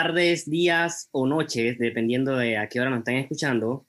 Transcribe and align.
Tardes, 0.00 0.48
días 0.48 1.08
o 1.10 1.26
noches, 1.26 1.76
dependiendo 1.76 2.36
de 2.36 2.56
a 2.56 2.68
qué 2.68 2.80
hora 2.80 2.88
nos 2.88 3.00
están 3.00 3.16
escuchando. 3.16 3.84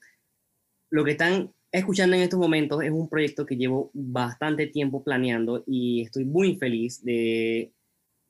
Lo 0.90 1.04
que 1.04 1.12
están 1.12 1.52
escuchando 1.70 2.16
en 2.16 2.22
estos 2.22 2.40
momentos 2.40 2.82
es 2.82 2.90
un 2.90 3.08
proyecto 3.08 3.46
que 3.46 3.54
llevo 3.56 3.92
bastante 3.94 4.66
tiempo 4.66 5.04
planeando 5.04 5.62
y 5.68 6.02
estoy 6.02 6.24
muy 6.24 6.56
feliz 6.56 7.04
de 7.04 7.72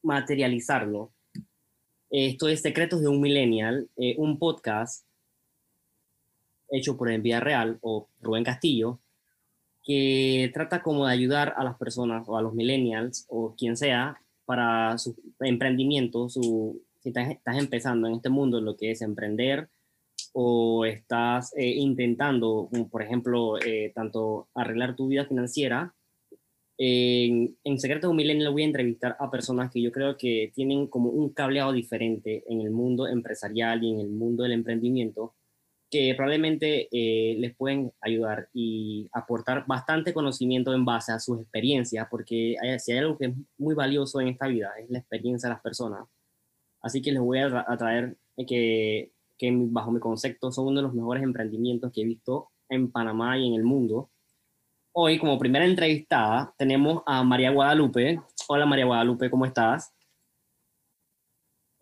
materializarlo. 0.03 1.15
Esto 2.11 2.49
es 2.49 2.61
Secretos 2.61 3.01
de 3.01 3.09
un 3.09 3.23
Millennial, 3.23 3.89
eh, 3.97 4.15
un 4.19 4.39
podcast 4.39 5.07
hecho 6.69 6.99
por 6.99 7.11
Envía 7.11 7.41
Real 7.41 7.79
o 7.81 8.11
Rubén 8.21 8.45
Castillo, 8.45 9.01
que 9.83 10.51
trata 10.53 10.83
como 10.83 11.07
de 11.07 11.15
ayudar 11.15 11.55
a 11.57 11.65
las 11.65 11.79
personas 11.79 12.29
o 12.29 12.37
a 12.37 12.43
los 12.43 12.53
millennials 12.53 13.25
o 13.31 13.55
quien 13.57 13.75
sea 13.79 14.21
para 14.45 14.99
su 14.99 15.17
emprendimiento, 15.41 16.29
su, 16.29 16.83
si 17.01 17.11
estás, 17.11 17.59
empezando 17.59 18.09
en 18.09 18.15
este 18.15 18.29
mundo, 18.29 18.61
lo 18.61 18.77
que 18.77 18.91
es 18.91 19.03
emprender 19.03 19.69
o 20.33 20.85
estás 20.85 21.53
eh, 21.57 21.67
intentando, 21.67 22.69
por 22.91 23.03
ejemplo, 23.03 23.59
eh, 23.59 23.93
tanto 23.95 24.49
arreglar 24.55 24.97
tu 24.97 25.09
vida 25.09 25.25
financiera, 25.25 25.95
en, 26.83 27.59
en 27.63 27.79
Secreto 27.79 28.07
de 28.07 28.11
un 28.13 28.17
Millennial 28.17 28.53
voy 28.53 28.63
a 28.63 28.67
entrevistar 28.67 29.17
a 29.21 29.31
personas 29.31 29.71
que 29.71 29.83
yo 29.83 29.93
creo 29.93 30.17
que 30.17 30.51
tienen 30.55 30.87
como 30.87 31.11
un 31.11 31.31
cableado 31.35 31.73
diferente 31.73 32.43
en 32.49 32.63
el 32.63 32.71
mundo 32.71 33.07
empresarial 33.07 33.85
y 33.85 33.91
en 33.93 34.01
el 34.01 34.09
mundo 34.09 34.45
del 34.45 34.53
emprendimiento 34.53 35.35
que 35.91 36.15
probablemente 36.17 36.89
eh, 36.93 37.37
les 37.39 37.55
pueden 37.57 37.93
ayudar 38.01 38.49
y 38.55 39.09
aportar 39.13 39.67
bastante 39.67 40.15
conocimiento 40.15 40.73
en 40.73 40.85
base 40.85 41.13
a 41.13 41.19
sus 41.19 41.41
experiencias, 41.41 42.07
porque 42.11 42.57
si 42.79 42.93
hay 42.93 42.99
algo 42.99 43.19
que 43.19 43.27
es 43.27 43.35
muy 43.59 43.75
valioso 43.75 44.21
en 44.21 44.29
esta 44.29 44.47
vida, 44.47 44.71
es 44.79 44.89
la 44.89 45.01
experiencia 45.01 45.49
de 45.49 45.55
las 45.55 45.63
personas. 45.63 46.07
Así 46.83 47.03
que 47.03 47.13
les 47.13 47.21
voy 47.21 47.39
a, 47.39 47.77
traer 47.77 48.17
que, 48.47 49.13
que 49.39 49.51
bajo 49.53 49.91
mi 49.91 50.01
concepto 50.01 50.51
son 50.51 50.69
uno 50.69 50.81
de 50.81 50.83
los 50.83 50.95
mejores 50.95 51.23
emprendimientos 51.23 51.93
que 51.93 52.03
he 52.03 52.05
visto 52.05 52.51
en 52.69 52.91
Panamá 52.91 53.39
y 53.39 53.49
en 53.49 53.55
el 53.55 53.65
mundo. 53.65 54.11
Hoy, 54.93 55.19
como 55.19 55.39
primera 55.39 55.65
entrevistada, 55.65 56.53
tenemos 56.57 57.03
a 57.07 57.23
María 57.23 57.51
Guadalupe. 57.51 58.21
Hola 58.49 58.67
María 58.67 58.87
Guadalupe, 58.87 59.31
¿cómo 59.31 59.47
estás? 59.47 59.93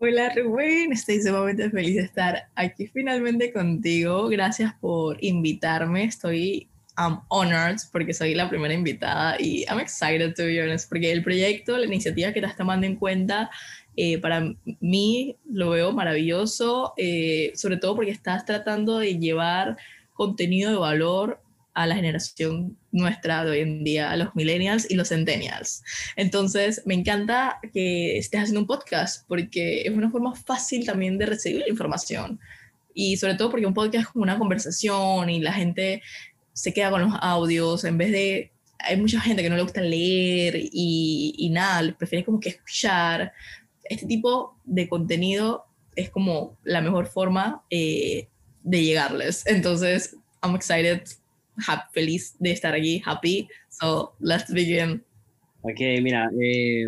Hola 0.00 0.32
Rubén, 0.32 0.92
estoy 0.92 1.20
sumamente 1.20 1.70
feliz 1.70 1.96
de 1.96 2.02
estar 2.02 2.48
aquí 2.54 2.86
finalmente 2.86 3.52
contigo. 3.52 4.28
Gracias 4.28 4.72
por 4.80 5.16
invitarme. 5.24 6.04
Estoy 6.04 6.69
I'm 6.96 7.20
honored 7.28 7.78
porque 7.91 8.12
soy 8.12 8.34
la 8.34 8.48
primera 8.48 8.74
invitada 8.74 9.36
y 9.41 9.64
I'm 9.69 9.80
excited 9.80 10.34
to 10.34 10.44
be 10.44 10.62
honest 10.62 10.88
porque 10.88 11.10
el 11.10 11.24
proyecto, 11.24 11.76
la 11.78 11.86
iniciativa 11.86 12.32
que 12.32 12.41
estás 12.41 12.56
tomando 12.56 12.86
en 12.86 12.96
cuenta 12.96 13.50
eh, 14.00 14.18
para 14.18 14.54
mí 14.78 15.34
lo 15.50 15.70
veo 15.70 15.91
maravilloso, 15.91 16.94
eh, 16.96 17.50
sobre 17.56 17.78
todo 17.78 17.96
porque 17.96 18.12
estás 18.12 18.44
tratando 18.44 18.98
de 18.98 19.18
llevar 19.18 19.77
contenido 20.12 20.70
de 20.70 20.77
valor 20.77 21.42
a 21.74 21.84
la 21.84 21.96
generación 21.96 22.76
nuestra 22.92 23.44
de 23.44 23.50
hoy 23.50 23.58
en 23.58 23.82
día, 23.82 24.12
a 24.12 24.16
los 24.16 24.36
millennials 24.36 24.88
y 24.88 24.94
los 24.94 25.08
centennials. 25.08 25.82
Entonces, 26.14 26.80
me 26.86 26.94
encanta 26.94 27.58
que 27.72 28.19
estés 28.19 28.42
haciendo 28.42 28.60
un 28.60 28.69
podcast 28.69 29.26
porque 29.26 29.82
es 29.82 29.91
una 29.91 30.12
forma 30.12 30.32
fácil 30.36 30.86
también 30.86 31.19
de 31.19 31.26
recibir 31.26 31.62
la 31.62 31.69
información. 31.69 32.38
Y 32.94 33.16
sobre 33.16 33.34
todo 33.34 33.50
porque 33.50 33.66
un 33.66 33.74
podcast 33.74 34.04
es 34.04 34.08
como 34.10 34.22
una 34.22 34.38
conversación 34.38 35.28
y 35.28 35.41
la 35.41 35.52
gente 35.52 36.02
se 36.52 36.72
queda 36.72 36.91
con 36.91 37.00
los 37.00 37.15
audios 37.20 37.82
en 37.82 37.98
vez 37.98 38.12
de... 38.12 38.53
Hay 38.78 38.97
mucha 38.97 39.20
gente 39.20 39.42
que 39.42 39.50
no 39.50 39.56
le 39.56 39.62
gusta 39.62 39.80
leer 39.80 40.54
y, 40.56 41.34
y 41.36 41.50
nada, 41.50 41.92
prefiere 41.98 42.25
como 42.25 42.38
que 42.38 42.50
escuchar. 42.50 43.32
Este 43.84 44.06
tipo 44.06 44.56
de 44.65 44.89
contenido 44.89 45.66
es 45.97 46.11
como 46.11 46.56
la 46.65 46.81
mejor 46.81 47.06
forma 47.06 47.65
eh, 47.71 48.28
de 48.62 48.83
llegarles. 48.83 49.47
Entonces, 49.47 50.16
I'm 50.43 50.55
excited 50.55 51.03
feliz 51.93 52.37
de 52.39 52.53
estar 52.53 52.75
aquí, 52.75 53.03
happy. 53.05 53.49
So, 53.69 54.15
let's 54.21 54.53
begin. 54.53 55.03
Ok, 55.62 55.81
mira, 56.03 56.31
eh, 56.41 56.87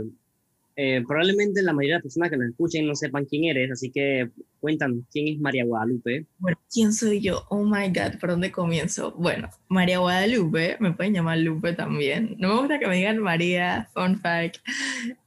eh, 0.77 1.03
probablemente 1.07 1.63
la 1.63 1.73
mayoría 1.73 1.95
de 1.95 1.99
las 1.99 2.03
personas 2.05 2.31
que 2.31 2.37
nos 2.37 2.49
escuchen 2.49 2.87
no 2.87 2.95
sepan 2.95 3.25
quién 3.25 3.45
eres, 3.45 3.71
así 3.71 3.91
que 3.91 4.31
cuéntanos, 4.61 5.05
¿quién 5.13 5.29
es 5.29 5.41
María 5.41 5.65
Guadalupe? 5.65 6.27
Bueno, 6.39 6.59
¿quién 6.73 6.93
soy 6.93 7.21
yo? 7.21 7.45
Oh 7.49 7.65
my 7.65 7.89
God, 7.89 8.19
¿por 8.21 8.31
dónde 8.31 8.51
comienzo? 8.51 9.13
Bueno, 9.17 9.51
María 9.69 9.99
Guadalupe, 9.99 10.77
me 10.81 10.93
pueden 10.93 11.15
llamar 11.15 11.39
Lupe 11.39 11.73
también. 11.73 12.37
No 12.39 12.49
me 12.49 12.61
gusta 12.61 12.79
que 12.79 12.87
me 12.87 12.97
digan 12.97 13.19
María, 13.19 13.89
fun 13.95 14.19
fact. 14.19 14.59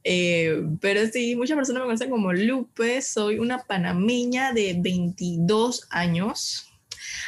Eh, 0.04 0.64
pero 0.82 1.06
sí, 1.08 1.36
muchas 1.36 1.56
personas 1.56 1.82
me 1.82 1.86
conocen 1.86 2.10
como 2.10 2.34
Lupe, 2.34 3.02
soy 3.02 3.40
una 3.40 3.60
panameña 3.60 4.54
de 4.54 4.78
22 4.82 5.88
años 5.92 6.73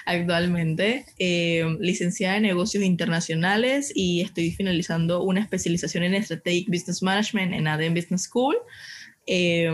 actualmente, 0.05 1.05
eh, 1.19 1.65
licenciada 1.79 2.37
en 2.37 2.43
negocios 2.43 2.83
internacionales 2.83 3.91
y 3.95 4.21
estoy 4.21 4.51
finalizando 4.51 5.23
una 5.23 5.41
especialización 5.41 6.03
en 6.03 6.23
Strategic 6.23 6.67
Business 6.69 7.01
Management 7.01 7.53
en 7.53 7.67
ADEM 7.67 7.93
Business 7.93 8.23
School. 8.23 8.55
Eh, 9.25 9.71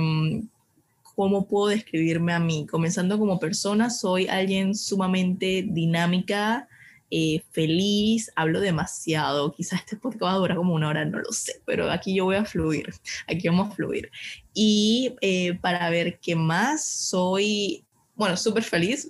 ¿Cómo 1.15 1.47
puedo 1.47 1.67
describirme 1.67 2.33
a 2.33 2.39
mí? 2.39 2.65
Comenzando 2.69 3.19
como 3.19 3.39
persona, 3.39 3.89
soy 3.89 4.27
alguien 4.27 4.73
sumamente 4.73 5.65
dinámica, 5.67 6.67
eh, 7.11 7.41
feliz, 7.51 8.31
hablo 8.35 8.61
demasiado. 8.61 9.51
Quizás 9.51 9.81
este 9.81 9.97
podcast 9.97 10.23
va 10.23 10.31
a 10.33 10.37
durar 10.37 10.57
como 10.57 10.73
una 10.73 10.87
hora, 10.87 11.03
no 11.03 11.19
lo 11.19 11.31
sé, 11.33 11.61
pero 11.65 11.91
aquí 11.91 12.15
yo 12.15 12.23
voy 12.23 12.37
a 12.37 12.45
fluir, 12.45 12.93
aquí 13.27 13.49
vamos 13.49 13.69
a 13.69 13.75
fluir. 13.75 14.09
Y 14.53 15.15
para 15.61 15.89
ver 15.89 16.19
qué 16.19 16.35
más, 16.35 16.85
soy 16.85 17.83
bueno, 18.21 18.37
súper 18.37 18.61
feliz, 18.61 19.07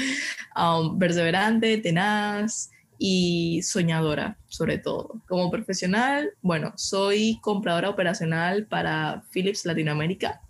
um, 0.56 0.98
perseverante, 0.98 1.78
tenaz 1.78 2.72
y 2.98 3.62
soñadora, 3.62 4.36
sobre 4.48 4.78
todo. 4.78 5.22
Como 5.28 5.48
profesional, 5.48 6.32
bueno, 6.42 6.72
soy 6.74 7.38
compradora 7.40 7.88
operacional 7.88 8.66
para 8.66 9.22
Philips 9.30 9.64
Latinoamérica. 9.64 10.40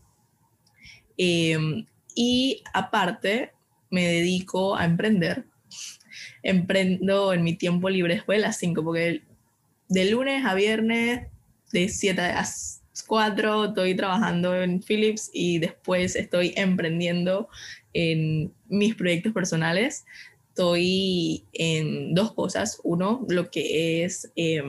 Em, 1.18 1.84
y 2.14 2.62
aparte, 2.72 3.52
me 3.90 4.08
dedico 4.08 4.74
a 4.74 4.86
emprender. 4.86 5.44
Emprendo 6.42 7.34
en 7.34 7.42
mi 7.42 7.56
tiempo 7.56 7.90
libre 7.90 8.14
después 8.14 8.38
de 8.38 8.46
las 8.46 8.56
5, 8.56 8.84
porque 8.84 9.22
de 9.90 10.10
lunes 10.10 10.46
a 10.46 10.54
viernes, 10.54 11.26
de 11.72 11.90
7 11.90 12.22
a 12.22 12.46
4, 13.06 13.66
estoy 13.66 13.94
trabajando 13.94 14.54
en 14.54 14.82
Philips 14.82 15.30
y 15.32 15.58
después 15.58 16.16
estoy 16.16 16.52
emprendiendo 16.56 17.48
en 17.98 18.52
mis 18.68 18.94
proyectos 18.94 19.32
personales, 19.32 20.04
estoy 20.50 21.44
en 21.52 22.14
dos 22.14 22.32
cosas. 22.32 22.80
Uno, 22.84 23.24
lo 23.28 23.50
que 23.50 24.04
es 24.04 24.30
eh, 24.36 24.62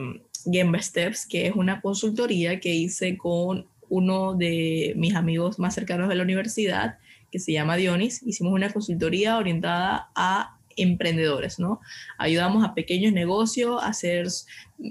Game 0.46 0.82
Steps, 0.82 1.26
que 1.26 1.46
es 1.46 1.54
una 1.54 1.80
consultoría 1.80 2.60
que 2.60 2.74
hice 2.74 3.16
con 3.16 3.66
uno 3.88 4.34
de 4.34 4.94
mis 4.96 5.14
amigos 5.14 5.58
más 5.58 5.74
cercanos 5.74 6.08
de 6.08 6.14
la 6.14 6.22
universidad, 6.22 6.98
que 7.30 7.38
se 7.38 7.52
llama 7.52 7.76
Dionis. 7.76 8.22
Hicimos 8.24 8.52
una 8.52 8.72
consultoría 8.72 9.36
orientada 9.36 10.10
a 10.14 10.56
emprendedores, 10.76 11.58
¿no? 11.58 11.80
Ayudamos 12.18 12.64
a 12.64 12.74
pequeños 12.74 13.12
negocios 13.12 13.82
a 13.82 13.88
hacer 13.88 14.26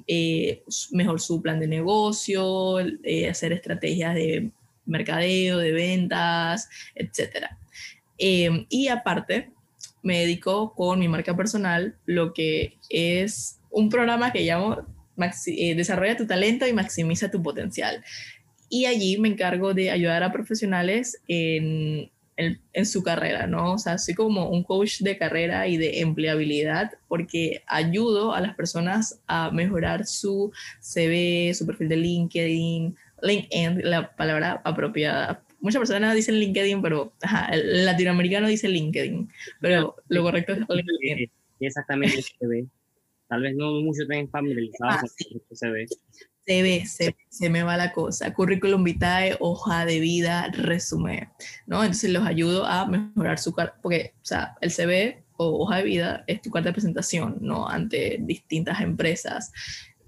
eh, 0.07 0.63
mejor 0.91 1.19
su 1.19 1.41
plan 1.41 1.59
de 1.59 1.67
negocio, 1.67 2.79
eh, 2.79 3.29
hacer 3.29 3.53
estrategias 3.53 4.15
de 4.15 4.51
mercadeo, 4.85 5.57
de 5.57 5.71
ventas, 5.71 6.69
etcétera. 6.95 7.57
Em, 8.19 8.65
y 8.69 8.89
aparte, 8.89 9.51
me 10.03 10.19
dedico 10.19 10.73
con 10.75 10.99
mi 10.99 11.07
marca 11.07 11.35
personal 11.35 11.97
lo 12.05 12.33
que 12.33 12.77
es 12.89 13.59
un 13.71 13.89
programa 13.89 14.31
que 14.31 14.43
llamo 14.43 14.85
eh, 15.47 15.75
Desarrolla 15.75 16.15
tu 16.15 16.27
talento 16.27 16.67
y 16.67 16.73
maximiza 16.73 17.31
tu 17.31 17.41
potencial. 17.41 18.03
Y 18.69 18.85
allí 18.85 19.17
me 19.17 19.29
encargo 19.29 19.73
de 19.73 19.91
ayudar 19.91 20.23
a 20.23 20.31
profesionales 20.31 21.21
en, 21.27 22.11
en, 22.37 22.85
su 22.85 23.03
carrera, 23.03 23.47
¿no? 23.47 23.73
O 23.73 23.77
sea, 23.77 23.97
soy 23.97 24.13
como 24.13 24.49
un 24.49 24.63
coach 24.63 25.01
de 25.01 25.17
carrera 25.17 25.67
y 25.67 25.77
de 25.77 25.99
empleabilidad 26.01 26.91
porque 27.07 27.63
ayudo 27.67 28.33
a 28.33 28.41
las 28.41 28.55
personas 28.55 29.19
a 29.27 29.51
mejorar 29.51 30.05
su 30.05 30.51
CV, 30.79 31.53
su 31.53 31.65
perfil 31.65 31.89
de 31.89 31.97
LinkedIn, 31.97 32.95
LinkedIn, 33.21 33.81
la 33.83 34.15
palabra 34.15 34.61
apropiada 34.63 35.43
muchas 35.59 35.79
personas 35.79 36.15
dicen 36.15 36.39
LinkedIn, 36.39 36.81
pero 36.81 37.13
el 37.51 37.85
latinoamericano 37.85 38.47
dice 38.47 38.67
LinkedIn, 38.67 39.29
pero 39.61 39.95
lo 40.07 40.23
correcto 40.23 40.53
es 40.53 40.59
LinkedIn. 40.59 41.31
Exactamente 41.59 42.21
se 42.21 42.47
ve. 42.47 42.65
Tal 43.27 43.41
vez 43.41 43.55
no 43.55 43.71
muchos 43.81 44.01
estén 44.01 44.29
familiarizados 44.29 44.95
ah, 44.95 44.99
con 45.01 45.57
se 45.57 45.69
ve. 45.69 45.87
Se 46.45 46.63
ve, 46.63 46.85
se, 46.87 47.15
se, 47.29 47.49
me 47.49 47.61
va 47.61 47.77
la 47.77 47.91
cosa. 47.91 48.33
Currículum 48.33 48.83
vitae, 48.83 49.37
hoja 49.39 49.85
de 49.85 49.99
vida, 49.99 50.49
resumen, 50.51 51.29
¿no? 51.67 51.83
Entonces 51.83 52.11
los 52.11 52.25
ayudo 52.25 52.65
a 52.65 52.87
mejorar 52.87 53.37
su 53.37 53.53
carta, 53.53 53.77
porque, 53.83 54.13
o 54.15 54.25
sea, 54.25 54.55
el 54.61 54.71
CV 54.71 55.23
o 55.37 55.63
hoja 55.63 55.77
de 55.77 55.83
vida 55.83 56.23
es 56.25 56.41
tu 56.41 56.49
carta 56.49 56.69
de 56.69 56.73
presentación, 56.73 57.37
¿no? 57.39 57.69
Ante 57.69 58.17
distintas 58.21 58.81
empresas 58.81 59.51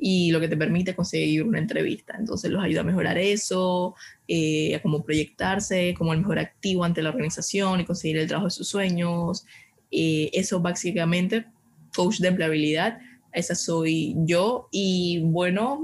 y 0.03 0.31
lo 0.31 0.39
que 0.39 0.47
te 0.47 0.57
permite 0.57 0.95
conseguir 0.95 1.43
una 1.43 1.59
entrevista. 1.59 2.15
Entonces 2.17 2.49
los 2.49 2.63
ayuda 2.63 2.81
a 2.81 2.83
mejorar 2.83 3.19
eso, 3.19 3.93
eh, 4.27 4.75
a 4.75 4.81
cómo 4.81 5.05
proyectarse, 5.05 5.93
como 5.95 6.11
el 6.11 6.21
mejor 6.21 6.39
activo 6.39 6.83
ante 6.83 7.03
la 7.03 7.11
organización 7.11 7.79
y 7.79 7.85
conseguir 7.85 8.17
el 8.17 8.27
trabajo 8.27 8.47
de 8.47 8.51
sus 8.51 8.67
sueños. 8.67 9.45
Eh, 9.91 10.31
eso 10.33 10.59
básicamente, 10.59 11.45
coach 11.95 12.17
de 12.17 12.29
empleabilidad, 12.29 12.97
esa 13.31 13.53
soy 13.53 14.15
yo. 14.25 14.69
Y 14.71 15.21
bueno, 15.23 15.83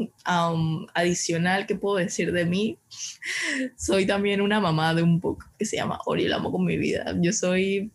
adicional, 0.96 1.68
¿qué 1.68 1.76
puedo 1.76 1.98
decir 1.98 2.32
de 2.32 2.46
mí? 2.46 2.80
soy 3.78 4.08
también 4.08 4.42
una 4.42 4.60
mamá 4.60 4.96
de 4.96 5.04
un 5.04 5.22
poco 5.22 5.46
que 5.60 5.66
se 5.66 5.78
llama 5.78 6.00
Ori, 6.08 6.28
la 6.28 6.38
amo 6.38 6.52
con 6.52 6.66
mi 6.66 6.78
vida. 6.78 7.16
Yo 7.22 7.32
soy, 7.32 7.92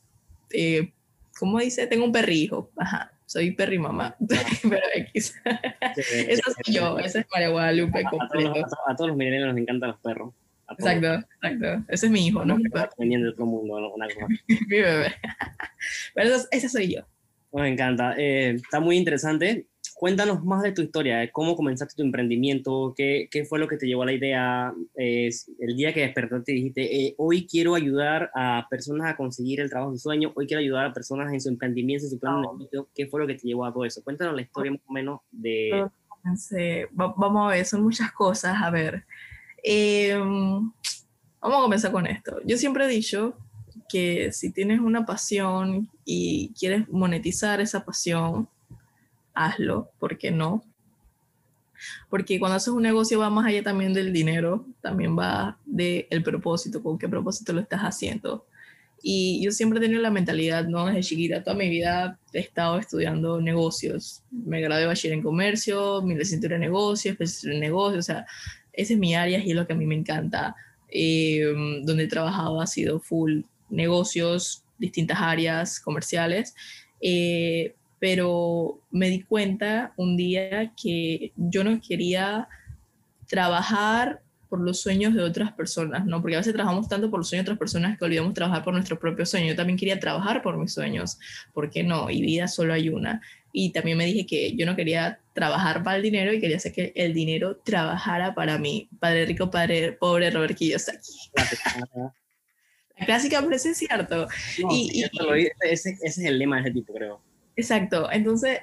eh, 0.52 0.92
¿cómo 1.36 1.58
dice? 1.58 1.88
Tengo 1.88 2.04
un 2.04 2.12
perrijo, 2.12 2.70
ajá 2.76 3.12
soy 3.32 3.52
perri 3.52 3.79
mamá, 3.79 4.14
pero 4.69 4.82
X. 4.94 5.34
Eso 6.29 6.43
soy 6.52 6.75
yo, 6.75 6.99
esa 6.99 7.20
es 7.20 7.26
María 7.32 7.49
Guadalupe 7.49 8.05
a, 8.05 8.90
a, 8.90 8.96
todos 8.96 9.08
los 9.08 9.17
millennials 9.17 9.55
nos 9.55 9.56
encantan 9.56 9.90
los 9.90 10.00
perros. 10.00 10.34
Exacto, 10.69 11.26
exacto. 11.40 11.84
Ese 11.88 12.06
es 12.06 12.12
mi 12.12 12.26
hijo, 12.26 12.44
¿no? 12.44 12.58
Veniendo 12.99 13.26
de 13.26 13.32
otro 13.32 13.46
mundo, 13.46 13.94
una 13.94 14.06
cosa. 14.06 14.26
mi 14.49 14.56
bebé. 14.67 15.14
Pero 16.14 16.37
esa 16.50 16.69
soy 16.69 16.94
yo. 16.94 17.06
Me 17.52 17.69
encanta. 17.69 18.14
Eh, 18.16 18.54
está 18.56 18.81
muy 18.81 18.96
interesante 18.96 19.69
cuéntanos 20.02 20.44
más 20.44 20.64
de 20.64 20.72
tu 20.72 20.82
historia, 20.82 21.31
cómo 21.31 21.54
comenzaste 21.54 21.94
tu 21.94 22.02
emprendimiento, 22.02 22.93
qué, 22.96 23.28
qué 23.31 23.44
fue 23.44 23.60
lo 23.60 23.69
que 23.69 23.76
te 23.76 23.87
llevó 23.87 24.02
a 24.02 24.06
la 24.06 24.12
idea, 24.12 24.75
el 24.96 25.76
día 25.76 25.94
que 25.94 26.00
despertaste 26.00 26.50
y 26.50 26.54
dijiste, 26.56 26.96
eh, 26.96 27.14
hoy 27.19 27.46
quiero 27.46 27.76
ayudar 27.76 28.28
a 28.34 28.66
personas 28.69 29.12
a 29.12 29.16
conseguir 29.16 29.60
el 29.60 29.70
trabajo 29.70 29.93
de 29.93 29.99
su 29.99 30.02
sueño, 30.02 30.32
hoy 30.34 30.49
quiero 30.49 30.58
ayudar 30.60 30.87
a 30.87 30.93
personas 30.93 31.32
en 31.32 31.40
su 31.40 31.50
emprendimiento, 31.50 32.04
en 32.04 32.10
su 32.10 32.19
plan 32.19 32.34
de 32.34 32.49
negocio, 32.49 32.88
¿qué 32.93 33.06
fue 33.06 33.20
lo 33.20 33.28
que 33.28 33.34
te 33.34 33.46
llevó 33.46 33.64
a 33.64 33.72
todo 33.72 33.84
eso? 33.84 34.02
Cuéntanos 34.02 34.34
la 34.34 34.43
historia 34.43 34.72
más 34.72 34.81
o 34.87 34.93
menos 34.93 35.20
de... 35.31 35.87
vamos 36.93 37.46
a 37.46 37.55
ver, 37.55 37.64
son 37.64 37.84
muchas 37.84 38.10
cosas, 38.10 38.60
a 38.60 38.70
ver. 38.70 39.05
Em, 39.62 40.69
vamos 41.40 41.58
a 41.58 41.62
comenzar 41.62 41.93
con 41.93 42.08
esto. 42.08 42.40
Yo 42.44 42.58
siempre 42.58 42.87
he 42.87 42.88
dicho 42.88 43.37
que 43.92 44.32
si 44.32 44.50
tienes 44.50 44.80
una 44.80 45.04
pasión 45.04 45.90
y 46.06 46.50
quieres 46.58 46.88
monetizar 46.88 47.60
esa 47.60 47.84
pasión, 47.84 48.48
hazlo, 49.34 49.90
¿por 49.98 50.16
qué 50.16 50.30
no? 50.30 50.64
Porque 52.08 52.38
cuando 52.38 52.56
haces 52.56 52.68
un 52.68 52.82
negocio 52.82 53.18
va 53.18 53.28
más 53.28 53.44
allá 53.44 53.62
también 53.62 53.92
del 53.92 54.12
dinero, 54.12 54.64
también 54.80 55.18
va 55.18 55.58
del 55.66 56.06
el 56.08 56.22
propósito, 56.22 56.82
con 56.82 56.98
qué 56.98 57.06
propósito 57.06 57.52
lo 57.52 57.60
estás 57.60 57.82
haciendo. 57.82 58.46
Y 59.02 59.44
yo 59.44 59.50
siempre 59.50 59.78
he 59.78 59.82
tenido 59.82 60.00
la 60.00 60.10
mentalidad, 60.10 60.64
¿no? 60.64 60.86
Desde 60.86 61.02
chiquita, 61.02 61.42
toda 61.42 61.56
mi 61.56 61.68
vida 61.68 62.18
he 62.32 62.38
estado 62.38 62.78
estudiando 62.78 63.40
negocios. 63.40 64.22
Me 64.30 64.60
gradué 64.60 64.82
de 64.82 64.86
bachiller 64.86 65.18
en 65.18 65.22
comercio, 65.22 66.00
mi 66.02 66.14
licenciatura 66.14 66.54
en 66.54 66.62
negocios, 66.62 67.44
en 67.44 67.60
negocios, 67.60 67.98
o 67.98 68.06
sea, 68.06 68.26
esa 68.72 68.92
es 68.94 68.98
mi 68.98 69.14
área 69.14 69.38
y 69.38 69.50
es 69.50 69.56
lo 69.56 69.66
que 69.66 69.74
a 69.74 69.76
mí 69.76 69.86
me 69.86 69.96
encanta. 69.96 70.56
Eh, 70.88 71.52
donde 71.84 72.04
he 72.04 72.08
trabajado 72.08 72.60
ha 72.60 72.66
sido 72.66 73.00
full 73.00 73.42
negocios, 73.72 74.64
distintas 74.78 75.19
áreas 75.20 75.80
comerciales. 75.80 76.54
Eh, 77.00 77.74
pero 77.98 78.80
me 78.90 79.10
di 79.10 79.22
cuenta 79.22 79.92
un 79.96 80.16
día 80.16 80.72
que 80.80 81.32
yo 81.36 81.62
no 81.62 81.80
quería 81.80 82.48
trabajar 83.28 84.20
por 84.48 84.60
los 84.60 84.80
sueños 84.80 85.14
de 85.14 85.22
otras 85.22 85.52
personas, 85.52 86.04
¿no? 86.04 86.20
Porque 86.20 86.34
a 86.34 86.40
veces 86.40 86.52
trabajamos 86.52 86.88
tanto 86.88 87.10
por 87.10 87.20
los 87.20 87.28
sueños 87.28 87.46
de 87.46 87.52
otras 87.52 87.58
personas 87.58 87.96
que 87.96 88.04
olvidamos 88.04 88.34
trabajar 88.34 88.62
por 88.62 88.74
nuestros 88.74 88.98
propios 88.98 89.30
sueños. 89.30 89.50
Yo 89.50 89.56
también 89.56 89.78
quería 89.78 89.98
trabajar 89.98 90.42
por 90.42 90.58
mis 90.58 90.74
sueños, 90.74 91.19
¿por 91.54 91.70
qué 91.70 91.84
no? 91.84 92.10
Y 92.10 92.20
vida 92.20 92.48
solo 92.48 92.74
hay 92.74 92.90
una. 92.90 93.22
Y 93.52 93.70
también 93.70 93.96
me 93.96 94.04
dije 94.04 94.26
que 94.26 94.54
yo 94.56 94.66
no 94.66 94.76
quería 94.76 95.20
trabajar 95.32 95.82
para 95.82 95.96
el 95.96 96.02
dinero 96.02 96.32
y 96.32 96.40
quería 96.40 96.56
hacer 96.56 96.72
que 96.72 96.92
el 96.96 97.14
dinero 97.14 97.56
trabajara 97.56 98.34
para 98.34 98.58
mí. 98.58 98.88
Padre 99.00 99.26
rico, 99.26 99.50
padre 99.50 99.92
pobre, 99.92 100.30
Robert 100.30 100.54
Kiyosaki. 100.54 101.30
La 102.98 103.06
clásica, 103.06 103.40
pero 103.40 103.56
es 103.56 103.62
cierto. 103.76 104.28
y, 104.70 105.02
ese, 105.02 105.90
ese 105.90 105.98
es 106.02 106.18
el 106.18 106.38
lema 106.38 106.56
de 106.56 106.62
ese 106.62 106.70
tipo, 106.72 106.92
creo. 106.92 107.20
Exacto. 107.56 108.10
Entonces, 108.10 108.60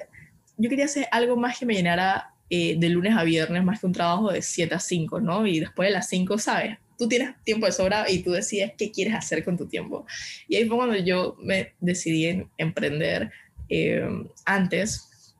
yo 0.56 0.68
quería 0.68 0.84
hacer 0.84 1.06
algo 1.10 1.36
más 1.36 1.58
que 1.58 1.66
me 1.66 1.74
llenara 1.74 2.34
eh, 2.52 2.74
de 2.76 2.88
lunes 2.88 3.16
a 3.16 3.22
viernes, 3.22 3.62
más 3.62 3.80
que 3.80 3.86
un 3.86 3.92
trabajo 3.92 4.32
de 4.32 4.42
7 4.42 4.74
a 4.74 4.80
5, 4.80 5.20
¿no? 5.20 5.46
Y 5.46 5.60
después 5.60 5.88
de 5.88 5.92
las 5.92 6.08
5, 6.08 6.36
¿sabes? 6.38 6.78
Tú 6.98 7.08
tienes 7.08 7.30
tiempo 7.44 7.66
de 7.66 7.72
sobra 7.72 8.10
y 8.10 8.22
tú 8.22 8.32
decides 8.32 8.72
qué 8.76 8.90
quieres 8.90 9.14
hacer 9.14 9.44
con 9.44 9.56
tu 9.56 9.66
tiempo. 9.66 10.04
Y 10.48 10.56
ahí 10.56 10.66
fue 10.66 10.76
cuando 10.76 10.96
yo 10.96 11.36
me 11.40 11.74
decidí 11.80 12.26
en 12.26 12.50
emprender. 12.58 13.30
Eh, 13.68 14.02
antes, 14.44 15.36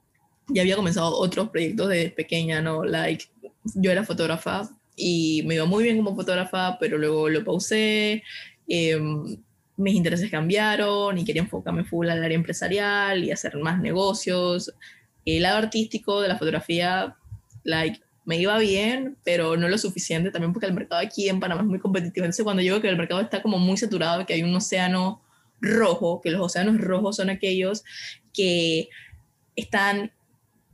ya 0.46 0.62
había 0.62 0.76
comenzado 0.76 1.12
otros 1.19 1.50
proyectos 1.50 1.88
de 1.88 2.10
pequeña, 2.10 2.62
¿no? 2.62 2.84
Like, 2.84 3.25
yo 3.75 3.90
era 3.90 4.04
fotógrafa 4.04 4.70
y 4.94 5.43
me 5.46 5.56
iba 5.56 5.64
muy 5.64 5.82
bien 5.82 5.96
como 5.96 6.14
fotógrafa, 6.14 6.78
pero 6.78 6.96
luego 6.96 7.28
lo 7.28 7.44
pausé. 7.44 8.22
Eh, 8.70 8.99
mis 9.76 9.94
intereses 9.94 10.31
cambiaron 10.31 11.19
y 11.19 11.25
quería 11.25 11.43
enfocarme 11.43 11.84
full 11.84 12.08
al 12.08 12.22
área 12.22 12.37
empresarial 12.37 13.25
y 13.25 13.32
hacer 13.32 13.56
más 13.58 13.81
negocios. 13.81 14.72
El 15.25 15.43
lado 15.43 15.58
artístico 15.58 16.20
de 16.20 16.28
la 16.28 16.38
fotografía, 16.38 17.17
like, 17.64 18.00
me 18.25 18.38
iba 18.38 18.56
bien, 18.58 19.17
pero 19.25 19.56
no 19.56 19.69
lo 19.69 19.76
suficiente 19.76 20.31
también 20.31 20.52
porque 20.52 20.67
el 20.67 20.75
mercado 20.75 21.02
aquí 21.02 21.28
en 21.28 21.40
Panamá 21.40 21.62
es 21.62 21.67
muy 21.67 21.81
competitivo. 21.81 22.25
Entonces, 22.25 22.44
cuando 22.44 22.62
yo 22.62 22.75
veo 22.75 22.82
que 22.82 22.88
el 22.88 22.96
mercado 22.96 23.20
está 23.20 23.43
como 23.43 23.58
muy 23.58 23.76
saturado, 23.76 24.25
que 24.25 24.34
hay 24.34 24.43
un 24.43 24.55
océano 24.55 25.22
rojo, 25.61 26.20
que 26.22 26.31
los 26.31 26.40
océanos 26.40 26.78
rojos 26.78 27.17
son 27.17 27.31
aquellos 27.31 27.82
que 28.32 28.88
están 29.56 30.12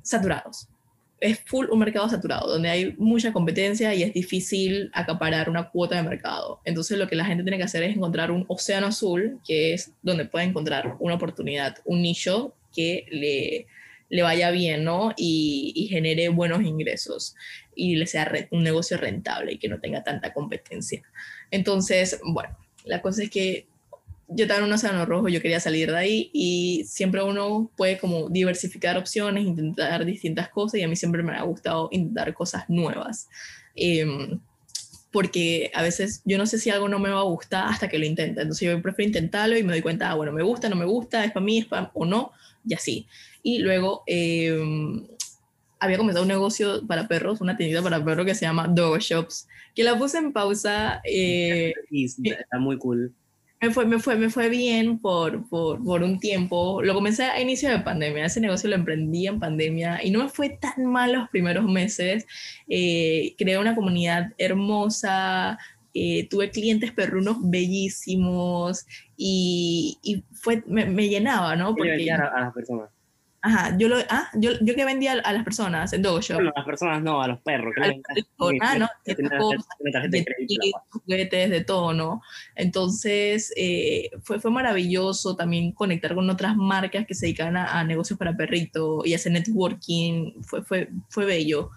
saturados 0.02 0.68
es 1.20 1.40
full 1.40 1.66
un 1.70 1.78
mercado 1.78 2.08
saturado, 2.08 2.48
donde 2.48 2.68
hay 2.68 2.94
mucha 2.98 3.32
competencia 3.32 3.94
y 3.94 4.02
es 4.02 4.12
difícil 4.12 4.90
acaparar 4.92 5.48
una 5.48 5.70
cuota 5.70 5.96
de 5.96 6.02
mercado. 6.02 6.60
Entonces 6.64 6.98
lo 6.98 7.08
que 7.08 7.16
la 7.16 7.24
gente 7.24 7.42
tiene 7.42 7.56
que 7.56 7.64
hacer 7.64 7.82
es 7.82 7.96
encontrar 7.96 8.30
un 8.30 8.44
océano 8.48 8.86
azul, 8.86 9.40
que 9.46 9.72
es 9.72 9.92
donde 10.02 10.26
puede 10.26 10.44
encontrar 10.44 10.96
una 10.98 11.14
oportunidad, 11.14 11.78
un 11.84 12.02
nicho 12.02 12.54
que 12.74 13.06
le, 13.10 13.66
le 14.10 14.22
vaya 14.22 14.50
bien, 14.50 14.84
¿no? 14.84 15.12
Y, 15.16 15.72
y 15.74 15.88
genere 15.88 16.28
buenos 16.28 16.62
ingresos 16.62 17.34
y 17.74 17.96
le 17.96 18.06
sea 18.06 18.30
un 18.50 18.62
negocio 18.62 18.98
rentable 18.98 19.54
y 19.54 19.58
que 19.58 19.68
no 19.68 19.80
tenga 19.80 20.04
tanta 20.04 20.32
competencia. 20.34 21.02
Entonces, 21.50 22.20
bueno, 22.24 22.56
la 22.84 23.00
cosa 23.00 23.22
es 23.22 23.30
que 23.30 23.66
yo 24.28 24.44
estaba 24.44 24.58
en 24.60 24.66
un 24.66 24.72
océano 24.72 25.06
rojo, 25.06 25.28
yo 25.28 25.40
quería 25.40 25.60
salir 25.60 25.90
de 25.90 25.98
ahí 25.98 26.30
y 26.32 26.84
siempre 26.86 27.22
uno 27.22 27.70
puede 27.76 27.98
como 27.98 28.28
diversificar 28.28 28.96
opciones, 28.96 29.46
intentar 29.46 30.04
distintas 30.04 30.48
cosas 30.48 30.80
y 30.80 30.82
a 30.82 30.88
mí 30.88 30.96
siempre 30.96 31.22
me 31.22 31.32
ha 31.32 31.42
gustado 31.42 31.88
intentar 31.92 32.34
cosas 32.34 32.64
nuevas. 32.68 33.28
Em, 33.76 34.40
porque 35.12 35.70
a 35.74 35.82
veces 35.82 36.22
yo 36.24 36.38
no 36.38 36.46
sé 36.46 36.58
si 36.58 36.70
algo 36.70 36.88
no 36.88 36.98
me 36.98 37.08
va 37.10 37.20
a 37.20 37.24
gustar 37.24 37.68
hasta 37.68 37.88
que 37.88 37.98
lo 37.98 38.04
intenta. 38.04 38.42
Entonces 38.42 38.68
yo 38.68 38.82
prefiero 38.82 39.08
intentarlo 39.08 39.56
y 39.56 39.62
me 39.62 39.72
doy 39.72 39.82
cuenta, 39.82 40.10
ah, 40.10 40.14
bueno, 40.14 40.32
me 40.32 40.42
gusta, 40.42 40.68
no 40.68 40.76
me 40.76 40.84
gusta, 40.84 41.24
es 41.24 41.32
para 41.32 41.44
mí, 41.44 41.58
es 41.58 41.66
para 41.66 41.90
o 41.94 42.04
no, 42.04 42.32
y 42.66 42.74
así. 42.74 43.06
Y 43.42 43.60
luego 43.60 44.02
em, 44.06 45.06
había 45.78 45.98
comenzado 45.98 46.24
un 46.24 46.28
negocio 46.28 46.84
para 46.86 47.06
perros, 47.06 47.40
una 47.40 47.56
tiendita 47.56 47.82
para 47.82 48.04
perros 48.04 48.26
que 48.26 48.34
se 48.34 48.44
llama 48.44 48.66
Dog 48.66 48.98
Shops, 48.98 49.46
que 49.74 49.84
la 49.84 49.96
puse 49.96 50.18
en 50.18 50.32
pausa. 50.32 51.00
Eh, 51.04 51.72
está 51.92 52.58
muy 52.58 52.76
cool 52.78 53.14
me 53.60 53.70
fue, 53.70 53.86
me 53.86 53.98
fue, 53.98 54.16
me 54.16 54.28
fue 54.28 54.48
bien 54.48 54.98
por, 54.98 55.48
por, 55.48 55.82
por, 55.82 56.02
un 56.02 56.18
tiempo. 56.18 56.82
Lo 56.82 56.94
comencé 56.94 57.24
a 57.24 57.40
inicio 57.40 57.70
de 57.70 57.80
pandemia. 57.80 58.26
Ese 58.26 58.40
negocio 58.40 58.68
lo 58.68 58.76
emprendí 58.76 59.26
en 59.26 59.40
pandemia 59.40 60.04
y 60.04 60.10
no 60.10 60.22
me 60.22 60.28
fue 60.28 60.50
tan 60.50 60.84
mal 60.86 61.12
los 61.12 61.28
primeros 61.30 61.64
meses. 61.64 62.26
Eh, 62.68 63.34
creé 63.38 63.58
una 63.58 63.74
comunidad 63.74 64.32
hermosa. 64.38 65.58
Eh, 65.94 66.28
tuve 66.28 66.50
clientes 66.50 66.92
perrunos 66.92 67.38
bellísimos 67.40 68.86
y, 69.16 69.98
y 70.02 70.22
fue, 70.34 70.62
me, 70.66 70.84
me, 70.84 71.08
llenaba, 71.08 71.56
¿no? 71.56 71.74
Porque, 71.74 72.10
a, 72.10 72.16
a 72.16 72.40
las 72.42 72.52
personas. 72.52 72.90
Ajá, 73.46 73.76
yo 73.78 73.86
lo, 73.88 73.98
ah, 74.10 74.28
yo, 74.34 74.50
yo 74.60 74.74
que 74.74 74.84
vendía 74.84 75.12
a 75.12 75.32
las 75.32 75.44
personas 75.44 75.92
en 75.92 76.02
Dogo 76.02 76.20
Shop. 76.20 76.40
a 76.40 76.42
las 76.42 76.64
personas 76.64 77.00
no, 77.00 77.22
a 77.22 77.28
los 77.28 77.38
perros. 77.42 77.72
A 77.80 77.86
los 77.86 77.98
perros, 78.02 78.54
ah, 78.60 78.76
no, 78.76 78.88
de, 79.04 80.72
juguetes, 80.88 81.50
de 81.50 81.60
todo, 81.62 81.94
¿no? 81.94 82.22
Entonces, 82.56 83.52
eh, 83.56 84.10
fue, 84.24 84.40
fue 84.40 84.50
maravilloso 84.50 85.36
también 85.36 85.70
conectar 85.70 86.16
con 86.16 86.28
otras 86.28 86.56
marcas 86.56 87.06
que 87.06 87.14
se 87.14 87.26
dedican 87.26 87.56
a, 87.56 87.84
negocios 87.84 88.18
para 88.18 88.36
perrito 88.36 89.02
y 89.04 89.14
hacer 89.14 89.30
networking, 89.30 90.42
fue, 90.42 90.64
fue, 90.64 90.88
fue 91.08 91.24
bello. 91.24 91.70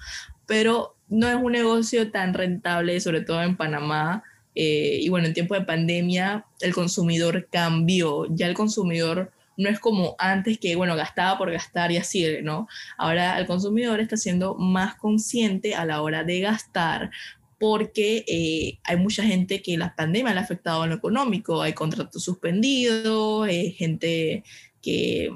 Pero 0.48 0.96
no 1.08 1.28
es 1.28 1.36
un 1.36 1.52
negocio 1.52 2.10
tan 2.10 2.34
rentable, 2.34 3.00
sobre 3.00 3.22
todo 3.22 3.44
en 3.44 3.56
Panamá. 3.56 4.24
Eh, 4.56 4.98
y 5.02 5.10
bueno, 5.10 5.28
en 5.28 5.36
tiempo 5.36 5.54
de 5.54 5.62
pandemia, 5.62 6.48
el 6.62 6.74
consumidor 6.74 7.48
cambió. 7.52 8.26
Ya 8.32 8.48
el 8.48 8.56
consumidor 8.56 9.32
no 9.60 9.70
es 9.70 9.80
como 9.80 10.16
antes 10.20 10.58
que, 10.58 10.76
bueno, 10.78 10.96
gastaba 10.96 11.38
por 11.38 11.52
gastar 11.52 11.92
y 11.92 11.98
así, 11.98 12.26
¿no? 12.42 12.68
Ahora 12.98 13.38
el 13.38 13.46
consumidor 13.46 14.00
está 14.00 14.16
siendo 14.16 14.56
más 14.56 14.96
consciente 14.96 15.76
a 15.76 15.86
la 15.86 16.02
hora 16.02 16.24
de 16.24 16.40
gastar 16.40 17.12
porque 17.60 18.24
eh, 18.26 18.80
hay 18.86 18.96
mucha 18.96 19.22
gente 19.22 19.62
que 19.62 19.78
la 19.78 19.94
pandemia 19.94 20.34
le 20.34 20.40
ha 20.40 20.44
afectado 20.44 20.86
en 20.86 20.92
lo 20.92 20.96
económico, 20.96 21.62
hay 21.62 21.74
contratos 21.74 22.24
suspendidos, 22.24 23.48
hay 23.48 23.74
gente 23.74 24.46
que 24.82 25.30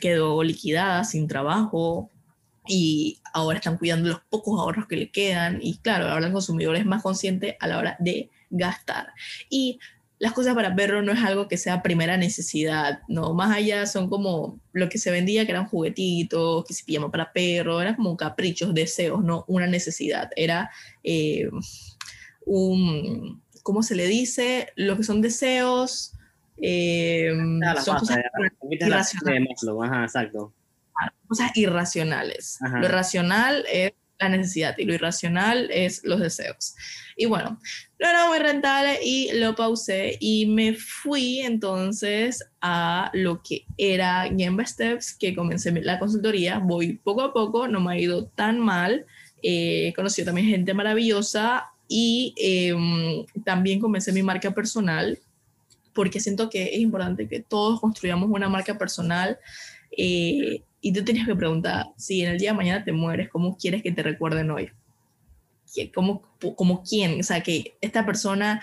quedó 0.00 0.42
liquidada 0.42 1.04
sin 1.04 1.28
trabajo, 1.28 2.10
y 2.66 3.20
ahora 3.32 3.58
están 3.58 3.78
cuidando 3.78 4.08
los 4.08 4.20
pocos 4.28 4.58
ahorros 4.58 4.88
que 4.88 4.96
le 4.96 5.10
quedan 5.12 5.60
y 5.62 5.78
claro, 5.78 6.08
ahora 6.08 6.26
el 6.26 6.32
consumidor 6.32 6.74
es 6.74 6.84
más 6.84 7.02
consciente 7.02 7.56
a 7.60 7.68
la 7.68 7.78
hora 7.78 7.96
de 8.00 8.30
gastar. 8.50 9.12
Y 9.48 9.78
las 10.18 10.32
cosas 10.32 10.54
para 10.54 10.74
perro 10.74 11.02
no 11.02 11.12
es 11.12 11.22
algo 11.22 11.46
que 11.46 11.58
sea 11.58 11.82
primera 11.82 12.16
necesidad, 12.16 13.00
¿no? 13.06 13.34
Más 13.34 13.54
allá 13.54 13.86
son 13.86 14.08
como 14.08 14.58
lo 14.72 14.88
que 14.88 14.98
se 14.98 15.10
vendía, 15.10 15.44
que 15.44 15.52
eran 15.52 15.66
juguetitos, 15.66 16.64
que 16.64 16.72
se 16.72 16.84
pijama 16.84 17.10
para 17.10 17.32
perro, 17.32 17.82
eran 17.82 17.96
como 17.96 18.16
caprichos, 18.16 18.72
deseos, 18.72 19.22
no 19.22 19.44
una 19.46 19.66
necesidad. 19.66 20.30
Era 20.34 20.70
eh, 21.04 21.50
un, 22.46 23.42
¿cómo 23.62 23.82
se 23.82 23.94
le 23.94 24.06
dice? 24.06 24.72
Lo 24.74 24.96
que 24.96 25.02
son 25.02 25.20
deseos, 25.20 26.14
eh, 26.56 27.30
son 27.84 27.98
cosas 27.98 28.18
irracionales. 28.70 29.62
exacto. 30.04 30.54
Cosas 31.28 31.54
irracionales. 31.56 32.58
Lo 32.80 32.88
racional 32.88 33.66
es 33.70 33.92
la 34.18 34.28
necesidad 34.28 34.76
y 34.78 34.84
lo 34.84 34.94
irracional 34.94 35.68
es 35.70 36.02
los 36.04 36.20
deseos. 36.20 36.74
Y 37.16 37.26
bueno, 37.26 37.58
no 37.98 38.08
era 38.08 38.28
muy 38.28 38.38
rentable 38.38 38.98
y 39.02 39.32
lo 39.32 39.54
pausé 39.54 40.16
y 40.20 40.46
me 40.46 40.74
fui 40.74 41.40
entonces 41.40 42.44
a 42.60 43.10
lo 43.14 43.42
que 43.42 43.64
era 43.78 44.28
Game 44.30 44.64
Steps, 44.66 45.14
que 45.14 45.34
comencé 45.34 45.72
la 45.72 45.98
consultoría. 45.98 46.58
Voy 46.58 46.94
poco 46.94 47.22
a 47.22 47.32
poco, 47.32 47.68
no 47.68 47.80
me 47.80 47.94
ha 47.94 47.98
ido 47.98 48.26
tan 48.26 48.58
mal. 48.58 49.06
Eh, 49.42 49.88
he 49.88 49.92
conocido 49.94 50.26
también 50.26 50.48
gente 50.48 50.74
maravillosa 50.74 51.70
y 51.88 52.34
em, 52.36 53.24
también 53.44 53.80
comencé 53.80 54.12
mi 54.12 54.22
marca 54.22 54.50
personal 54.52 55.18
porque 55.96 56.20
siento 56.20 56.50
que 56.50 56.74
es 56.74 56.78
importante 56.80 57.26
que 57.26 57.40
todos 57.40 57.80
construyamos 57.80 58.28
una 58.30 58.48
marca 58.48 58.76
personal. 58.76 59.38
Eh, 59.96 60.62
y 60.80 60.92
tú 60.92 61.04
tenías 61.04 61.26
que 61.26 61.34
preguntar, 61.34 61.86
si 61.96 62.22
en 62.22 62.32
el 62.32 62.38
día 62.38 62.50
de 62.50 62.56
mañana 62.56 62.84
te 62.84 62.92
mueres, 62.92 63.28
¿cómo 63.28 63.56
quieres 63.56 63.82
que 63.82 63.92
te 63.92 64.02
recuerden 64.02 64.50
hoy? 64.50 64.70
¿Cómo, 65.94 66.22
como 66.54 66.82
quién? 66.82 67.20
O 67.20 67.22
sea, 67.22 67.42
que 67.42 67.76
esta 67.80 68.06
persona, 68.06 68.62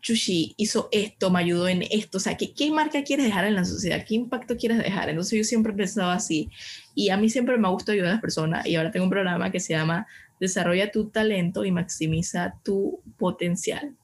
Chushi, 0.00 0.54
hizo 0.56 0.88
esto, 0.90 1.30
me 1.30 1.40
ayudó 1.40 1.68
en 1.68 1.84
esto. 1.90 2.18
O 2.18 2.20
sea, 2.20 2.36
¿qué, 2.36 2.52
¿qué 2.52 2.70
marca 2.70 3.04
quieres 3.04 3.26
dejar 3.26 3.44
en 3.44 3.54
la 3.54 3.64
sociedad? 3.64 4.04
¿Qué 4.06 4.14
impacto 4.14 4.56
quieres 4.56 4.78
dejar? 4.78 5.10
Entonces 5.10 5.38
yo 5.38 5.44
siempre 5.44 5.72
pensaba 5.72 6.14
así. 6.14 6.50
Y 6.94 7.10
a 7.10 7.16
mí 7.16 7.28
siempre 7.28 7.56
me 7.58 7.68
gusta 7.68 7.92
ayudar 7.92 8.10
a 8.10 8.14
las 8.14 8.20
personas. 8.20 8.66
Y 8.66 8.76
ahora 8.76 8.90
tengo 8.90 9.04
un 9.04 9.10
programa 9.10 9.50
que 9.50 9.60
se 9.60 9.74
llama 9.74 10.06
Desarrolla 10.40 10.90
tu 10.90 11.10
talento 11.10 11.64
y 11.64 11.70
maximiza 11.70 12.54
tu 12.64 13.00
potencial. 13.18 13.94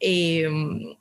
Em, 0.00 0.96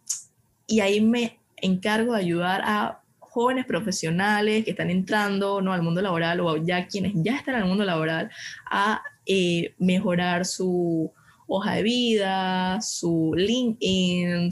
y 0.67 0.79
ahí 0.79 1.01
me 1.01 1.39
encargo 1.57 2.13
de 2.13 2.19
ayudar 2.19 2.61
a 2.63 3.01
jóvenes 3.37 3.67
profesionales 3.67 4.65
que 4.65 4.71
están 4.71 4.89
entrando 4.89 5.61
¿no? 5.61 5.71
al 5.71 5.83
mundo 5.83 6.01
laboral 6.01 6.39
o 6.39 6.57
ya 6.57 6.87
quienes 6.87 7.13
ya 7.17 7.35
están 7.35 7.53
en 7.53 7.61
el 7.61 7.67
mundo 7.67 7.85
laboral 7.85 8.31
a 8.65 9.03
eh, 9.27 9.75
mejorar 9.77 10.43
su 10.43 11.13
hoja 11.45 11.75
de 11.75 11.83
vida, 11.83 12.81
su 12.81 13.35
LinkedIn, 13.37 14.49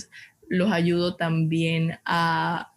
los 0.49 0.71
ayudo 0.71 1.15
también 1.15 1.97
a 2.05 2.73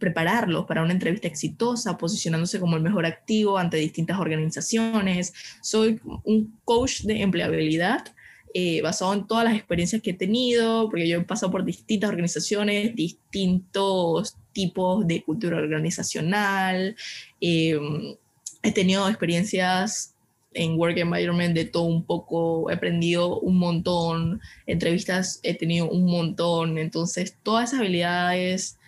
prepararlos 0.00 0.64
para 0.64 0.82
una 0.82 0.94
entrevista 0.94 1.28
exitosa, 1.28 1.98
posicionándose 1.98 2.58
como 2.58 2.76
el 2.76 2.82
mejor 2.82 3.04
activo 3.04 3.58
ante 3.58 3.76
distintas 3.76 4.18
organizaciones. 4.18 5.34
Soy 5.60 6.00
un 6.24 6.58
coach 6.64 7.02
de 7.02 7.20
empleabilidad 7.20 8.06
eh, 8.54 8.80
basado 8.80 9.12
en 9.12 9.26
todas 9.26 9.44
las 9.44 9.54
experiencias 9.54 10.00
que 10.00 10.12
he 10.12 10.14
tenido, 10.14 10.88
porque 10.88 11.06
yo 11.06 11.18
he 11.18 11.24
pasado 11.24 11.52
por 11.52 11.62
distintas 11.62 12.08
organizaciones, 12.08 12.96
distintos 12.96 14.38
tipos 14.56 15.06
de 15.06 15.22
cultura 15.22 15.58
organizacional, 15.58 16.96
em, 17.42 18.16
he 18.62 18.72
tenido 18.72 19.06
experiencias 19.06 20.14
en 20.54 20.78
work 20.78 20.96
environment 20.96 21.54
de 21.54 21.66
todo 21.66 21.82
un 21.84 22.04
poco, 22.04 22.70
he 22.70 22.74
aprendido 22.74 23.38
un 23.40 23.58
montón, 23.58 24.40
entrevistas 24.66 25.40
he 25.42 25.52
tenido 25.52 25.90
un 25.90 26.06
montón, 26.06 26.78
entonces 26.78 27.36
todas 27.42 27.68
esas 27.68 27.80
habilidades 27.80 28.78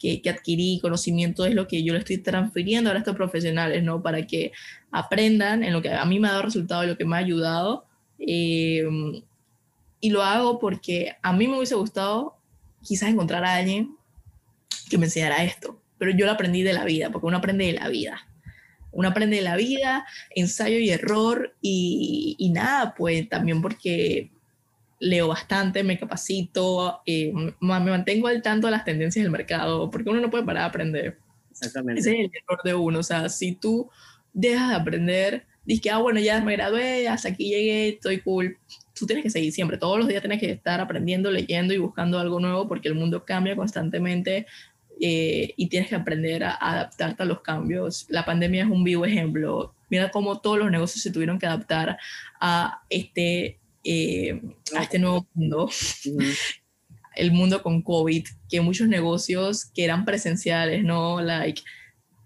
que, 0.00 0.20
que, 0.20 0.30
adquirí, 0.30 0.80
conocimiento 0.82 1.46
es 1.46 1.54
lo 1.54 1.68
que 1.68 1.84
yo 1.84 1.92
le 1.92 2.00
estoy 2.00 2.18
transfiriendo 2.18 2.90
a 2.90 2.98
estos 2.98 3.14
profesionales, 3.14 3.84
¿no? 3.84 4.02
Para 4.02 4.26
que 4.26 4.50
aprendan 4.90 5.62
en 5.62 5.72
lo 5.72 5.80
que 5.82 5.90
a 5.90 6.04
mí 6.04 6.18
me 6.18 6.26
ha 6.26 6.32
dado 6.32 6.42
resultado 6.42 6.82
y 6.82 6.88
lo 6.88 6.96
que 6.98 7.04
me 7.04 7.14
ha 7.14 7.20
ayudado. 7.20 7.84
Em, 8.18 9.22
y 10.00 10.10
lo 10.10 10.22
hago 10.22 10.58
porque 10.58 11.14
a 11.22 11.32
mí 11.32 11.46
me 11.46 11.56
hubiese 11.58 11.76
gustado 11.76 12.34
quizás 12.82 13.08
encontrar 13.10 13.44
a 13.44 13.54
alguien 13.54 13.96
que 14.92 14.98
me 14.98 15.06
enseñara 15.06 15.42
esto, 15.42 15.82
pero 15.98 16.12
yo 16.12 16.26
lo 16.26 16.32
aprendí 16.32 16.62
de 16.62 16.72
la 16.72 16.84
vida, 16.84 17.10
porque 17.10 17.26
uno 17.26 17.38
aprende 17.38 17.66
de 17.66 17.72
la 17.72 17.88
vida. 17.88 18.28
Uno 18.92 19.08
aprende 19.08 19.36
de 19.36 19.42
la 19.42 19.56
vida, 19.56 20.06
ensayo 20.34 20.78
y 20.78 20.90
error, 20.90 21.54
y, 21.60 22.36
y 22.38 22.50
nada, 22.50 22.94
pues 22.94 23.28
también 23.28 23.62
porque 23.62 24.30
leo 25.00 25.28
bastante, 25.28 25.82
me 25.82 25.98
capacito, 25.98 27.00
eh, 27.06 27.32
me 27.60 27.80
mantengo 27.80 28.28
al 28.28 28.42
tanto 28.42 28.66
de 28.66 28.72
las 28.72 28.84
tendencias 28.84 29.22
del 29.22 29.32
mercado, 29.32 29.90
porque 29.90 30.10
uno 30.10 30.20
no 30.20 30.30
puede 30.30 30.44
parar 30.44 30.62
de 30.62 30.68
aprender. 30.68 31.18
Exactamente. 31.50 32.00
Ese 32.00 32.12
es 32.12 32.18
el 32.20 32.30
error 32.42 32.60
de 32.62 32.74
uno, 32.74 32.98
o 33.00 33.02
sea, 33.02 33.28
si 33.28 33.54
tú 33.54 33.90
dejas 34.32 34.68
de 34.68 34.74
aprender, 34.76 35.46
Dice, 35.64 35.90
ah, 35.90 35.98
bueno, 35.98 36.18
ya 36.18 36.40
me 36.40 36.56
gradué, 36.56 37.08
hasta 37.08 37.28
aquí 37.28 37.48
llegué, 37.50 37.90
estoy 37.90 38.20
cool. 38.20 38.58
Tú 38.94 39.06
tienes 39.06 39.22
que 39.22 39.30
seguir 39.30 39.52
siempre, 39.52 39.78
todos 39.78 39.98
los 39.98 40.08
días 40.08 40.20
tienes 40.20 40.40
que 40.40 40.50
estar 40.50 40.80
aprendiendo, 40.80 41.30
leyendo 41.30 41.72
y 41.72 41.78
buscando 41.78 42.18
algo 42.18 42.40
nuevo 42.40 42.68
porque 42.68 42.88
el 42.88 42.94
mundo 42.94 43.24
cambia 43.24 43.54
constantemente 43.54 44.46
eh, 45.04 45.54
y 45.56 45.66
tienes 45.66 45.88
que 45.88 45.96
aprender 45.96 46.44
a 46.44 46.54
adaptarte 46.54 47.24
a 47.24 47.26
los 47.26 47.40
cambios. 47.40 48.06
La 48.08 48.24
pandemia 48.24 48.62
es 48.62 48.70
un 48.70 48.84
vivo 48.84 49.04
ejemplo. 49.04 49.74
Mira 49.90 50.12
cómo 50.12 50.38
todos 50.38 50.58
los 50.58 50.70
negocios 50.70 51.02
se 51.02 51.10
tuvieron 51.10 51.40
que 51.40 51.46
adaptar 51.46 51.98
a 52.40 52.82
este, 52.88 53.58
eh, 53.82 54.40
a 54.76 54.84
este 54.84 55.00
nuevo 55.00 55.26
mundo. 55.34 55.68
el 57.16 57.32
mundo 57.32 57.64
con 57.64 57.82
COVID, 57.82 58.24
que 58.48 58.60
muchos 58.60 58.86
negocios 58.86 59.64
que 59.64 59.82
eran 59.82 60.04
presenciales, 60.04 60.84
¿no? 60.84 61.20
Like, 61.20 61.62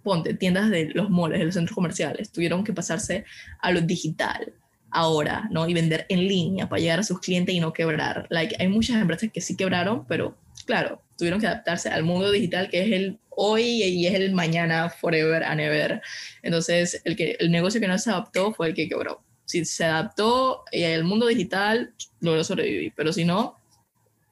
ponte, 0.05 0.35
tiendas 0.35 0.69
de 0.69 0.91
los 0.91 1.09
moles, 1.09 1.39
de 1.39 1.47
los 1.47 1.55
centros 1.55 1.75
comerciales, 1.75 2.31
tuvieron 2.31 2.63
que 2.63 2.75
pasarse 2.75 3.25
a 3.59 3.73
lo 3.73 3.81
digital 3.81 4.53
ahora, 4.91 5.49
¿no? 5.51 5.67
Y 5.67 5.73
vender 5.73 6.05
en 6.11 6.29
línea 6.29 6.69
para 6.69 6.81
llegar 6.81 6.99
a 6.99 7.05
sus 7.05 7.21
clientes 7.21 7.55
y 7.55 7.61
no 7.61 7.73
quebrar. 7.73 8.27
Like, 8.29 8.55
hay 8.59 8.69
muchas 8.69 9.01
empresas 9.01 9.31
que 9.33 9.41
sí 9.41 9.57
quebraron, 9.57 10.05
pero 10.07 10.37
claro, 10.67 11.01
tuvieron 11.17 11.41
que 11.41 11.47
adaptarse 11.47 11.89
al 11.89 12.05
mundo 12.05 12.31
digital 12.31 12.69
que 12.69 12.83
es 12.83 12.93
el 12.93 13.19
hoy 13.31 13.83
y 13.83 14.07
es 14.07 14.15
el 14.15 14.33
mañana, 14.33 14.89
forever 14.89 15.45
and 15.45 15.61
ever. 15.61 16.03
Entonces, 16.43 17.01
el, 17.05 17.17
que, 17.17 17.37
el 17.39 17.51
negocio 17.51 17.81
que 17.81 17.89
no 17.89 17.99
se 17.99 18.11
adaptó 18.11 18.53
fue 18.53 18.69
el 18.69 18.75
que 18.75 18.89
quebró. 18.89 19.23
Si 19.45 19.65
se 19.65 19.85
adaptó 19.85 20.65
y 20.73 20.83
el 20.83 21.05
mundo 21.05 21.27
digital, 21.27 21.95
logró 22.21 22.43
sobrevivir, 22.43 22.93
pero 22.97 23.13
si 23.13 23.25
no, 23.25 23.57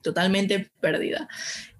totalmente 0.03 0.71
perdida. 0.81 1.29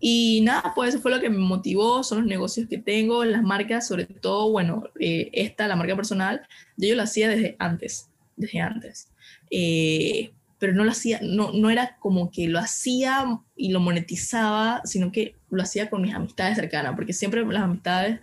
Y 0.01 0.41
nada, 0.43 0.73
pues 0.75 0.91
eso 0.91 1.03
fue 1.03 1.11
lo 1.11 1.21
que 1.21 1.31
me 1.31 1.39
motivó, 1.39 2.05
son 2.05 2.19
los 2.19 2.27
negocios 2.27 2.69
que 2.69 2.79
tengo, 2.79 3.25
las 3.25 3.43
marcas, 3.43 3.87
sobre 3.87 4.07
todo, 4.07 4.51
bueno, 4.51 4.85
eh, 5.01 5.31
esta, 5.33 5.67
la 5.67 5.77
marca 5.77 5.97
personal, 5.97 6.47
yo, 6.77 6.89
yo 6.89 6.95
la 6.95 7.05
hacía 7.05 7.29
desde 7.29 7.57
antes, 7.59 8.09
desde 8.37 8.61
antes. 8.61 9.09
Eh, 9.51 10.33
pero 10.59 10.73
no 10.73 10.85
lo 10.85 10.91
hacía, 10.91 11.21
no, 11.23 11.53
no 11.53 11.71
era 11.71 11.97
como 11.99 12.31
que 12.31 12.49
lo 12.49 12.59
hacía 12.59 13.39
y 13.57 13.73
lo 13.73 13.81
monetizaba, 13.81 14.83
sino 14.85 15.13
que 15.13 15.37
lo 15.51 15.63
hacía 15.63 15.91
con 15.91 16.03
mis 16.03 16.15
amistades 16.15 16.57
cercanas, 16.57 16.95
porque 16.97 17.13
siempre 17.13 17.45
las 17.45 17.63
amistades 17.63 18.21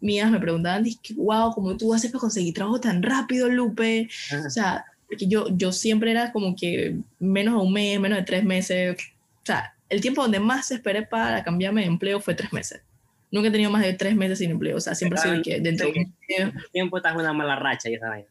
mías 0.00 0.30
me 0.30 0.40
preguntaban, 0.40 0.84
wow, 1.16 1.52
¿cómo 1.52 1.76
tú 1.76 1.94
haces 1.94 2.10
para 2.10 2.20
conseguir 2.20 2.54
trabajo 2.54 2.80
tan 2.80 3.02
rápido, 3.02 3.48
Lupe? 3.48 4.08
O 4.46 4.50
sea, 4.50 4.84
porque 5.06 5.26
yo, 5.26 5.46
yo 5.56 5.72
siempre 5.72 6.10
era 6.10 6.32
como 6.32 6.54
que 6.54 6.96
menos 7.18 7.54
de 7.54 7.66
un 7.66 7.72
mes, 7.72 7.98
menos 8.00 8.18
de 8.18 8.24
tres 8.24 8.44
meses, 8.44 8.96
o 9.42 9.46
sea, 9.46 9.74
el 9.88 10.00
tiempo 10.00 10.22
donde 10.22 10.40
más 10.40 10.70
esperé 10.70 11.02
para 11.02 11.42
cambiarme 11.42 11.80
de 11.80 11.86
empleo 11.86 12.20
fue 12.20 12.34
tres 12.34 12.52
meses. 12.52 12.82
Nunca 13.30 13.48
he 13.48 13.50
tenido 13.50 13.70
más 13.70 13.82
de 13.82 13.92
tres 13.92 14.16
meses 14.16 14.38
sin 14.38 14.50
empleo. 14.50 14.76
O 14.76 14.80
sea, 14.80 14.94
siempre 14.94 15.18
sido 15.20 15.42
que 15.42 15.60
dentro 15.60 15.86
de 15.86 15.92
un 15.92 16.14
mes. 16.28 16.70
tiempo 16.72 16.96
estás 16.96 17.14
una 17.14 17.32
mala 17.32 17.56
racha 17.56 17.88
y 17.90 17.94
esa 17.94 18.08
vaina. 18.08 18.28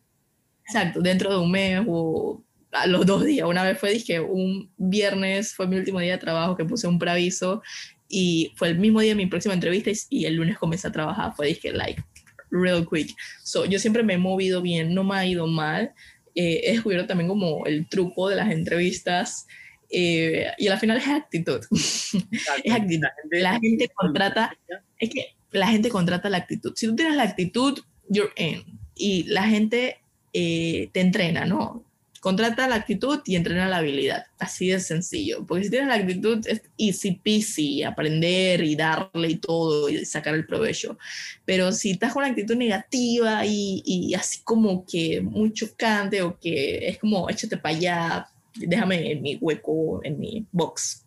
Exacto, 0.66 1.02
dentro 1.02 1.32
de 1.32 1.38
un 1.38 1.52
mes 1.52 1.82
o 1.88 2.42
a 2.72 2.88
los 2.88 3.06
dos 3.06 3.26
días. 3.26 3.48
Una 3.48 3.64
vez 3.64 3.80
fue, 3.80 3.92
dije, 3.92 4.20
un 4.20 4.72
viernes 4.78 5.54
fue 5.54 5.68
mi 5.68 5.78
último 5.78 6.00
día 6.00 6.14
de 6.14 6.18
trabajo 6.18 6.56
que 6.56 6.66
puse 6.66 6.88
un 6.88 7.00
preaviso 7.00 7.62
y 8.10 8.54
fue 8.56 8.70
el 8.70 8.80
mismo 8.80 9.02
día 9.02 9.12
de 9.12 9.16
mi 9.16 9.26
próxima 9.28 9.54
entrevista 9.54 9.92
y, 10.10 10.26
el 10.26 10.36
lunes 10.36 10.58
comencé 10.58 10.88
a 10.88 10.92
trabajar. 10.92 11.34
Fue, 11.36 11.48
dije, 11.48 11.72
like, 11.72 12.04
real 12.52 12.88
quick. 12.90 13.16
So, 13.44 13.66
yo 13.66 13.80
siempre 13.80 14.04
me 14.04 14.14
he 14.14 14.18
movido 14.18 14.62
bien, 14.62 14.94
no 14.94 15.04
me 15.04 15.16
ha 15.16 15.26
ido 15.26 15.48
mal. 15.48 15.94
Eh, 16.36 16.62
he 16.66 16.72
descubierto 16.74 17.08
también 17.08 17.28
como 17.28 17.66
el 17.66 17.88
truco 17.88 18.30
de 18.30 18.36
las 18.36 18.52
entrevistas 18.52 19.48
eh, 19.90 20.48
y 20.58 20.68
al 20.68 20.80
final 20.80 20.98
es 20.98 21.08
actitud. 21.08 21.62
es 21.72 22.74
actitud. 22.74 23.08
La 23.32 23.60
gente, 23.60 23.90
contrata, 23.90 24.58
es 25.00 25.10
que 25.10 25.36
la 25.52 25.68
gente 25.68 25.90
contrata 25.90 26.30
la 26.30 26.38
actitud. 26.38 26.74
Si 26.76 26.88
tú 26.88 26.96
tienes 26.96 27.16
la 27.16 27.24
actitud, 27.24 27.80
you're 28.10 28.32
in. 28.38 28.64
Y 28.96 29.24
la 29.24 29.44
gente 29.44 30.00
eh, 30.34 30.90
te 30.92 31.02
entrena, 31.02 31.46
¿no? 31.46 31.87
Contrata 32.20 32.68
la 32.68 32.76
actitud 32.76 33.20
y 33.26 33.36
entrena 33.36 33.68
la 33.68 33.78
habilidad. 33.78 34.26
Así 34.40 34.68
de 34.68 34.80
sencillo. 34.80 35.46
Porque 35.46 35.66
si 35.66 35.70
tienes 35.70 35.90
la 35.90 35.96
actitud, 35.96 36.46
es 36.48 36.62
easy 36.78 37.12
peasy, 37.24 37.84
aprender 37.84 38.64
y 38.64 38.76
darle 38.76 39.30
y 39.30 39.36
todo 39.36 39.90
y 39.90 40.06
sacar 40.06 40.36
el 40.36 40.46
provecho. 40.46 40.98
Pero 41.46 41.72
si 41.72 41.92
estás 41.92 42.14
con 42.14 42.24
una 42.24 42.32
actitud 42.32 42.56
negativa 42.56 43.46
y, 43.46 43.82
y 43.86 44.14
así 44.14 44.42
como 44.44 44.86
que 44.86 45.22
muy 45.22 45.54
chocante 45.54 46.22
o 46.22 46.40
que 46.40 46.88
es 46.88 46.98
como 47.00 47.30
échate 47.30 47.58
para 47.58 47.76
allá, 47.76 48.30
déjame 48.56 49.12
en 49.12 49.22
mi 49.22 49.36
hueco, 49.36 50.02
en 50.04 50.20
mi 50.20 50.46
box, 50.52 51.06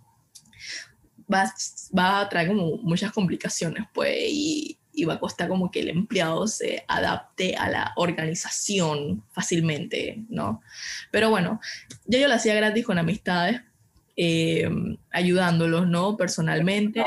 vas, 1.26 1.90
va 1.96 2.20
a 2.20 2.28
traer 2.28 2.48
como 2.48 2.76
muchas 2.78 3.12
complicaciones, 3.12 3.84
pues, 3.94 4.16
y, 4.28 4.76
y 4.92 5.04
va 5.04 5.14
a 5.14 5.20
costar 5.20 5.48
como 5.48 5.70
que 5.70 5.80
el 5.80 5.88
empleado 5.88 6.46
se 6.46 6.84
adapte 6.88 7.56
a 7.56 7.68
la 7.68 7.92
organización 7.96 9.24
fácilmente, 9.32 10.24
¿no? 10.28 10.62
Pero 11.10 11.30
bueno, 11.30 11.60
yo 12.06 12.18
yo 12.18 12.28
lo 12.28 12.34
hacía 12.34 12.54
gratis 12.54 12.84
con 12.84 12.98
amistades, 12.98 13.60
eh, 14.16 14.68
ayudándolos, 15.10 15.88
¿no? 15.88 16.16
Personalmente, 16.16 17.02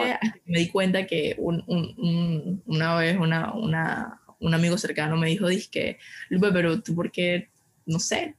me 0.45 0.59
di 0.59 0.69
cuenta 0.69 1.05
que 1.05 1.35
un, 1.37 1.63
un, 1.67 2.63
una 2.65 2.95
vez 2.95 3.17
una, 3.19 3.53
una, 3.53 4.21
un 4.39 4.53
amigo 4.53 4.77
cercano 4.77 5.17
me 5.17 5.27
dijo, 5.27 5.47
que 5.71 5.99
Lupe, 6.29 6.51
pero 6.51 6.81
tú 6.81 6.95
por 6.95 7.11
qué, 7.11 7.49
no 7.85 7.99
sé, 7.99 8.35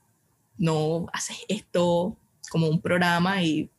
no 0.58 1.06
haces 1.12 1.38
esto 1.48 2.16
como 2.50 2.68
un 2.68 2.80
programa 2.80 3.42
y 3.42 3.70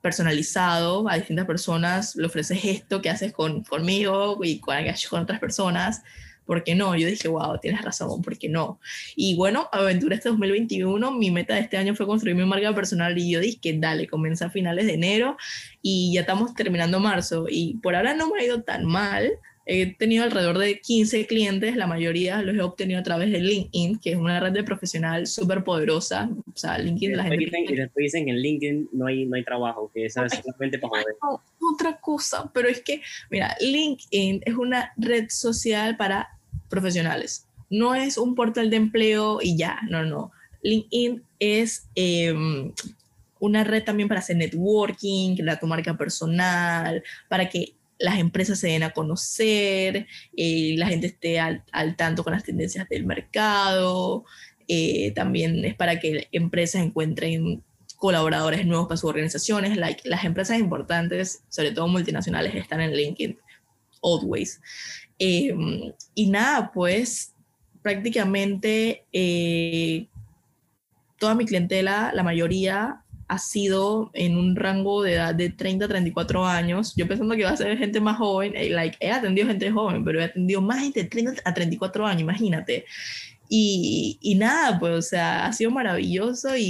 personalizado 0.00 1.08
a 1.08 1.16
distintas 1.16 1.46
personas, 1.46 2.16
le 2.16 2.26
ofreces 2.26 2.64
esto 2.64 3.02
que 3.02 3.10
haces 3.10 3.32
con, 3.32 3.62
conmigo 3.64 4.38
y 4.42 4.60
con, 4.60 4.76
con 5.10 5.22
otras 5.22 5.40
personas, 5.40 6.02
¿por 6.48 6.64
qué 6.64 6.74
no? 6.74 6.96
Yo 6.96 7.06
dije, 7.06 7.28
wow, 7.28 7.58
tienes 7.60 7.82
razón, 7.82 8.22
¿por 8.22 8.38
qué 8.38 8.48
no? 8.48 8.80
Y 9.14 9.36
bueno, 9.36 9.68
Aventura 9.70 10.16
este 10.16 10.30
2021, 10.30 11.12
mi 11.12 11.30
meta 11.30 11.54
de 11.54 11.60
este 11.60 11.76
año 11.76 11.94
fue 11.94 12.06
construir 12.06 12.36
mi 12.36 12.46
marca 12.46 12.74
personal 12.74 13.18
y 13.18 13.30
yo 13.30 13.40
dije, 13.40 13.76
dale, 13.78 14.06
comienza 14.06 14.46
a 14.46 14.50
finales 14.50 14.86
de 14.86 14.94
enero 14.94 15.36
y 15.82 16.14
ya 16.14 16.22
estamos 16.22 16.54
terminando 16.54 17.00
marzo 17.00 17.44
y 17.50 17.74
por 17.82 17.94
ahora 17.94 18.14
no 18.14 18.30
me 18.30 18.40
ha 18.40 18.44
ido 18.44 18.62
tan 18.62 18.86
mal, 18.86 19.30
He 19.70 19.94
tenido 19.94 20.24
alrededor 20.24 20.56
de 20.56 20.80
15 20.80 21.26
clientes, 21.26 21.76
la 21.76 21.86
mayoría 21.86 22.40
los 22.40 22.56
he 22.56 22.62
obtenido 22.62 23.00
a 23.00 23.02
través 23.02 23.30
de 23.30 23.38
LinkedIn, 23.40 23.98
que 23.98 24.12
es 24.12 24.16
una 24.16 24.40
red 24.40 24.52
de 24.52 24.64
profesional 24.64 25.26
súper 25.26 25.62
poderosa. 25.62 26.30
O 26.54 26.56
sea, 26.56 26.78
LinkedIn, 26.78 27.14
la 27.14 27.24
gente... 27.24 27.44
Dicen, 27.44 27.64
y 27.68 27.76
después 27.76 28.04
dicen 28.04 28.24
que 28.24 28.30
en 28.30 28.38
LinkedIn 28.38 28.88
no 28.92 29.06
hay, 29.06 29.26
no 29.26 29.36
hay 29.36 29.44
trabajo, 29.44 29.90
que 29.92 30.06
eso 30.06 30.24
es 30.24 30.40
para 30.40 30.70
joder. 30.80 31.04
otra 31.60 32.00
cosa, 32.00 32.50
pero 32.54 32.66
es 32.66 32.80
que, 32.80 33.02
mira, 33.30 33.54
LinkedIn 33.60 34.40
es 34.46 34.54
una 34.54 34.94
red 34.96 35.26
social 35.28 35.98
para 35.98 36.30
profesionales. 36.70 37.46
No 37.68 37.94
es 37.94 38.16
un 38.16 38.34
portal 38.34 38.70
de 38.70 38.76
empleo 38.76 39.40
y 39.42 39.58
ya, 39.58 39.80
no, 39.90 40.02
no. 40.02 40.32
LinkedIn 40.62 41.22
es... 41.38 41.86
Em, 41.94 42.72
una 43.40 43.62
red 43.62 43.84
también 43.84 44.08
para 44.08 44.18
hacer 44.18 44.36
networking, 44.36 45.36
crear 45.36 45.60
tu 45.60 45.68
marca 45.68 45.96
personal, 45.96 47.04
para 47.28 47.48
que 47.48 47.77
las 47.98 48.18
empresas 48.18 48.58
se 48.58 48.68
den 48.68 48.82
a 48.82 48.90
conocer, 48.90 50.06
eh, 50.36 50.74
la 50.76 50.86
gente 50.86 51.08
esté 51.08 51.40
al, 51.40 51.64
tanto 51.96 52.24
con 52.24 52.32
las 52.32 52.44
tendencias 52.44 52.88
del 52.88 53.04
mercado, 53.06 54.24
eh, 54.68 55.12
también 55.12 55.64
es 55.64 55.74
para 55.74 55.98
que 55.98 56.28
empresas 56.32 56.82
encuentren 56.82 57.62
colaboradores 57.96 58.64
nuevos 58.64 58.86
para 58.86 58.96
sus 58.96 59.10
organizaciones, 59.10 59.76
like, 59.76 60.08
las 60.08 60.24
empresas 60.24 60.58
importantes, 60.58 61.42
sobre 61.48 61.72
todo 61.72 61.88
multinacionales, 61.88 62.54
están 62.54 62.80
en 62.80 62.94
LinkedIn, 62.94 63.38
always. 64.02 64.60
Em, 65.18 65.92
y 66.14 66.30
nada, 66.30 66.70
pues 66.72 67.34
prácticamente 67.82 69.04
eh, 69.12 70.06
toda 71.18 71.34
mi 71.34 71.44
clientela, 71.44 72.12
la 72.14 72.22
mayoría 72.22 73.02
ha 73.28 73.38
sido 73.38 74.10
en 74.14 74.36
un 74.36 74.56
rango 74.56 75.02
de 75.02 75.14
edad 75.14 75.34
de 75.34 75.50
30 75.50 75.84
a 75.84 75.88
34 75.88 76.46
años. 76.46 76.94
Yo 76.96 77.06
pensando 77.06 77.36
que 77.36 77.44
va 77.44 77.50
a 77.50 77.56
ser 77.56 77.76
gente 77.76 78.00
más 78.00 78.16
joven, 78.16 78.54
eh, 78.56 78.70
like, 78.70 78.96
he 79.00 79.10
atendido 79.10 79.46
gente 79.46 79.70
joven, 79.70 80.02
pero 80.02 80.20
he 80.20 80.24
atendido 80.24 80.62
más 80.62 80.80
gente 80.80 81.02
de 81.02 81.08
30 81.08 81.42
a 81.44 81.54
34 81.54 82.06
años, 82.06 82.22
imagínate. 82.22 82.86
Y, 83.50 84.18
y 84.20 84.34
nada, 84.34 84.78
pues, 84.78 84.92
o 84.92 85.02
sea, 85.02 85.46
ha 85.46 85.52
sido 85.52 85.70
maravilloso 85.70 86.56
y, 86.56 86.62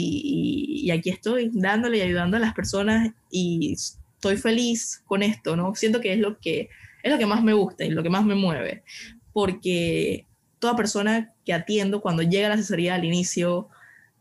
y, 0.85 0.91
aquí 0.91 1.11
estoy 1.11 1.51
dándole 1.53 1.99
y 1.99 2.03
ayudando 2.03 2.37
a 2.37 2.41
las 2.41 2.55
personas 2.55 3.13
y 3.31 3.73
estoy 3.73 4.37
feliz 4.37 5.03
con 5.07 5.23
esto, 5.23 5.57
¿no? 5.57 5.75
Siento 5.75 6.01
que 6.01 6.13
es 6.13 6.19
lo 6.19 6.39
que, 6.39 6.69
es 7.03 7.13
lo 7.13 7.19
que 7.19 7.27
más 7.27 7.43
me 7.43 7.53
gusta 7.53 7.85
y 7.85 7.91
lo 7.91 8.03
que 8.03 8.11
más 8.11 8.25
me 8.25 8.35
mueve, 8.37 8.85
porque 9.33 10.27
toda 10.59 10.77
persona 10.77 11.35
que 11.45 11.53
atiendo 11.53 12.01
cuando 12.01 12.23
llega 12.23 12.47
a 12.47 12.51
la 12.51 12.55
asesoría 12.55 12.95
al 12.95 13.05
inicio, 13.05 13.69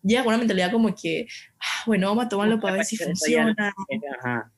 llega 0.07 0.23
con 0.23 0.29
una 0.29 0.39
mentalidad 0.39 0.71
como 0.71 0.93
que, 0.95 1.27
ah, 1.59 1.83
bueno, 1.85 2.07
vamos 2.07 2.25
a 2.25 2.29
tomarlo 2.29 2.59
para 2.59 2.77
ver 2.77 2.85
si 2.85 2.97
funciona. 2.97 3.73
Ajá. 4.19 4.51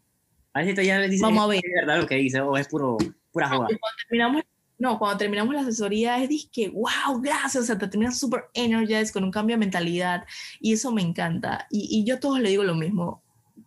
A 0.54 0.64
ver 0.64 0.76
si 0.76 0.86
ya 0.86 1.00
le 1.00 1.10
dice, 1.10 1.24
vamos 1.24 1.44
a 1.44 1.48
ver. 1.48 1.58
es 1.64 1.72
verdad 1.82 2.02
lo 2.02 2.08
que 2.08 2.16
dice 2.16 2.42
o 2.42 2.58
es 2.58 2.68
puro, 2.68 2.98
pura 3.32 3.50
joda. 3.50 3.68
Cuando 3.68 3.80
terminamos, 4.08 4.44
no, 4.78 4.98
cuando 4.98 5.18
terminamos 5.18 5.54
la 5.54 5.62
asesoría 5.62 6.24
es 6.24 6.50
que, 6.52 6.70
wow, 6.70 7.22
gracias, 7.22 7.64
o 7.64 7.66
sea, 7.66 7.78
te 7.78 7.88
terminas 7.88 8.18
súper 8.18 8.46
energized 8.54 9.12
con 9.12 9.24
un 9.24 9.32
cambio 9.32 9.56
de 9.56 9.60
mentalidad 9.60 10.26
y 10.60 10.74
eso 10.74 10.92
me 10.92 11.02
encanta. 11.02 11.68
Y, 11.70 11.88
y 11.92 12.06
yo 12.06 12.16
a 12.16 12.20
todos 12.20 12.40
le 12.40 12.50
digo 12.50 12.64
lo 12.64 12.76
mismo, 12.76 13.24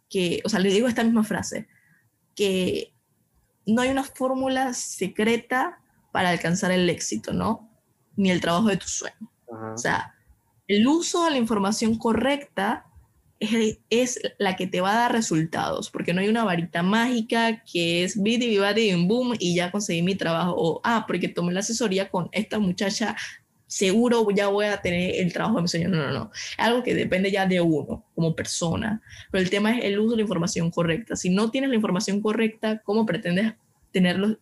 que, 0.09 0.42
o 0.45 0.49
sea, 0.49 0.61
le 0.61 0.71
digo 0.71 0.88
esta 0.88 1.05
misma 1.05 1.25
frase, 1.25 1.68
que 2.35 2.92
no 3.66 3.83
hay 3.83 3.90
una 3.90 4.05
fórmula 4.05 4.75
secreta 4.75 5.81
para 6.12 6.31
alcanzar 6.31 6.71
el 6.73 6.88
éxito, 6.90 7.33
¿no? 7.33 7.71
Ni 8.16 8.31
el 8.31 8.40
trabajo 8.40 8.68
de 8.68 8.77
tu 8.77 8.88
sueño. 8.88 9.31
O 9.47 9.79
sea, 9.79 10.12
el 10.76 10.87
uso 10.87 11.24
de 11.24 11.32
la 11.32 11.37
información 11.38 11.96
correcta 11.96 12.87
es, 13.40 13.78
es, 13.90 14.20
la 14.38 14.56
que 14.56 14.66
te 14.66 14.80
va 14.80 14.92
a 14.92 14.96
dar 14.96 15.12
resultados, 15.12 15.90
porque 15.90 16.14
no 16.14 16.20
hay 16.20 16.28
una 16.28 16.44
varita 16.44 16.82
mágica 16.82 17.62
que 17.64 18.04
es 18.04 18.20
bidi 18.20 18.58
bidi 18.58 19.06
boom 19.06 19.35
y 19.38 19.54
ya 19.54 19.72
conseguí 19.72 20.02
mi 20.02 20.14
trabajo, 20.14 20.54
o 20.56 20.80
ah, 20.85 21.04
porque 21.06 21.28
tomé 21.28 21.52
la 21.52 21.61
asesoría 21.61 22.08
con 22.08 22.28
esta 22.32 22.58
muchacha, 22.58 23.16
seguro 23.66 24.26
ya 24.30 24.48
voy 24.48 24.66
a 24.66 24.80
tener 24.80 25.16
el 25.16 25.32
trabajo 25.32 25.56
de 25.56 25.62
mi 25.62 25.68
sueño. 25.68 25.88
No, 25.88 25.96
no, 25.96 26.12
no. 26.12 26.30
Algo 26.58 26.82
que 26.82 26.94
depende 26.94 27.30
ya 27.32 27.46
de 27.46 27.61
uno 27.61 28.04
como 28.14 28.37
persona, 28.37 29.02
pero 29.30 29.42
el 29.42 29.50
tema 29.50 29.76
es 29.76 29.85
el 29.85 29.98
uso 29.98 30.11
de 30.11 30.16
la 30.16 30.22
información 30.22 30.70
correcta. 30.70 31.16
Si 31.16 31.30
no 31.30 31.50
tienes 31.50 31.70
la 31.70 31.76
información 31.76 32.20
correcta, 32.20 32.80
¿cómo 32.85 33.06
pretendes 33.06 33.54
tener 33.90 34.18
los, 34.18 34.37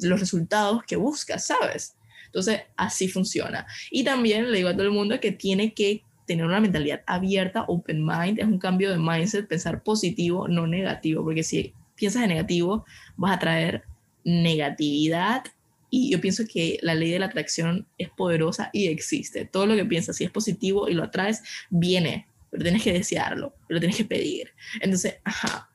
los 0.00 0.20
resultados 0.20 0.82
que 0.84 0.96
buscas, 0.96 1.46
sabes? 1.46 1.96
Entonces, 2.32 2.62
así 2.76 3.08
funciona. 3.08 3.66
Y 3.90 4.04
también 4.04 4.50
le 4.50 4.56
digo 4.56 4.70
a 4.70 4.72
todo 4.72 4.84
el 4.84 4.90
mundo 4.90 5.20
que 5.20 5.32
tiene 5.32 5.74
que 5.74 6.02
tener 6.26 6.46
una 6.46 6.60
mentalidad 6.60 7.02
abierta, 7.06 7.64
open 7.68 8.04
mind, 8.04 8.38
es 8.38 8.46
un 8.46 8.58
cambio 8.58 8.90
de 8.90 8.96
mindset, 8.96 9.46
pensar 9.46 9.82
positivo, 9.82 10.48
no 10.48 10.66
negativo, 10.66 11.22
porque 11.22 11.42
si 11.42 11.74
piensas 11.94 12.22
en 12.22 12.30
negativo, 12.30 12.84
vas 13.16 13.36
a 13.36 13.38
traer 13.38 13.82
negatividad 14.24 15.44
y 15.90 16.10
yo 16.10 16.20
pienso 16.20 16.44
que 16.50 16.78
la 16.80 16.94
ley 16.94 17.10
de 17.10 17.18
la 17.18 17.26
atracción 17.26 17.86
es 17.98 18.08
poderosa 18.08 18.70
y 18.72 18.86
existe. 18.86 19.44
Todo 19.44 19.66
lo 19.66 19.76
que 19.76 19.84
piensas, 19.84 20.16
si 20.16 20.24
es 20.24 20.30
positivo 20.30 20.88
y 20.88 20.94
lo 20.94 21.04
atraes, 21.04 21.42
viene, 21.68 22.26
pero 22.50 22.62
tienes 22.62 22.82
que 22.82 22.94
desearlo, 22.94 23.54
lo 23.68 23.78
tienes 23.78 23.98
que 23.98 24.06
pedir. 24.06 24.52
Entonces, 24.80 25.16
ajá, 25.24 25.70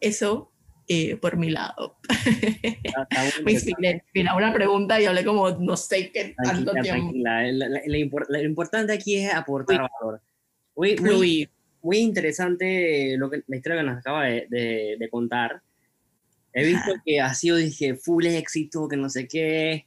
eso 0.00 0.51
eh, 0.88 1.16
por 1.16 1.36
mi 1.36 1.50
lado. 1.50 1.98
Me 3.44 3.52
inspiré. 3.52 4.04
Mira, 4.14 4.34
una 4.34 4.52
pregunta 4.52 5.00
y 5.00 5.06
hablé 5.06 5.24
como 5.24 5.50
no 5.50 5.76
sé 5.76 6.10
qué 6.10 6.34
tanto 6.42 6.72
tiempo. 6.72 7.12
Lo 8.28 8.42
importante 8.42 8.92
aquí 8.92 9.16
es 9.16 9.32
aportar 9.32 9.88
valor. 10.00 10.20
Muy, 10.74 10.96
muy, 10.96 11.50
muy, 11.82 11.98
interesante 11.98 13.16
lo 13.16 13.30
que, 13.30 13.42
la 13.46 13.56
historia 13.56 13.80
que 13.80 13.86
nos 13.86 13.98
acaba 13.98 14.24
de, 14.24 14.96
de, 14.98 15.08
contar. 15.10 15.62
He 16.54 16.66
visto 16.66 16.92
que 17.04 17.20
ha 17.20 17.32
sido, 17.34 17.56
dije, 17.56 17.94
full 17.94 18.26
éxito, 18.26 18.88
que 18.88 18.96
no 18.96 19.08
sé 19.08 19.28
qué, 19.28 19.86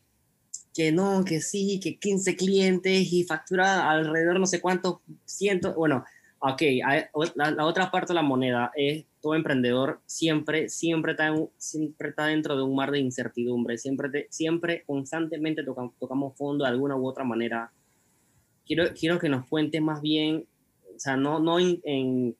que 0.73 0.91
no, 0.91 1.23
que 1.23 1.41
sí, 1.41 1.79
que 1.81 1.97
15 1.97 2.35
clientes 2.35 3.13
y 3.13 3.23
factura 3.23 3.89
alrededor 3.89 4.39
no 4.39 4.45
sé 4.45 4.61
cuántos 4.61 4.99
cientos. 5.25 5.75
Bueno, 5.75 6.05
ok, 6.51 6.61
la, 7.35 7.51
la 7.51 7.65
otra 7.65 7.89
parte 7.89 8.09
de 8.09 8.15
la 8.15 8.21
moneda 8.21 8.71
es 8.75 9.05
todo 9.19 9.33
emprendedor 9.33 10.01
siempre, 10.05 10.69
siempre 10.69 11.13
está, 11.13 11.33
siempre 11.57 12.09
está 12.09 12.27
dentro 12.27 12.55
de 12.55 12.61
un 12.61 12.75
mar 12.75 12.91
de 12.91 12.99
incertidumbre, 12.99 13.79
siempre, 13.79 14.27
siempre 14.29 14.83
constantemente 14.85 15.63
tocamos 15.63 16.37
fondo 16.37 16.63
de 16.63 16.69
alguna 16.69 16.95
u 16.95 17.07
otra 17.07 17.23
manera. 17.23 17.71
Quiero, 18.67 18.93
quiero 18.93 19.17
que 19.17 19.29
nos 19.29 19.47
cuente 19.47 19.81
más 19.81 20.01
bien, 20.01 20.45
o 20.95 20.99
sea, 20.99 21.17
no, 21.17 21.39
no, 21.39 21.57
en, 21.59 22.35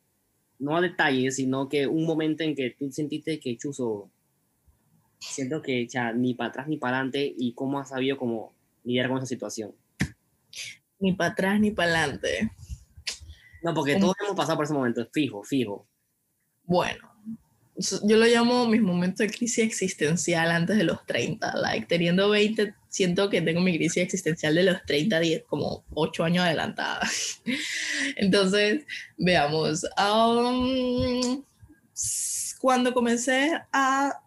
no 0.60 0.78
a 0.78 0.82
detalles, 0.82 1.38
sino 1.38 1.68
que 1.70 1.88
un 1.88 2.06
momento 2.06 2.44
en 2.44 2.56
que 2.56 2.76
tú 2.78 2.92
sentiste 2.92 3.40
que 3.40 3.58
Chuzo, 3.58 4.12
siento 5.18 5.64
que 5.64 5.88
ya 5.88 6.14
ni 6.14 6.36
para 6.36 6.50
atrás 6.50 6.68
ni 6.68 6.78
para 6.78 6.98
adelante 6.98 7.34
y 7.36 7.54
cómo 7.54 7.80
has 7.80 7.90
sabido 7.90 8.18
cómo 8.18 8.54
lidiar 8.84 9.08
con 9.08 9.18
esa 9.18 9.26
situación. 9.26 9.74
Ni 11.00 11.14
para 11.14 11.32
atrás 11.32 11.60
ni 11.60 11.72
para 11.72 12.04
adelante. 12.04 12.52
No, 13.66 13.74
porque 13.74 13.96
todos 13.96 14.16
hemos 14.22 14.36
pasado 14.36 14.58
por 14.58 14.66
ese 14.66 14.76
momento, 14.76 15.08
fijo, 15.12 15.44
fijo. 15.44 15.88
Bueno, 16.66 17.12
yo 17.76 18.18
lo 18.18 18.26
llamo 18.28 18.68
mis 18.68 18.82
momentos 18.82 19.26
de 19.26 19.30
crisis 19.34 19.66
existencial 19.66 20.52
antes 20.52 20.78
de 20.78 20.84
los 20.84 21.04
30, 21.08 21.56
like 21.56 21.88
teniendo 21.88 22.30
20 22.30 22.76
siento 22.90 23.28
que 23.28 23.42
tengo 23.42 23.62
mi 23.62 23.76
crisis 23.76 24.04
existencial 24.04 24.54
de 24.54 24.62
los 24.62 24.86
30, 24.86 25.20
10, 25.20 25.44
como 25.48 25.84
8 25.96 26.24
años 26.26 26.46
adelantada. 26.46 27.02
Entonces, 28.18 28.86
veamos, 29.18 29.84
um, 29.98 31.44
cuando 32.62 32.94
comencé 32.94 33.52
a 33.74 34.22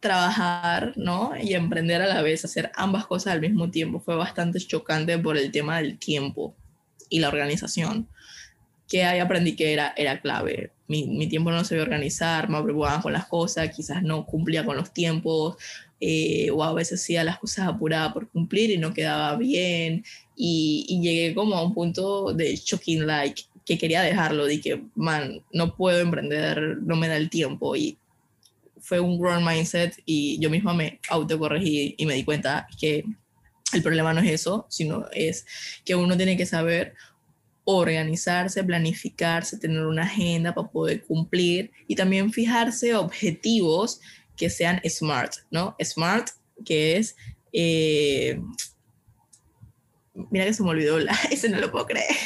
trabajar, 0.00 0.92
¿no? 0.96 1.32
Y 1.40 1.54
emprender 1.54 2.02
a 2.02 2.08
la 2.08 2.20
vez, 2.20 2.44
hacer 2.44 2.70
ambas 2.74 3.06
cosas 3.06 3.32
al 3.32 3.40
mismo 3.40 3.70
tiempo, 3.70 4.00
fue 4.00 4.16
bastante 4.16 4.58
chocante 4.60 5.18
por 5.18 5.38
el 5.38 5.50
tema 5.50 5.78
del 5.78 5.98
tiempo 5.98 6.54
y 7.08 7.20
la 7.20 7.28
organización 7.28 8.06
que 8.90 9.04
ahí 9.04 9.20
aprendí 9.20 9.54
que 9.54 9.72
era, 9.72 9.94
era 9.96 10.20
clave. 10.20 10.72
Mi, 10.88 11.06
mi 11.06 11.28
tiempo 11.28 11.52
no 11.52 11.64
sabía 11.64 11.84
organizar, 11.84 12.48
me 12.48 12.60
preocupaba 12.60 13.00
con 13.00 13.12
las 13.12 13.26
cosas, 13.26 13.70
quizás 13.74 14.02
no 14.02 14.26
cumplía 14.26 14.64
con 14.64 14.76
los 14.76 14.92
tiempos, 14.92 15.56
eh, 16.00 16.50
o 16.50 16.64
a 16.64 16.74
veces 16.74 17.00
hacía 17.00 17.22
las 17.22 17.38
cosas 17.38 17.68
apuradas 17.68 18.12
por 18.12 18.28
cumplir 18.28 18.70
y 18.70 18.78
no 18.78 18.92
quedaba 18.92 19.36
bien. 19.36 20.04
Y, 20.34 20.86
y, 20.88 21.00
llegué 21.00 21.34
como 21.34 21.54
a 21.54 21.62
un 21.62 21.72
punto 21.72 22.32
de 22.34 22.56
shocking, 22.56 23.06
like, 23.06 23.44
que 23.64 23.78
quería 23.78 24.02
dejarlo, 24.02 24.46
dije, 24.46 24.82
man, 24.96 25.40
no 25.52 25.76
puedo 25.76 26.00
emprender, 26.00 26.78
no 26.82 26.96
me 26.96 27.06
da 27.06 27.16
el 27.16 27.30
tiempo. 27.30 27.76
Y 27.76 27.96
fue 28.80 28.98
un 28.98 29.20
grown 29.20 29.44
mindset 29.44 30.02
y 30.04 30.36
yo 30.40 30.50
misma 30.50 30.74
me 30.74 30.98
autocorregí 31.08 31.94
y 31.96 32.06
me 32.06 32.14
di 32.14 32.24
cuenta 32.24 32.66
que 32.80 33.04
el 33.72 33.82
problema 33.82 34.12
no 34.12 34.20
es 34.20 34.30
eso, 34.30 34.66
sino 34.68 35.06
es 35.12 35.46
que 35.84 35.94
uno 35.94 36.16
tiene 36.16 36.36
que 36.36 36.46
saber 36.46 36.94
organizarse, 37.76 38.64
planificarse, 38.64 39.58
tener 39.58 39.86
una 39.86 40.02
agenda 40.02 40.54
para 40.54 40.68
poder 40.68 41.04
cumplir 41.04 41.70
y 41.86 41.94
también 41.94 42.32
fijarse 42.32 42.94
objetivos 42.94 44.00
que 44.36 44.50
sean 44.50 44.80
smart, 44.88 45.34
¿no? 45.50 45.76
Smart, 45.82 46.28
que 46.64 46.96
es... 46.96 47.16
Eh, 47.52 48.40
mira 50.30 50.44
que 50.44 50.52
se 50.52 50.62
me 50.62 50.70
olvidó, 50.70 50.98
la, 50.98 51.12
ese 51.30 51.48
no 51.48 51.58
lo 51.58 51.70
puedo 51.70 51.86
creer. 51.86 52.16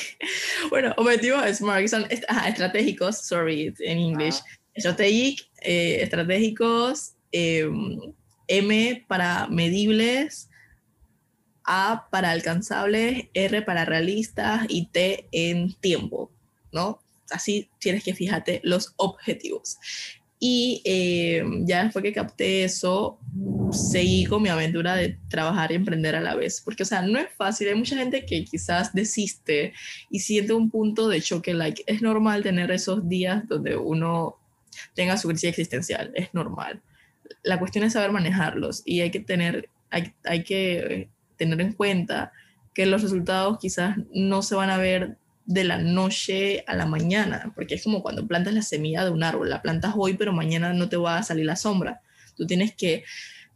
Bueno, 0.70 0.94
objetivos 0.96 1.44
smart, 1.57 1.87
son 1.88 2.07
estratégicos, 2.46 3.18
sorry, 3.18 3.74
en 3.80 3.98
inglés. 3.98 4.42
Strategic, 4.76 5.48
eh, 5.61 5.98
estratégicos, 6.02 7.14
em, 7.33 7.98
M 8.48 9.04
para 9.09 9.46
medibles, 9.48 10.48
a 11.64 12.09
para 12.11 12.31
alcanzables, 12.31 13.29
R 13.35 13.62
para 13.62 13.85
realistas 13.85 14.66
y 14.68 14.87
T 14.87 15.29
en 15.33 15.74
tiempo, 15.74 16.31
¿no? 16.72 17.00
Así 17.31 17.68
tienes 17.79 18.05
que 18.05 18.14
fijarte 18.14 18.61
los 18.64 18.92
objetivos. 18.96 19.79
Y 20.46 20.83
eh, 20.85 21.42
ya 21.61 21.85
después 21.85 22.03
que 22.03 22.12
capté 22.12 22.64
eso, 22.64 23.18
seguí 23.70 24.27
con 24.27 24.42
mi 24.42 24.50
aventura 24.50 24.94
de 24.94 25.18
trabajar 25.31 25.72
y 25.72 25.77
emprender 25.77 26.14
a 26.16 26.20
la 26.20 26.35
vez. 26.35 26.61
Porque, 26.62 26.83
o 26.83 26.87
sea, 26.87 27.00
no 27.00 27.18
es 27.18 27.29
fácil. 27.35 27.68
Hay 27.68 27.77
mucha 27.77 27.96
gente 27.96 28.27
que 28.27 28.44
quizás 28.44 28.92
desiste 28.92 29.72
y 30.11 30.18
siente 30.18 30.53
un 30.53 30.70
punto 30.70 31.09
de 31.09 31.22
choque. 31.22 31.55
Like, 31.55 31.85
es 31.87 32.03
normal 32.03 32.42
tener 32.42 32.70
esos 32.72 33.09
días 33.09 33.48
donde 33.48 33.74
uno 33.77 34.37
tenga 34.94 35.16
su 35.16 35.29
crisis 35.29 35.48
existencial. 35.48 36.12
Es 36.14 36.35
normal. 36.35 36.83
La 37.42 37.59
cuestión 37.59 37.85
es 37.85 37.94
saber 37.94 38.12
manejarlos 38.12 38.83
y 38.85 39.00
hay 39.00 39.11
que 39.11 39.20
tener, 39.20 39.70
hay, 39.88 40.12
hay 40.24 40.44
que 40.44 41.09
tener 41.37 41.61
en 41.61 41.73
cuenta 41.73 42.33
que 42.73 42.87
los 42.87 43.03
resultados 43.03 43.59
quizás 43.59 43.97
no 44.12 44.42
se 44.42 44.55
van 44.55 44.70
a 44.70 44.79
ver 44.79 45.16
de 45.47 45.64
la 45.64 45.79
noche 45.79 46.64
a 46.66 46.75
la 46.75 46.87
mañana, 46.87 47.53
porque 47.55 47.75
es 47.75 47.85
como 47.85 48.03
cuando 48.03 48.27
plantas 48.27 48.55
la 48.55 48.62
semilla 48.62 49.05
de 49.05 49.11
un 49.11 49.23
árbol, 49.23 49.51
la 49.51 49.62
plantas 49.62 49.94
hoy, 49.97 50.14
pero 50.14 50.33
mañana 50.33 50.73
no 50.73 50.88
te 50.88 50.97
va 50.97 51.18
a 51.18 51.23
salir 51.23 51.44
la 51.47 51.57
sombra. 51.57 52.01
Tú 52.37 52.47
tienes 52.47 52.75
que, 52.75 53.05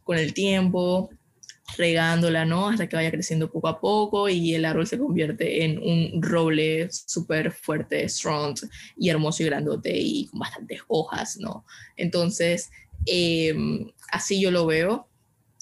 con 0.03 0.17
el 0.17 0.33
tiempo, 0.33 1.09
regándola, 1.77 2.45
¿no? 2.45 2.69
Hasta 2.69 2.87
que 2.87 2.95
vaya 2.95 3.11
creciendo 3.11 3.51
poco 3.51 3.67
a 3.67 3.79
poco 3.79 4.29
y 4.29 4.55
el 4.55 4.65
árbol 4.65 4.87
se 4.87 4.97
convierte 4.97 5.65
en 5.65 5.79
un 5.79 6.21
roble 6.21 6.89
súper 6.91 7.51
fuerte, 7.51 8.07
strong 8.07 8.55
y 8.97 9.09
hermoso 9.09 9.43
y 9.43 9.47
grandote 9.47 9.97
y 9.97 10.27
con 10.27 10.39
bastantes 10.39 10.81
hojas, 10.87 11.37
¿no? 11.37 11.65
Entonces, 11.95 12.71
em, 13.05 13.91
así 14.11 14.41
yo 14.41 14.51
lo 14.51 14.65
veo 14.65 15.08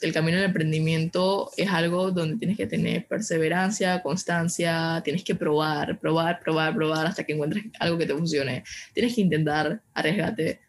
el 0.01 0.13
camino 0.13 0.37
del 0.37 0.45
emprendimiento 0.45 1.51
es 1.57 1.69
algo 1.69 2.11
donde 2.11 2.37
tienes 2.37 2.57
que 2.57 2.67
tener 2.67 3.07
perseverancia, 3.07 4.01
constancia, 4.03 5.01
tienes 5.03 5.23
que 5.23 5.33
probar, 5.33 5.99
probar, 5.99 6.39
probar, 6.39 6.75
probar 6.75 7.07
hasta 7.07 7.23
que 7.23 7.33
encuentres 7.33 7.65
algo 7.79 7.97
que 7.97 8.05
te 8.05 8.13
funcione. 8.13 8.63
Tienes 8.93 9.15
que 9.15 9.21
intentar, 9.21 9.81
arriesgate. 9.93 10.61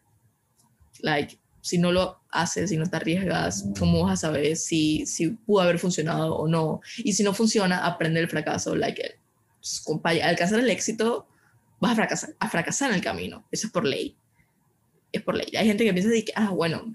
Like, 1.00 1.38
si 1.60 1.76
no 1.76 1.92
lo 1.92 2.20
haces, 2.30 2.70
si 2.70 2.78
no 2.78 2.88
te 2.88 2.96
arriesgas, 2.96 3.66
¿cómo 3.78 4.04
vas 4.04 4.24
a 4.24 4.28
saber 4.28 4.56
si, 4.56 5.04
si 5.04 5.30
pudo 5.30 5.60
haber 5.60 5.78
funcionado 5.78 6.34
o 6.34 6.48
no? 6.48 6.80
Y 6.98 7.12
si 7.12 7.22
no 7.22 7.34
funciona, 7.34 7.84
aprende 7.84 8.20
el 8.20 8.28
fracaso. 8.28 8.74
Like, 8.74 9.18
pues, 9.58 10.22
alcanzar 10.22 10.60
el 10.60 10.70
éxito, 10.70 11.28
vas 11.80 11.92
a 11.92 11.96
fracasar, 11.96 12.30
a 12.38 12.48
fracasar 12.48 12.90
en 12.90 12.96
el 12.96 13.02
camino. 13.02 13.46
Eso 13.50 13.66
es 13.66 13.72
por 13.72 13.84
ley. 13.84 14.16
Es 15.12 15.22
por 15.22 15.36
ley. 15.36 15.54
Hay 15.56 15.66
gente 15.66 15.84
que 15.84 15.92
piensa 15.92 16.10
de 16.10 16.24
que, 16.24 16.32
ah, 16.34 16.50
bueno, 16.50 16.94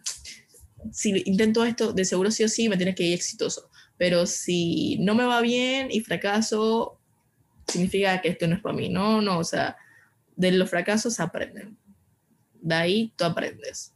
si 0.91 1.23
intento 1.25 1.63
esto, 1.65 1.93
de 1.93 2.05
seguro 2.05 2.31
sí 2.31 2.43
o 2.43 2.49
sí 2.49 2.69
me 2.69 2.77
tiene 2.77 2.95
que 2.95 3.03
ir 3.03 3.13
exitoso. 3.13 3.69
Pero 3.97 4.25
si 4.25 4.97
no 4.99 5.15
me 5.15 5.25
va 5.25 5.41
bien 5.41 5.89
y 5.91 6.01
fracaso, 6.01 6.99
significa 7.67 8.21
que 8.21 8.29
esto 8.29 8.47
no 8.47 8.55
es 8.55 8.61
para 8.61 8.75
mí. 8.75 8.89
No, 8.89 9.21
no, 9.21 9.39
o 9.39 9.43
sea, 9.43 9.77
de 10.35 10.51
los 10.51 10.69
fracasos 10.69 11.19
aprenden. 11.19 11.77
De 12.61 12.75
ahí 12.75 13.13
tú 13.15 13.25
aprendes. 13.25 13.93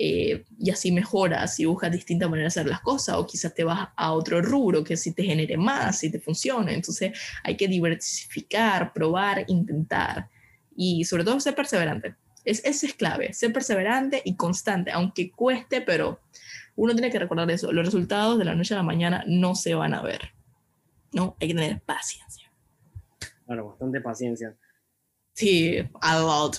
Eh, 0.00 0.44
y 0.60 0.70
así 0.70 0.92
mejoras 0.92 1.58
y 1.58 1.64
buscas 1.64 1.90
distintas 1.90 2.30
maneras 2.30 2.54
de 2.54 2.60
hacer 2.60 2.70
las 2.70 2.82
cosas 2.82 3.16
o 3.16 3.26
quizás 3.26 3.52
te 3.52 3.64
vas 3.64 3.88
a 3.96 4.12
otro 4.12 4.40
rubro 4.40 4.84
que 4.84 4.96
sí 4.96 5.12
te 5.12 5.24
genere 5.24 5.56
más, 5.56 6.04
y 6.04 6.10
te 6.10 6.20
funcione. 6.20 6.74
Entonces 6.74 7.18
hay 7.42 7.56
que 7.56 7.66
diversificar, 7.66 8.92
probar, 8.92 9.44
intentar 9.48 10.28
y 10.76 11.04
sobre 11.04 11.24
todo 11.24 11.40
ser 11.40 11.56
perseverante. 11.56 12.14
Es, 12.48 12.64
eso 12.64 12.86
es 12.86 12.94
clave, 12.94 13.32
ser 13.32 13.52
perseverante 13.52 14.22
y 14.24 14.36
constante, 14.36 14.90
aunque 14.90 15.30
cueste, 15.30 15.80
pero 15.80 16.20
uno 16.76 16.94
tiene 16.94 17.10
que 17.10 17.18
recordar 17.18 17.50
eso. 17.50 17.72
Los 17.72 17.84
resultados 17.84 18.38
de 18.38 18.44
la 18.44 18.54
noche 18.54 18.74
a 18.74 18.78
la 18.78 18.82
mañana 18.82 19.24
no 19.26 19.54
se 19.54 19.74
van 19.74 19.94
a 19.94 20.02
ver. 20.02 20.32
¿No? 21.12 21.36
Hay 21.40 21.48
que 21.48 21.54
tener 21.54 21.80
paciencia. 21.80 22.50
Claro, 23.46 23.68
bastante 23.68 24.00
paciencia. 24.00 24.54
Sí, 25.32 25.78
a 26.00 26.20
lot. 26.20 26.56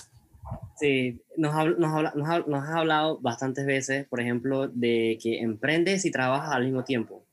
Sí, 0.78 1.22
nos, 1.36 1.54
nos, 1.78 2.14
nos, 2.14 2.46
nos, 2.46 2.64
has 2.64 2.74
hablado 2.74 3.18
bastantes 3.20 3.66
veces, 3.66 4.06
por 4.08 4.20
ejemplo, 4.20 4.68
de 4.68 5.18
que 5.22 5.40
emprendes 5.40 6.04
y 6.04 6.10
trabajas 6.10 6.52
al 6.52 6.64
mismo 6.64 6.84
tiempo. 6.84 7.24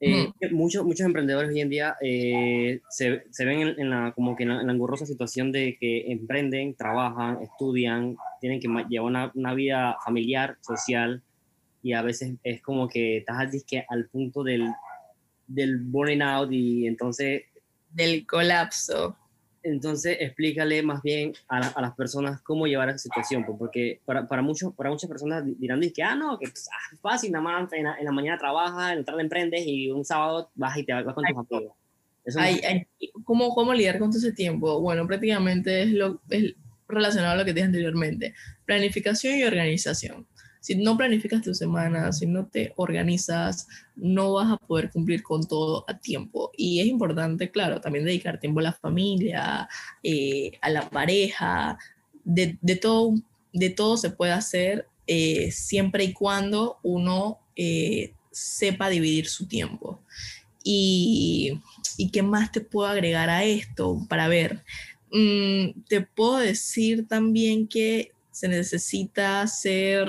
Eh, 0.00 0.32
muchos, 0.50 0.84
muchos 0.84 1.06
emprendedores 1.06 1.50
hoy 1.50 1.60
en 1.60 1.70
día 1.70 1.96
eh, 2.02 2.80
se, 2.90 3.24
se, 3.30 3.44
ven 3.44 3.74
en, 3.78 3.90
la, 3.90 4.12
como 4.12 4.36
que 4.36 4.42
en 4.42 4.66
la, 4.66 4.72
engorrosa 4.72 5.06
situación 5.06 5.52
de 5.52 5.78
que 5.78 6.12
emprenden, 6.12 6.74
trabajan, 6.74 7.40
estudian, 7.42 8.16
tienen 8.40 8.60
que 8.60 8.68
llevar 8.88 9.08
una, 9.08 9.32
una, 9.34 9.54
vida 9.54 9.96
familiar, 10.04 10.58
social, 10.60 11.22
y 11.82 11.92
a 11.92 12.02
veces 12.02 12.34
es 12.42 12.60
como 12.60 12.88
que 12.88 13.18
estás 13.18 13.38
al, 13.38 13.50
al 13.88 14.08
punto 14.08 14.42
del, 14.42 14.68
del 15.46 15.78
burning 15.78 16.22
out 16.22 16.52
y 16.52 16.86
entonces... 16.86 17.44
Del 17.90 18.26
colapso. 18.26 19.16
Entonces, 19.64 20.18
explícale 20.20 20.82
más 20.82 21.02
bien 21.02 21.32
a, 21.48 21.56
a, 21.68 21.80
las 21.80 21.94
personas 21.94 22.42
cómo 22.42 22.66
llevar 22.66 22.90
esa 22.90 22.98
situación, 22.98 23.46
pues, 23.46 23.56
porque 23.58 24.00
para, 24.04 24.28
para, 24.28 24.42
muchos, 24.42 24.74
para 24.74 24.90
muchas 24.90 25.08
personas 25.08 25.42
dirán 25.58 25.80
que, 25.80 26.02
ah, 26.02 26.14
no, 26.14 26.38
que 26.38 26.48
pues, 26.48 26.68
ah, 26.70 26.92
es 26.92 27.00
fácil, 27.00 27.32
nada 27.32 27.42
más 27.42 27.72
en 27.72 27.84
la, 27.84 27.96
en 27.98 28.04
la, 28.04 28.12
mañana 28.12 28.36
trabajas, 28.36 28.92
en 28.92 28.98
la 28.98 29.04
tarde 29.04 29.22
emprendes 29.22 29.62
y 29.66 29.90
un 29.90 30.04
sábado 30.04 30.50
vas 30.54 30.76
y 30.76 30.84
te 30.84 30.92
vas 30.92 31.14
con 31.14 31.24
tus 31.24 31.48
amigos. 31.50 31.72
¿cómo, 33.24 33.54
¿Cómo 33.54 33.72
lidiar 33.72 33.98
con 33.98 34.10
todo 34.10 34.18
ese 34.18 34.32
tiempo? 34.32 34.80
Bueno, 34.82 35.06
prácticamente 35.06 35.82
es, 35.82 35.92
lo, 35.92 36.20
es 36.28 36.54
relacionado 36.86 37.32
a 37.32 37.36
lo 37.36 37.44
que 37.46 37.54
dije 37.54 37.66
anteriormente, 37.66 38.34
planificación 38.66 39.38
y 39.38 39.44
organización. 39.44 40.26
Si 40.64 40.76
no 40.76 40.96
planificas 40.96 41.42
tu 41.42 41.52
semana, 41.52 42.10
si 42.10 42.24
no 42.24 42.46
te 42.46 42.72
organizas, 42.76 43.68
no 43.96 44.32
vas 44.32 44.50
a 44.50 44.56
poder 44.56 44.90
cumplir 44.90 45.22
con 45.22 45.46
todo 45.46 45.84
a 45.86 45.98
tiempo. 45.98 46.52
Y 46.56 46.80
es 46.80 46.86
importante, 46.86 47.50
claro, 47.50 47.82
también 47.82 48.06
dedicar 48.06 48.40
tiempo 48.40 48.60
a 48.60 48.62
la 48.62 48.72
familia, 48.72 49.68
eh, 50.02 50.52
a 50.62 50.70
la 50.70 50.88
pareja, 50.88 51.76
de, 52.24 52.56
de, 52.62 52.76
todo, 52.76 53.12
de 53.52 53.68
todo 53.68 53.98
se 53.98 54.08
puede 54.08 54.32
hacer 54.32 54.88
eh, 55.06 55.50
siempre 55.50 56.04
y 56.04 56.14
cuando 56.14 56.78
uno 56.82 57.40
eh, 57.56 58.14
sepa 58.30 58.88
dividir 58.88 59.26
su 59.26 59.46
tiempo. 59.46 60.00
Y, 60.62 61.60
y, 61.98 62.08
qué 62.08 62.22
más 62.22 62.52
te 62.52 62.62
puedo 62.62 62.88
agregar 62.88 63.28
a 63.28 63.44
esto 63.44 63.98
para 64.08 64.28
ver? 64.28 64.64
Mm, 65.12 65.82
te 65.88 66.00
puedo 66.00 66.38
decir 66.38 67.06
también 67.06 67.68
que 67.68 68.13
se 68.34 68.48
necesita 68.48 69.46
ser 69.46 70.08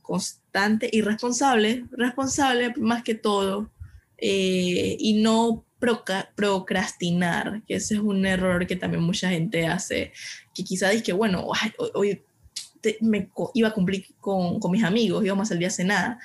constante 0.00 0.88
y 0.90 1.02
responsable, 1.02 1.84
responsable 1.92 2.72
más 2.78 3.02
que 3.02 3.14
todo, 3.14 3.70
eh, 4.16 4.96
y 4.98 5.20
no 5.22 5.66
procrastinar, 5.78 7.62
que 7.68 7.74
ese 7.74 7.94
es 7.94 8.00
un 8.00 8.24
error 8.24 8.66
que 8.66 8.76
también 8.76 9.02
mucha 9.02 9.28
gente 9.28 9.66
hace, 9.66 10.12
que 10.54 10.64
quizá 10.64 10.88
dice 10.88 11.02
que, 11.02 11.12
bueno, 11.12 11.46
hoy, 11.92 12.22
me 13.02 13.28
iba 13.52 13.68
a 13.68 13.74
cumplir 13.74 14.06
con, 14.18 14.58
con, 14.58 14.70
mis 14.70 14.82
amigos, 14.82 15.22
íbamos 15.26 15.48
a 15.48 15.54
salir 15.54 15.66
a 15.66 15.70
cenar, 15.70 16.18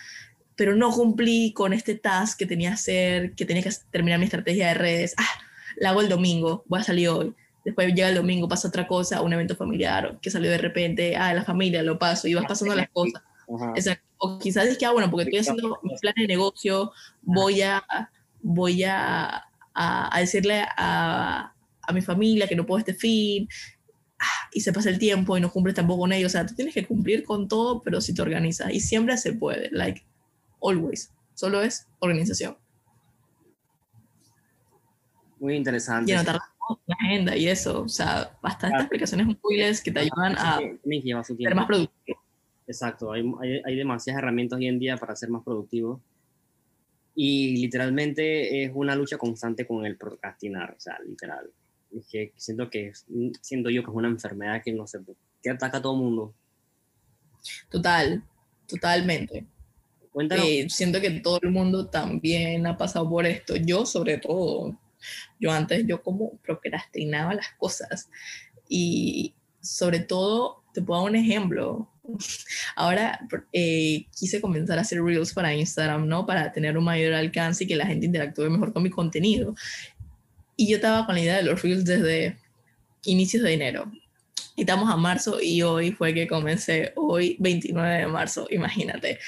pero 0.55 0.77
no 0.77 0.91
cumplí 0.91 1.51
con 1.51 1.73
este 1.73 1.95
task 1.95 2.39
que 2.39 2.45
tenía 2.45 2.69
que 2.69 2.75
hacer, 2.75 3.33
que 3.33 3.45
tenía 3.45 3.63
que 3.63 3.71
terminar 3.91 4.17
mi 4.17 4.25
estrategia 4.25 4.69
de 4.69 4.73
redes. 4.75 5.13
Ah, 5.17 5.41
la 5.75 5.89
hago 5.89 5.99
el 5.99 6.07
domingo, 6.07 6.63
voy 6.67 6.79
a 6.79 6.83
salir 6.83 7.09
hoy. 7.09 7.35
Después 7.67 7.93
llega 7.93 8.07
el 8.07 8.15
domingo, 8.15 8.47
pasa 8.47 8.69
otra 8.69 8.87
cosa, 8.87 9.21
un 9.21 9.33
evento 9.33 9.53
familiar 9.53 10.17
que 10.21 10.31
salió 10.31 10.49
de 10.49 10.57
repente, 10.57 11.17
ah, 11.17 11.33
la 11.33 11.43
familia, 11.43 11.83
lo 11.83 11.99
paso, 11.99 12.25
y 12.29 12.33
vas 12.33 12.45
pasando 12.47 12.73
las 12.73 12.87
cosas. 12.91 13.21
O 14.19 14.39
quizás 14.39 14.67
es 14.67 14.77
que, 14.77 14.85
ah, 14.85 14.93
bueno, 14.93 15.11
porque 15.11 15.23
estoy 15.25 15.39
haciendo 15.39 15.77
mi 15.83 15.93
plan 15.97 16.13
de 16.15 16.27
negocio, 16.27 16.93
voy 17.23 17.61
a, 17.63 17.83
voy 18.41 18.85
a, 18.85 19.43
a, 19.73 20.17
decirle 20.17 20.63
a, 20.77 21.53
a 21.81 21.91
mi 21.91 21.99
familia 21.99 22.47
que 22.47 22.55
no 22.55 22.65
puedo 22.65 22.79
este 22.79 22.93
fin, 22.93 23.49
ah, 24.17 24.49
y 24.53 24.61
se 24.61 24.71
pasa 24.71 24.89
el 24.89 24.97
tiempo 24.97 25.37
y 25.37 25.41
no 25.41 25.51
cumples 25.51 25.75
tampoco 25.75 26.03
con 26.03 26.13
ellos. 26.13 26.29
O 26.29 26.31
sea, 26.31 26.45
tú 26.45 26.55
tienes 26.55 26.73
que 26.73 26.87
cumplir 26.87 27.25
con 27.25 27.49
todo, 27.49 27.83
pero 27.83 27.99
si 27.99 28.13
te 28.13 28.21
organizas. 28.21 28.71
Y 28.71 28.79
siempre 28.79 29.17
se 29.17 29.33
puede, 29.33 29.69
like, 29.71 30.07
always. 30.61 31.11
Solo 31.33 31.61
es 31.61 31.85
organización. 31.99 32.57
Muy 35.37 35.57
interesante. 35.57 36.09
Y 36.09 36.15
anotar 36.15 36.39
la 36.85 36.95
agenda 36.99 37.35
y 37.35 37.47
eso. 37.47 37.83
O 37.83 37.89
sea, 37.89 38.37
bastantes 38.41 38.83
aplicaciones 38.83 39.27
móviles 39.27 39.81
que 39.81 39.91
te 39.91 39.99
ayudan 39.99 40.37
a 40.37 40.59
ser 41.23 41.55
más 41.55 41.65
productivo. 41.65 42.21
Exacto, 42.67 43.11
hay, 43.11 43.23
hay, 43.41 43.61
hay, 43.65 43.75
demasiadas 43.77 44.21
herramientas 44.21 44.57
hoy 44.57 44.67
en 44.67 44.79
día 44.79 44.97
para 44.97 45.15
ser 45.15 45.29
más 45.29 45.43
productivo. 45.43 46.01
Y 47.15 47.57
literalmente 47.57 48.63
es 48.63 48.71
una 48.73 48.95
lucha 48.95 49.17
constante 49.17 49.65
con 49.65 49.85
el 49.85 49.97
procrastinar, 49.97 50.75
o 50.77 50.79
sea, 50.79 50.99
literal 50.99 51.49
que 52.09 52.33
siento 52.35 52.69
que 52.69 52.91
siento 53.41 53.69
yo 53.69 53.83
que 53.83 53.89
es 53.89 53.95
una 53.95 54.07
enfermedad 54.07 54.61
que 54.63 54.73
no 54.73 54.87
sé 54.87 54.99
que 55.41 55.49
ataca 55.49 55.77
a 55.77 55.81
todo 55.81 55.93
el 55.93 56.01
mundo 56.01 56.33
total 57.69 58.23
totalmente 58.67 59.45
eh, 60.31 60.67
siento 60.69 60.99
que 60.99 61.11
todo 61.21 61.39
el 61.41 61.51
mundo 61.51 61.87
también 61.87 62.65
ha 62.67 62.77
pasado 62.77 63.09
por 63.09 63.25
esto 63.25 63.55
yo 63.55 63.85
sobre 63.85 64.17
todo 64.17 64.77
yo 65.39 65.51
antes 65.51 65.85
yo 65.87 66.01
como 66.03 66.37
procrastinaba 66.37 67.33
las 67.33 67.49
cosas 67.57 68.09
y 68.67 69.35
sobre 69.61 69.99
todo 69.99 70.63
te 70.73 70.81
puedo 70.81 71.01
dar 71.01 71.09
un 71.09 71.15
ejemplo 71.15 71.89
ahora 72.75 73.19
eh, 73.53 74.05
quise 74.17 74.41
comenzar 74.41 74.77
a 74.77 74.81
hacer 74.81 75.03
reels 75.03 75.33
para 75.33 75.53
Instagram, 75.53 76.07
¿no? 76.07 76.25
Para 76.25 76.51
tener 76.51 76.77
un 76.77 76.83
mayor 76.83 77.13
alcance 77.13 77.63
y 77.63 77.67
que 77.67 77.75
la 77.75 77.85
gente 77.85 78.05
interactúe 78.05 78.49
mejor 78.49 78.73
con 78.73 78.83
mi 78.83 78.89
contenido. 78.89 79.55
Y 80.55 80.69
yo 80.69 80.77
estaba 80.77 81.05
con 81.05 81.15
la 81.15 81.21
idea 81.21 81.35
de 81.37 81.43
los 81.43 81.61
Reels 81.61 81.85
desde 81.85 82.37
inicios 83.05 83.43
de 83.43 83.53
enero. 83.53 83.91
Y 84.55 84.61
estamos 84.61 84.89
a 84.89 84.97
marzo 84.97 85.39
y 85.39 85.61
hoy 85.61 85.91
fue 85.91 86.13
que 86.13 86.27
comencé, 86.27 86.93
hoy 86.95 87.37
29 87.39 87.97
de 87.97 88.07
marzo, 88.07 88.47
imagínate. 88.49 89.19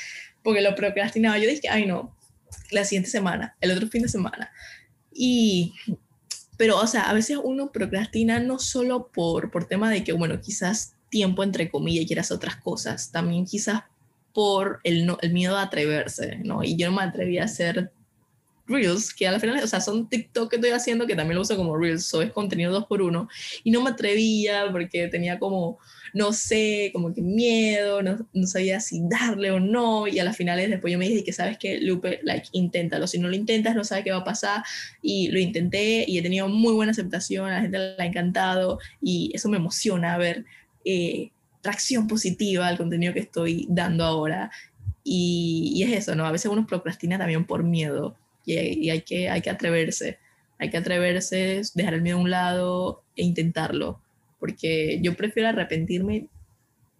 Porque 0.43 0.61
lo 0.61 0.73
procrastinaba. 0.73 1.37
Yo 1.37 1.47
dije, 1.47 1.69
ay 1.69 1.85
no, 1.85 2.17
la 2.71 2.83
siguiente 2.83 3.11
semana, 3.11 3.55
el 3.61 3.71
otro 3.71 3.87
fin 3.87 4.01
de 4.01 4.09
semana. 4.09 4.51
Y, 5.21 5.73
pero, 6.55 6.77
o 6.77 6.87
sea, 6.87 7.09
a 7.09 7.13
veces 7.13 7.37
uno 7.43 7.73
procrastina 7.73 8.39
no 8.39 8.57
solo 8.57 9.09
por, 9.11 9.51
por 9.51 9.65
tema 9.65 9.89
de 9.89 10.05
que, 10.05 10.13
bueno, 10.13 10.39
quizás 10.39 10.93
tiempo 11.09 11.43
entre 11.43 11.69
comillas 11.69 12.05
y 12.05 12.07
quieras 12.07 12.31
otras 12.31 12.55
cosas, 12.55 13.11
también 13.11 13.45
quizás 13.45 13.83
por 14.33 14.79
el, 14.85 15.05
no, 15.05 15.17
el 15.21 15.33
miedo 15.33 15.57
a 15.57 15.63
atreverse, 15.63 16.37
¿no? 16.45 16.63
Y 16.63 16.77
yo 16.77 16.89
no 16.89 16.95
me 16.95 17.03
atreví 17.03 17.37
a 17.37 17.43
hacer 17.43 17.91
Reels, 18.65 19.13
que 19.13 19.27
al 19.27 19.41
final, 19.41 19.61
o 19.61 19.67
sea, 19.67 19.81
son 19.81 20.07
TikTok 20.07 20.49
que 20.49 20.55
estoy 20.55 20.71
haciendo 20.71 21.05
que 21.05 21.17
también 21.17 21.35
lo 21.35 21.41
uso 21.41 21.57
como 21.57 21.75
Reels, 21.75 22.13
o 22.13 22.21
es 22.21 22.31
contenido 22.31 22.71
dos 22.71 22.85
por 22.85 23.01
uno, 23.01 23.27
y 23.65 23.71
no 23.71 23.81
me 23.83 23.89
atrevía 23.89 24.71
porque 24.71 25.09
tenía 25.09 25.37
como, 25.37 25.79
no 26.13 26.33
sé, 26.33 26.91
como 26.93 27.13
que 27.13 27.21
miedo, 27.21 28.01
no, 28.01 28.27
no 28.33 28.47
sabía 28.47 28.79
si 28.79 29.01
darle 29.09 29.51
o 29.51 29.59
no, 29.59 30.07
y 30.07 30.19
a 30.19 30.23
las 30.23 30.37
finales 30.37 30.69
después 30.69 30.91
yo 30.91 30.99
me 30.99 31.07
dije 31.07 31.23
que 31.23 31.33
sabes 31.33 31.57
que 31.57 31.79
Lupe, 31.79 32.19
like, 32.23 32.47
inténtalo, 32.51 33.07
si 33.07 33.19
no 33.19 33.27
lo 33.27 33.35
intentas 33.35 33.75
no 33.75 33.83
sabes 33.83 34.03
qué 34.03 34.11
va 34.11 34.17
a 34.17 34.23
pasar, 34.23 34.63
y 35.01 35.29
lo 35.29 35.39
intenté 35.39 36.05
y 36.07 36.17
he 36.17 36.21
tenido 36.21 36.47
muy 36.47 36.73
buena 36.73 36.91
aceptación, 36.91 37.49
a 37.49 37.55
la 37.55 37.61
gente 37.61 37.77
le 37.77 37.95
ha 38.03 38.05
encantado, 38.05 38.79
y 39.01 39.31
eso 39.33 39.49
me 39.49 39.57
emociona 39.57 40.17
ver 40.17 40.45
eh, 40.85 41.31
tracción 41.61 42.07
positiva 42.07 42.67
al 42.67 42.77
contenido 42.77 43.13
que 43.13 43.19
estoy 43.19 43.67
dando 43.69 44.03
ahora, 44.05 44.51
y, 45.03 45.71
y 45.75 45.83
es 45.83 45.91
eso, 45.91 46.15
¿no? 46.15 46.25
A 46.25 46.31
veces 46.31 46.51
uno 46.51 46.67
procrastina 46.67 47.17
también 47.17 47.45
por 47.45 47.63
miedo 47.63 48.15
y, 48.49 48.89
hay, 48.89 49.01
que, 49.01 49.29
hay 49.29 49.41
que 49.41 49.49
atreverse, 49.49 50.19
hay 50.57 50.69
que 50.69 50.77
atreverse, 50.77 51.61
dejar 51.73 51.93
el 51.93 52.01
miedo 52.01 52.17
a 52.17 52.21
un 52.21 52.29
lado 52.29 53.03
e 53.15 53.23
intentarlo, 53.23 54.01
porque 54.39 54.99
yo 55.01 55.15
prefiero 55.15 55.49
arrepentirme 55.49 56.27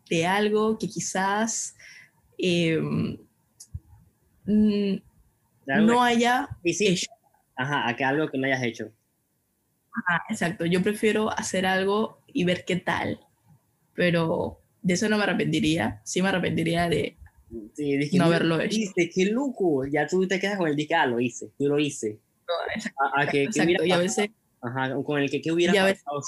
de 0.10 0.26
algo 0.26 0.78
que 0.78 0.88
quizás 0.88 1.76
em, 2.38 3.18
no 4.46 6.04
haya 6.04 6.50
hecho. 6.64 7.12
Ajá, 7.56 7.88
a 7.88 7.96
que 7.96 8.04
algo 8.04 8.30
que 8.30 8.38
no 8.38 8.48
hayas 8.48 8.64
hecho. 8.64 8.92
exacto, 10.30 10.66
yo 10.66 10.82
prefiero 10.82 11.32
hacer 11.32 11.66
algo 11.66 12.22
y 12.28 12.46
ver 12.46 12.64
qué 12.66 12.78
tal, 12.78 13.20
pero 13.94 14.62
de 14.82 14.94
eso 14.94 15.10
no 15.10 15.18
me 15.18 15.24
arrepentiría, 15.24 16.02
sí 16.06 16.22
me 16.22 16.30
arrepentiría 16.30 16.88
de 16.90 17.18
Sí, 17.74 17.98
dije, 17.98 18.18
no 18.18 18.26
haberlo 18.26 18.60
hecho. 18.62 18.76
Dice, 18.76 19.10
qué 19.14 19.26
loco. 19.26 19.86
Ya 19.86 20.06
tú 20.06 20.28
te 20.28 20.40
quedas 20.40 20.58
con 20.58 20.68
el 20.68 20.76
dije, 20.76 20.94
ah, 20.96 21.08
lo 21.08 21.20
hice, 21.20 21.52
yo 21.58 21.70
lo 21.70 21.80
hice. 21.80 22.20
a, 23.16 23.28
que, 23.28 23.44
exacto, 23.44 23.84
y 23.84 23.92
a 23.92 23.98
veces... 23.98 24.30
Ajá, 24.62 24.94
con 25.04 25.20
el 25.22 25.30
que, 25.32 25.42
¿qué 25.42 25.52
hubiera 25.52 25.74
pasado? 25.74 26.22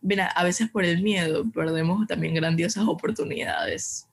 Mira, 0.00 0.26
a 0.28 0.44
veces 0.44 0.70
por 0.70 0.84
el 0.84 1.02
miedo 1.02 1.44
perdemos 1.50 2.06
también 2.06 2.34
grandiosas 2.34 2.86
oportunidades. 2.86 4.08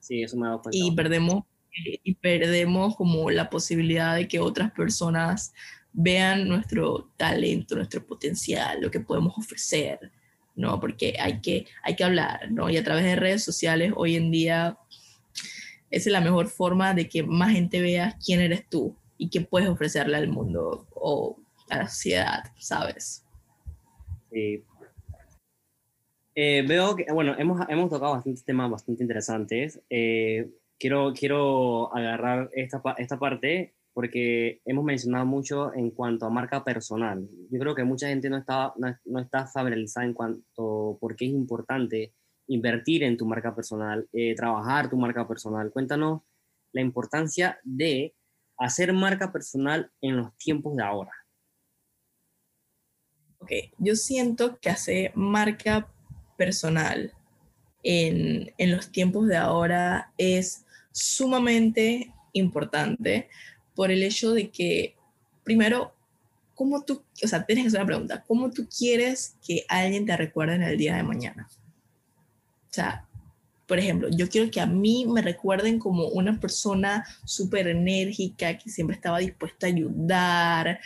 Sí, 0.00 0.22
eso 0.22 0.36
me 0.36 0.46
ha 0.46 0.50
dado 0.50 0.62
cuenta. 0.62 0.78
Y 0.78 0.90
perdemos, 0.92 1.44
y 1.72 2.14
perdemos 2.14 2.96
como 2.96 3.30
la 3.30 3.50
posibilidad 3.50 4.16
de 4.16 4.28
que 4.28 4.40
otras 4.40 4.72
personas 4.72 5.52
vean 5.92 6.48
nuestro 6.48 7.10
talento, 7.16 7.76
nuestro 7.76 8.04
potencial, 8.04 8.80
lo 8.80 8.90
que 8.90 9.00
podemos 9.00 9.36
ofrecer. 9.38 10.12
¿no? 10.54 10.80
Porque 10.80 11.16
hay 11.20 11.42
que, 11.42 11.66
hay 11.82 11.94
que 11.94 12.04
hablar, 12.04 12.50
¿no? 12.50 12.70
Y 12.70 12.78
a 12.78 12.82
través 12.82 13.04
de 13.04 13.14
redes 13.14 13.44
sociales 13.44 13.92
hoy 13.94 14.16
en 14.16 14.30
día 14.30 14.78
esa 15.90 16.08
es 16.08 16.12
la 16.12 16.20
mejor 16.20 16.48
forma 16.48 16.94
de 16.94 17.08
que 17.08 17.22
más 17.22 17.52
gente 17.52 17.80
vea 17.80 18.18
quién 18.24 18.40
eres 18.40 18.68
tú 18.68 18.96
y 19.18 19.30
qué 19.30 19.40
puedes 19.40 19.68
ofrecerle 19.68 20.16
al 20.16 20.28
mundo 20.28 20.86
o 20.94 21.38
a 21.70 21.78
la 21.78 21.88
sociedad, 21.88 22.44
¿sabes? 22.58 23.24
Sí. 24.36 24.62
Eh, 26.34 26.62
veo 26.68 26.94
que, 26.94 27.06
bueno, 27.10 27.34
hemos, 27.38 27.66
hemos 27.70 27.88
tocado 27.88 28.12
bastantes 28.12 28.44
temas 28.44 28.70
bastante 28.70 29.02
interesantes. 29.02 29.80
Eh, 29.88 30.50
quiero, 30.78 31.14
quiero 31.14 31.96
agarrar 31.96 32.50
esta, 32.52 32.82
esta 32.98 33.18
parte 33.18 33.74
porque 33.94 34.60
hemos 34.66 34.84
mencionado 34.84 35.24
mucho 35.24 35.72
en 35.72 35.90
cuanto 35.90 36.26
a 36.26 36.30
marca 36.30 36.62
personal. 36.62 37.26
Yo 37.50 37.58
creo 37.58 37.74
que 37.74 37.84
mucha 37.84 38.08
gente 38.08 38.28
no 38.28 38.36
está, 38.36 38.74
no, 38.76 39.18
está 39.20 39.46
familiarizada 39.46 40.04
en 40.04 40.12
cuanto 40.12 40.98
por 41.00 41.16
qué 41.16 41.24
es 41.24 41.32
importante 41.32 42.12
invertir 42.48 43.04
en 43.04 43.16
tu 43.16 43.24
marca 43.24 43.54
personal, 43.54 44.06
eh, 44.12 44.34
trabajar 44.34 44.90
tu 44.90 44.98
marca 44.98 45.26
personal. 45.26 45.70
Cuéntanos 45.70 46.20
la 46.72 46.82
importancia 46.82 47.58
de 47.64 48.14
hacer 48.58 48.92
marca 48.92 49.32
personal 49.32 49.90
en 50.02 50.18
los 50.18 50.36
tiempos 50.36 50.76
de 50.76 50.82
ahora. 50.82 51.12
Ok, 53.46 53.52
yo 53.78 53.94
siento 53.94 54.58
que 54.58 54.70
hacer 54.70 55.12
marca 55.14 55.88
personal 56.36 57.12
en, 57.84 58.52
en 58.58 58.72
los 58.72 58.90
tiempos 58.90 59.28
de 59.28 59.36
ahora 59.36 60.12
es 60.18 60.64
sumamente 60.90 62.12
importante 62.32 63.28
por 63.76 63.92
el 63.92 64.02
hecho 64.02 64.32
de 64.32 64.50
que, 64.50 64.96
primero, 65.44 65.94
¿cómo 66.56 66.82
tú, 66.82 67.04
o 67.22 67.28
sea, 67.28 67.46
tienes 67.46 67.62
que 67.62 67.68
hacer 67.68 67.82
una 67.82 67.86
pregunta, 67.86 68.24
¿cómo 68.26 68.50
tú 68.50 68.66
quieres 68.68 69.36
que 69.46 69.64
alguien 69.68 70.06
te 70.06 70.16
recuerde 70.16 70.56
en 70.56 70.64
el 70.64 70.76
día 70.76 70.96
de 70.96 71.04
mañana? 71.04 71.48
O 71.48 72.72
sea, 72.74 73.06
por 73.68 73.78
ejemplo, 73.78 74.08
yo 74.10 74.28
quiero 74.28 74.50
que 74.50 74.60
a 74.60 74.66
mí 74.66 75.06
me 75.06 75.22
recuerden 75.22 75.78
como 75.78 76.08
una 76.08 76.40
persona 76.40 77.04
súper 77.24 77.68
enérgica, 77.68 78.58
que 78.58 78.70
siempre 78.70 78.96
estaba 78.96 79.20
dispuesta 79.20 79.68
a 79.68 79.70
ayudar, 79.70 80.80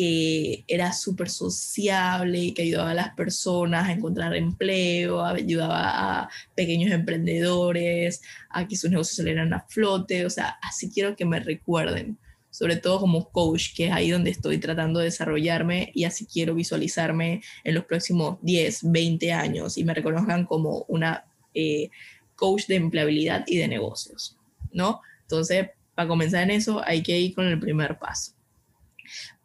que 0.00 0.64
era 0.66 0.94
súper 0.94 1.28
sociable, 1.28 2.54
que 2.54 2.62
ayudaba 2.62 2.92
a 2.92 2.94
las 2.94 3.14
personas 3.14 3.86
a 3.86 3.92
encontrar 3.92 4.34
empleo, 4.34 5.22
ayudaba 5.22 6.22
a 6.22 6.30
pequeños 6.54 6.90
emprendedores, 6.90 8.22
a 8.48 8.66
que 8.66 8.76
sus 8.76 8.90
negocios 8.90 9.16
salieran 9.16 9.52
a 9.52 9.66
flote, 9.68 10.24
o 10.24 10.30
sea, 10.30 10.58
así 10.62 10.90
quiero 10.90 11.16
que 11.16 11.26
me 11.26 11.38
recuerden, 11.38 12.16
sobre 12.48 12.76
todo 12.76 12.98
como 12.98 13.28
coach, 13.30 13.74
que 13.76 13.88
es 13.88 13.92
ahí 13.92 14.08
donde 14.08 14.30
estoy 14.30 14.56
tratando 14.56 15.00
de 15.00 15.04
desarrollarme 15.04 15.92
y 15.94 16.04
así 16.04 16.24
quiero 16.24 16.54
visualizarme 16.54 17.42
en 17.62 17.74
los 17.74 17.84
próximos 17.84 18.38
10, 18.40 18.90
20 18.90 19.32
años 19.34 19.76
y 19.76 19.84
me 19.84 19.92
reconozcan 19.92 20.46
como 20.46 20.86
una 20.88 21.26
eh, 21.52 21.90
coach 22.36 22.68
de 22.68 22.76
empleabilidad 22.76 23.44
y 23.46 23.58
de 23.58 23.68
negocios, 23.68 24.38
¿no? 24.72 25.02
Entonces, 25.20 25.68
para 25.94 26.08
comenzar 26.08 26.44
en 26.44 26.52
eso 26.52 26.82
hay 26.82 27.02
que 27.02 27.20
ir 27.20 27.34
con 27.34 27.46
el 27.46 27.60
primer 27.60 27.98
paso 27.98 28.39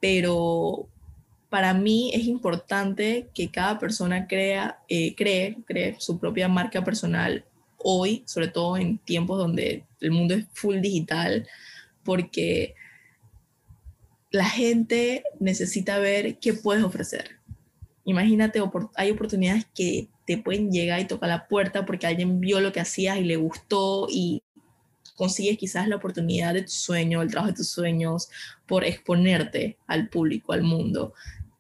pero 0.06 0.88
para 1.50 1.74
mí 1.74 2.12
es 2.13 2.26
importante 2.26 3.28
que 3.34 3.50
cada 3.50 3.80
persona 3.80 4.28
crea, 4.28 4.78
eh, 4.88 5.15
cree, 5.15 5.58
cree 5.65 5.96
su 5.98 6.20
propia 6.20 6.48
marca 6.48 6.84
personal 6.84 7.44
hoy, 7.80 8.22
sobre 8.28 8.50
todo 8.50 8.78
en 8.78 9.00
tiempos 9.00 9.39
donde 9.39 9.84
el 10.00 10.12
mundo 10.12 10.36
es 10.36 10.46
full 10.54 10.80
digital, 10.80 11.48
porque 12.04 12.76
la 14.30 14.46
gente 14.46 15.24
necesita 15.39 15.98
ver 15.98 16.38
qué 16.38 16.54
puedes 16.54 16.84
ofrecer. 16.84 17.39
Imagínate, 18.04 18.62
hay 18.94 19.10
oportunidades 19.10 19.65
que 19.74 20.10
te 20.28 20.38
pueden 20.38 20.72
llegar 20.72 21.00
y 21.00 21.06
tocar 21.06 21.30
la 21.30 21.48
puerta 21.48 21.84
porque 21.84 22.06
alguien 22.06 22.39
vio 22.39 22.60
lo 22.62 22.72
que 22.72 22.80
hacías 22.80 23.18
y 23.18 23.24
le 23.24 23.38
gustó 23.38 24.06
y 24.08 24.44
consigues 25.15 25.58
quizás 25.58 25.88
la 25.88 25.95
oportunidad 25.95 26.54
de 26.54 26.63
tu 26.63 26.71
sueño, 26.71 27.21
el 27.21 27.30
trabajo 27.30 27.51
de 27.51 27.58
tus 27.58 27.69
sueños, 27.69 28.30
por 28.65 28.84
exponerte 28.84 29.78
al 29.88 30.10
público, 30.10 30.54
al 30.54 30.63
mundo. 30.63 31.13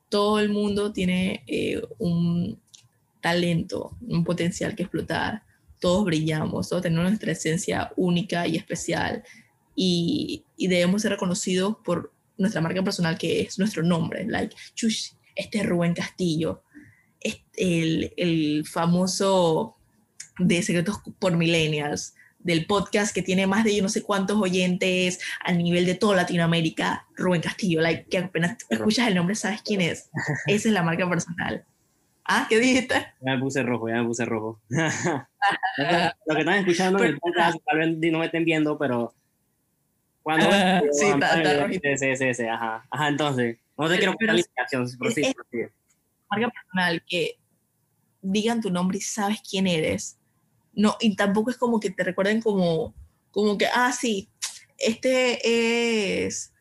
Todo 0.09 0.39
el 0.39 0.49
mundo 0.49 0.91
tiene 0.91 1.43
eh, 1.47 1.81
un 1.97 2.59
talento, 3.21 3.97
un 4.01 4.23
potencial 4.23 4.75
que 4.75 4.83
explotar. 4.83 5.43
Todos 5.79 6.05
brillamos, 6.05 6.69
todos 6.69 6.83
tenemos 6.83 7.05
nuestra 7.05 7.31
esencia 7.31 7.91
única 7.95 8.47
y 8.47 8.55
especial 8.55 9.23
y, 9.75 10.43
y 10.57 10.67
debemos 10.67 11.01
ser 11.01 11.11
reconocidos 11.11 11.77
por 11.83 12.13
nuestra 12.37 12.61
marca 12.61 12.83
personal 12.83 13.17
que 13.17 13.41
es 13.41 13.59
nuestro 13.59 13.83
nombre, 13.83 14.25
like, 14.25 14.55
chush, 14.73 15.11
este 15.35 15.59
es 15.59 15.65
Rubén 15.65 15.93
Castillo, 15.93 16.63
el, 17.55 18.13
el 18.17 18.65
famoso 18.65 19.75
de 20.37 20.61
Secretos 20.61 20.97
por 21.19 21.35
Millennials, 21.35 22.13
del 22.45 22.67
podcast 22.67 23.13
que 23.13 23.23
tiene 23.23 23.47
más 23.47 23.63
de 23.63 23.75
yo 23.75 23.81
no 23.81 23.89
sé 23.89 24.03
cuántos 24.03 24.39
oyentes 24.39 25.19
a 25.43 25.51
nivel 25.51 25.87
de 25.87 25.95
toda 25.95 26.15
Latinoamérica, 26.15 27.07
Rubén 27.15 27.41
Castillo, 27.41 27.81
like, 27.81 28.05
que 28.05 28.19
apenas 28.19 28.57
escuchas 28.69 29.07
el 29.07 29.15
nombre 29.15 29.33
sabes 29.33 29.63
quién 29.63 29.81
es. 29.81 30.11
Esa 30.45 30.67
es 30.67 30.73
la 30.73 30.83
marca 30.83 31.09
personal. 31.09 31.65
Ah, 32.23 32.45
¿qué 32.47 32.59
dijiste? 32.59 32.93
Ya 33.21 33.33
me 33.33 33.39
puse 33.39 33.63
rojo, 33.63 33.89
ya 33.89 33.95
me 33.95 34.05
puse 34.05 34.25
rojo. 34.25 34.59
Lo 34.69 36.35
que 36.35 36.39
están 36.39 36.59
escuchando 36.59 37.03
en 37.03 37.05
el 37.05 37.19
podcast, 37.19 37.57
tal 37.65 37.79
vez 37.79 38.11
no 38.11 38.19
me 38.19 38.25
estén 38.25 38.45
viendo, 38.45 38.77
pero 38.77 39.11
cuando... 40.21 40.47
sí, 40.91 41.07
está, 41.07 41.41
está 41.41 41.97
Sí, 41.97 42.15
sí, 42.15 42.33
sí, 42.35 42.43
ajá. 42.43 42.85
Ajá, 42.91 43.07
entonces, 43.07 43.57
no 43.75 43.89
te 43.89 43.97
quiero 43.97 44.13
poner 44.13 44.35
la 44.35 44.41
explicación, 44.41 44.87
Marca 46.29 46.51
personal, 46.51 47.03
que 47.07 47.39
digan 48.21 48.61
tu 48.61 48.69
nombre 48.69 48.99
y 48.99 49.01
sabes 49.01 49.41
quién 49.47 49.65
eres 49.65 50.19
no, 50.75 50.97
y 50.99 51.15
tampoco 51.15 51.49
es 51.49 51.57
como 51.57 51.79
que 51.79 51.89
te 51.89 52.03
recuerden 52.03 52.41
como, 52.41 52.93
como 53.31 53.57
que, 53.57 53.67
ah, 53.67 53.91
sí, 53.91 54.29
este 54.77 56.27
es 56.27 56.53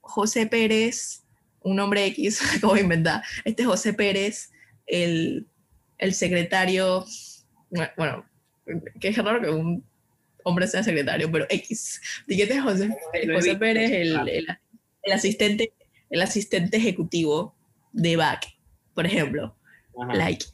José 0.00 0.46
Pérez, 0.46 1.24
un 1.60 1.76
nombre 1.76 2.06
X, 2.06 2.40
de 2.62 2.80
inventar, 2.80 3.22
este 3.44 3.62
es 3.62 3.68
José 3.68 3.92
Pérez, 3.92 4.52
el, 4.86 5.46
el 5.98 6.14
secretario, 6.14 7.04
bueno, 7.96 8.24
que 9.00 9.08
es 9.08 9.16
raro 9.18 9.40
que 9.40 9.50
un 9.50 9.84
hombre 10.44 10.66
sea 10.68 10.82
secretario, 10.82 11.30
pero 11.30 11.46
X. 11.48 12.00
Este 12.28 12.60
José, 12.60 12.96
José 13.32 13.56
Pérez, 13.56 13.90
el, 13.90 14.28
el, 15.02 15.12
asistente, 15.12 15.72
el 16.10 16.22
asistente 16.22 16.76
ejecutivo 16.76 17.54
de 17.92 18.16
BAC, 18.16 18.46
por 18.94 19.06
ejemplo. 19.06 19.56
Like, 20.12 20.44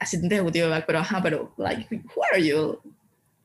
asistente 0.00 0.34
ejecutivo 0.34 0.66
de 0.66 0.70
back, 0.70 0.86
pero 0.86 0.98
ajá, 0.98 1.22
pero, 1.22 1.54
like, 1.58 1.86
who 1.92 2.22
are 2.32 2.42
you? 2.44 2.80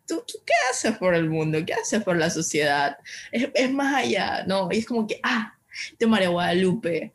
¿Tú, 0.08 0.24
qué 0.46 0.54
haces 0.72 0.98
por 0.98 1.14
el 1.14 1.30
mundo? 1.30 1.64
¿Qué 1.66 1.74
haces 1.74 2.04
por 2.04 2.18
la 2.18 2.30
sociedad? 2.30 2.98
Es, 3.32 3.50
es 3.54 3.72
más 3.72 3.94
allá, 3.94 4.44
¿no? 4.48 4.70
Y 4.72 4.78
es 4.78 4.86
como 4.86 5.06
que, 5.06 5.20
ah, 5.24 5.54
este 5.92 6.08
María 6.08 6.30
Guadalupe, 6.30 7.12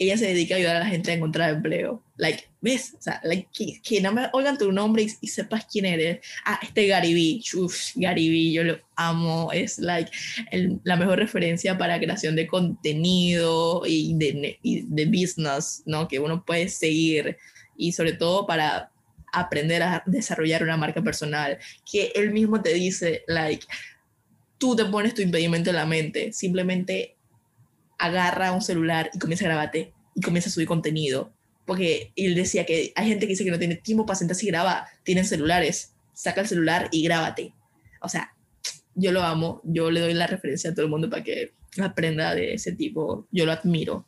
ella 0.00 0.16
se 0.16 0.28
dedica 0.28 0.54
a 0.54 0.58
ayudar 0.58 0.76
a 0.76 0.80
la 0.80 0.86
gente 0.86 1.10
a 1.10 1.14
encontrar 1.14 1.50
empleo. 1.50 2.02
Like, 2.16 2.44
¿ves? 2.62 2.94
O 2.98 3.02
sea, 3.02 3.20
like, 3.22 3.48
que, 3.52 4.00
no 4.00 4.12
me 4.12 4.28
oigan 4.32 4.56
tu 4.56 4.72
nombre 4.72 5.06
y, 5.20 5.28
sepas 5.28 5.66
quién 5.70 5.84
eres. 5.84 6.20
Ah, 6.46 6.58
este 6.62 6.86
Gary 6.86 7.42
Uf, 7.54 7.92
Gary 7.96 8.50
yo 8.50 8.64
lo 8.64 8.78
amo. 8.96 9.52
Es, 9.52 9.78
like, 9.78 10.10
la 10.84 10.96
mejor 10.96 11.18
referencia 11.18 11.76
para 11.76 11.98
creación 11.98 12.34
de 12.34 12.46
contenido 12.46 13.82
y 13.86 14.14
de, 14.16 14.58
y 14.62 14.86
de 14.86 15.04
business, 15.04 15.82
¿no? 15.84 16.08
Que 16.08 16.18
uno 16.18 16.46
puede 16.46 16.70
seguir 16.70 17.36
y 17.80 17.92
sobre 17.92 18.12
todo 18.12 18.46
para 18.46 18.92
aprender 19.32 19.82
a 19.82 20.02
desarrollar 20.06 20.62
una 20.62 20.76
marca 20.76 21.02
personal, 21.02 21.58
que 21.90 22.12
él 22.14 22.30
mismo 22.30 22.60
te 22.60 22.74
dice, 22.74 23.24
like, 23.26 23.66
tú 24.58 24.76
te 24.76 24.84
pones 24.84 25.14
tu 25.14 25.22
impedimento 25.22 25.70
en 25.70 25.76
la 25.76 25.86
mente, 25.86 26.32
simplemente 26.32 27.16
agarra 27.98 28.52
un 28.52 28.60
celular 28.60 29.10
y 29.14 29.18
comienza 29.18 29.46
a 29.46 29.48
grabarte 29.48 29.94
y 30.14 30.20
comienza 30.20 30.50
a 30.50 30.52
subir 30.52 30.68
contenido. 30.68 31.32
Porque 31.64 32.12
él 32.16 32.34
decía 32.34 32.66
que 32.66 32.92
hay 32.94 33.08
gente 33.08 33.26
que 33.26 33.32
dice 33.32 33.44
que 33.44 33.50
no 33.50 33.58
tiene 33.58 33.76
tiempo 33.76 34.04
para 34.04 34.18
sentarse 34.18 34.44
y 34.44 34.48
graba, 34.48 34.86
tienen 35.02 35.24
celulares, 35.24 35.94
saca 36.12 36.42
el 36.42 36.48
celular 36.48 36.88
y 36.90 37.02
grábate. 37.02 37.54
O 38.02 38.08
sea, 38.08 38.34
yo 38.94 39.12
lo 39.12 39.22
amo, 39.22 39.62
yo 39.64 39.90
le 39.90 40.00
doy 40.00 40.14
la 40.14 40.26
referencia 40.26 40.70
a 40.70 40.74
todo 40.74 40.84
el 40.84 40.90
mundo 40.90 41.08
para 41.08 41.22
que 41.22 41.54
aprenda 41.80 42.34
de 42.34 42.54
ese 42.54 42.72
tipo, 42.72 43.26
yo 43.30 43.46
lo 43.46 43.52
admiro. 43.52 44.06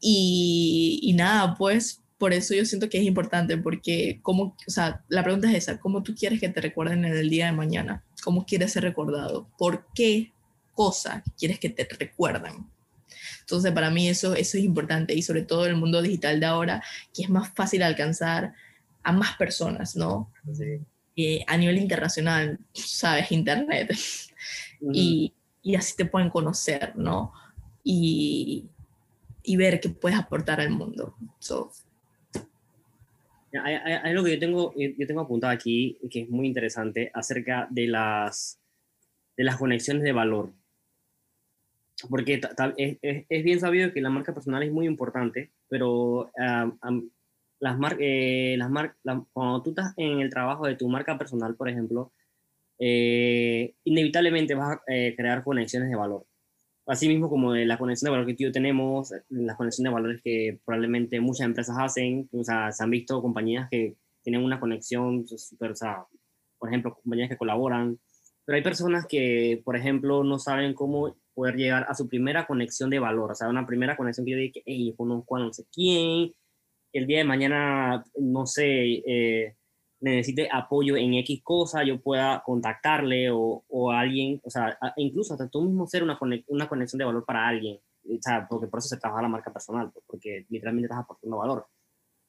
Y, 0.00 1.00
y 1.02 1.12
nada, 1.14 1.54
pues 1.56 1.99
por 2.20 2.34
eso 2.34 2.52
yo 2.52 2.66
siento 2.66 2.90
que 2.90 2.98
es 2.98 3.04
importante, 3.04 3.56
porque 3.56 4.20
como, 4.20 4.54
o 4.66 4.70
sea, 4.70 5.02
la 5.08 5.24
pregunta 5.24 5.48
es 5.48 5.56
esa, 5.56 5.80
¿cómo 5.80 6.02
tú 6.02 6.14
quieres 6.14 6.38
que 6.38 6.50
te 6.50 6.60
recuerden 6.60 7.06
en 7.06 7.16
el 7.16 7.30
día 7.30 7.46
de 7.46 7.52
mañana? 7.52 8.04
¿Cómo 8.22 8.44
quieres 8.44 8.72
ser 8.72 8.82
recordado? 8.82 9.48
¿Por 9.56 9.86
qué 9.94 10.30
cosa 10.74 11.24
quieres 11.38 11.58
que 11.58 11.70
te 11.70 11.88
recuerden? 11.98 12.66
Entonces, 13.40 13.72
para 13.72 13.88
mí 13.88 14.06
eso, 14.06 14.34
eso 14.34 14.58
es 14.58 14.64
importante 14.64 15.14
y 15.14 15.22
sobre 15.22 15.40
todo 15.40 15.64
en 15.64 15.70
el 15.70 15.78
mundo 15.78 16.02
digital 16.02 16.40
de 16.40 16.44
ahora, 16.44 16.84
que 17.14 17.22
es 17.22 17.30
más 17.30 17.54
fácil 17.54 17.82
alcanzar 17.82 18.52
a 19.02 19.12
más 19.12 19.38
personas, 19.38 19.96
¿no? 19.96 20.30
Sí. 20.52 21.42
a 21.46 21.56
nivel 21.56 21.78
internacional, 21.78 22.58
sabes, 22.74 23.32
Internet. 23.32 23.96
y, 24.92 25.32
y, 25.62 25.74
así 25.74 25.96
te 25.96 26.04
pueden 26.04 26.28
conocer, 26.28 26.92
¿no? 26.96 27.32
Y, 27.82 28.66
y 29.42 29.56
ver 29.56 29.80
qué 29.80 29.88
puedes 29.88 30.18
aportar 30.18 30.60
al 30.60 30.68
mundo. 30.68 31.16
So, 31.38 31.72
hay, 33.52 33.74
algo 33.74 34.24
que 34.24 34.34
yo 34.34 34.38
tengo, 34.38 34.74
yo 34.76 35.06
tengo 35.06 35.20
apuntado 35.20 35.52
aquí 35.52 35.98
que 36.10 36.22
es 36.22 36.30
muy 36.30 36.46
interesante 36.46 37.10
acerca 37.14 37.66
de 37.70 37.86
las, 37.88 38.60
de 39.36 39.44
las 39.44 39.56
conexiones 39.56 40.02
de 40.02 40.12
valor. 40.12 40.52
Porque 42.08 42.40
es, 42.76 43.26
es, 43.28 43.44
bien 43.44 43.60
sabido 43.60 43.92
que 43.92 44.00
la 44.00 44.10
marca 44.10 44.32
personal 44.32 44.62
es 44.62 44.72
muy 44.72 44.86
importante, 44.86 45.50
pero 45.68 46.30
las, 47.60 47.78
mar, 47.78 47.96
eh, 48.00 48.56
las 48.58 48.70
mar, 48.70 48.96
cuando 49.32 49.62
tú 49.62 49.70
estás 49.70 49.92
en 49.96 50.20
el 50.20 50.30
trabajo 50.30 50.66
de 50.66 50.76
tu 50.76 50.88
marca 50.88 51.18
personal, 51.18 51.54
por 51.56 51.68
ejemplo, 51.68 52.12
eh, 52.78 53.74
inevitablemente 53.84 54.54
vas 54.54 54.78
a 54.78 54.82
eh, 54.86 55.14
crear 55.16 55.44
conexiones 55.44 55.90
de 55.90 55.96
valor. 55.96 56.26
Así 56.90 57.06
mismo 57.06 57.30
como 57.30 57.54
la 57.54 57.78
conexión 57.78 58.08
de 58.08 58.18
valor 58.18 58.26
que 58.26 58.42
yo 58.42 58.50
tenemos, 58.50 59.12
las 59.28 59.56
conexiones 59.56 59.90
de 59.90 59.94
valores 59.94 60.20
que 60.24 60.58
probablemente 60.64 61.20
muchas 61.20 61.46
empresas 61.46 61.76
hacen, 61.78 62.28
o 62.32 62.42
sea, 62.42 62.72
se 62.72 62.82
han 62.82 62.90
visto 62.90 63.22
compañías 63.22 63.68
que 63.70 63.94
tienen 64.24 64.42
una 64.42 64.58
conexión 64.58 65.24
súper, 65.28 65.70
o 65.70 65.76
sea, 65.76 66.04
por 66.58 66.68
ejemplo, 66.68 66.92
compañías 67.00 67.28
que 67.28 67.36
colaboran, 67.36 68.00
pero 68.44 68.56
hay 68.56 68.62
personas 68.64 69.06
que, 69.06 69.62
por 69.64 69.76
ejemplo, 69.76 70.24
no 70.24 70.40
saben 70.40 70.74
cómo 70.74 71.16
poder 71.32 71.54
llegar 71.54 71.86
a 71.88 71.94
su 71.94 72.08
primera 72.08 72.48
conexión 72.48 72.90
de 72.90 72.98
valor, 72.98 73.30
o 73.30 73.34
sea, 73.36 73.48
una 73.48 73.66
primera 73.66 73.96
conexión 73.96 74.26
que 74.26 74.32
yo 74.32 74.52
que, 74.52 74.62
hey, 74.66 74.92
conozco 74.96 75.36
a 75.36 75.38
no 75.38 75.52
sé 75.52 75.66
quién, 75.72 76.32
el 76.92 77.06
día 77.06 77.18
de 77.18 77.24
mañana, 77.24 78.04
no 78.16 78.46
sé, 78.46 79.00
eh, 79.06 79.54
necesite 80.00 80.48
apoyo 80.50 80.96
en 80.96 81.14
X 81.14 81.40
cosa, 81.42 81.84
yo 81.84 82.00
pueda 82.00 82.42
contactarle 82.44 83.30
o, 83.30 83.64
o 83.68 83.90
alguien, 83.90 84.40
o 84.44 84.50
sea, 84.50 84.78
incluso 84.96 85.34
hasta 85.34 85.48
tú 85.48 85.62
mismo 85.62 85.86
ser 85.86 86.02
una, 86.02 86.18
una 86.48 86.68
conexión 86.68 86.98
de 86.98 87.04
valor 87.04 87.24
para 87.24 87.46
alguien, 87.46 87.78
o 88.04 88.22
sea, 88.22 88.46
porque 88.48 88.66
por 88.66 88.78
eso 88.78 88.88
se 88.88 88.98
trabaja 88.98 89.22
la 89.22 89.28
marca 89.28 89.52
personal, 89.52 89.90
pues, 89.92 90.04
porque 90.06 90.46
literalmente 90.48 90.86
estás 90.86 91.00
aportando 91.00 91.36
valor. 91.36 91.66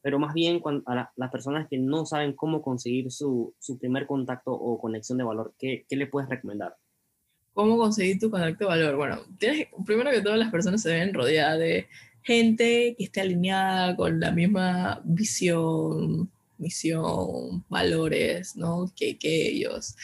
Pero 0.02 0.20
más 0.20 0.34
bien 0.34 0.60
cuando, 0.60 0.84
a 0.88 1.12
las 1.16 1.32
personas 1.32 1.68
que 1.70 1.78
no 1.78 2.06
saben 2.06 2.34
cómo 2.34 2.62
conseguir 2.62 3.12
su, 3.12 3.54
su 3.60 3.78
primer 3.78 4.08
contacto 4.08 4.52
o 4.52 4.80
conexión 4.80 5.18
de 5.18 5.24
valor, 5.24 5.54
¿qué, 5.58 5.86
¿qué, 5.88 5.96
le 5.96 6.08
puedes 6.08 6.30
recomendar? 6.30 6.76
¿Cómo 7.54 7.78
conseguir 7.78 8.20
tu 8.20 8.32
contacto 8.32 8.66
de 8.66 8.70
valor? 8.70 8.96
Bueno, 8.96 9.20
tienes, 9.38 9.68
primero 9.86 10.10
que 10.10 10.22
todas 10.22 10.40
las 10.40 10.52
personas 10.52 10.82
se 10.82 10.90
deben 10.90 11.14
rodear 11.14 11.58
de 11.60 11.88
gente 12.24 12.96
que 12.98 13.04
esté 13.04 13.22
alineada 13.22 13.96
con 13.96 14.20
la 14.20 14.32
misma 14.32 15.02
visión, 15.04 16.32
misión, 16.62 17.66
valores, 17.70 18.56
¿no? 18.56 18.92
Que, 18.96 19.18
que 19.18 19.50
ellos. 19.50 19.96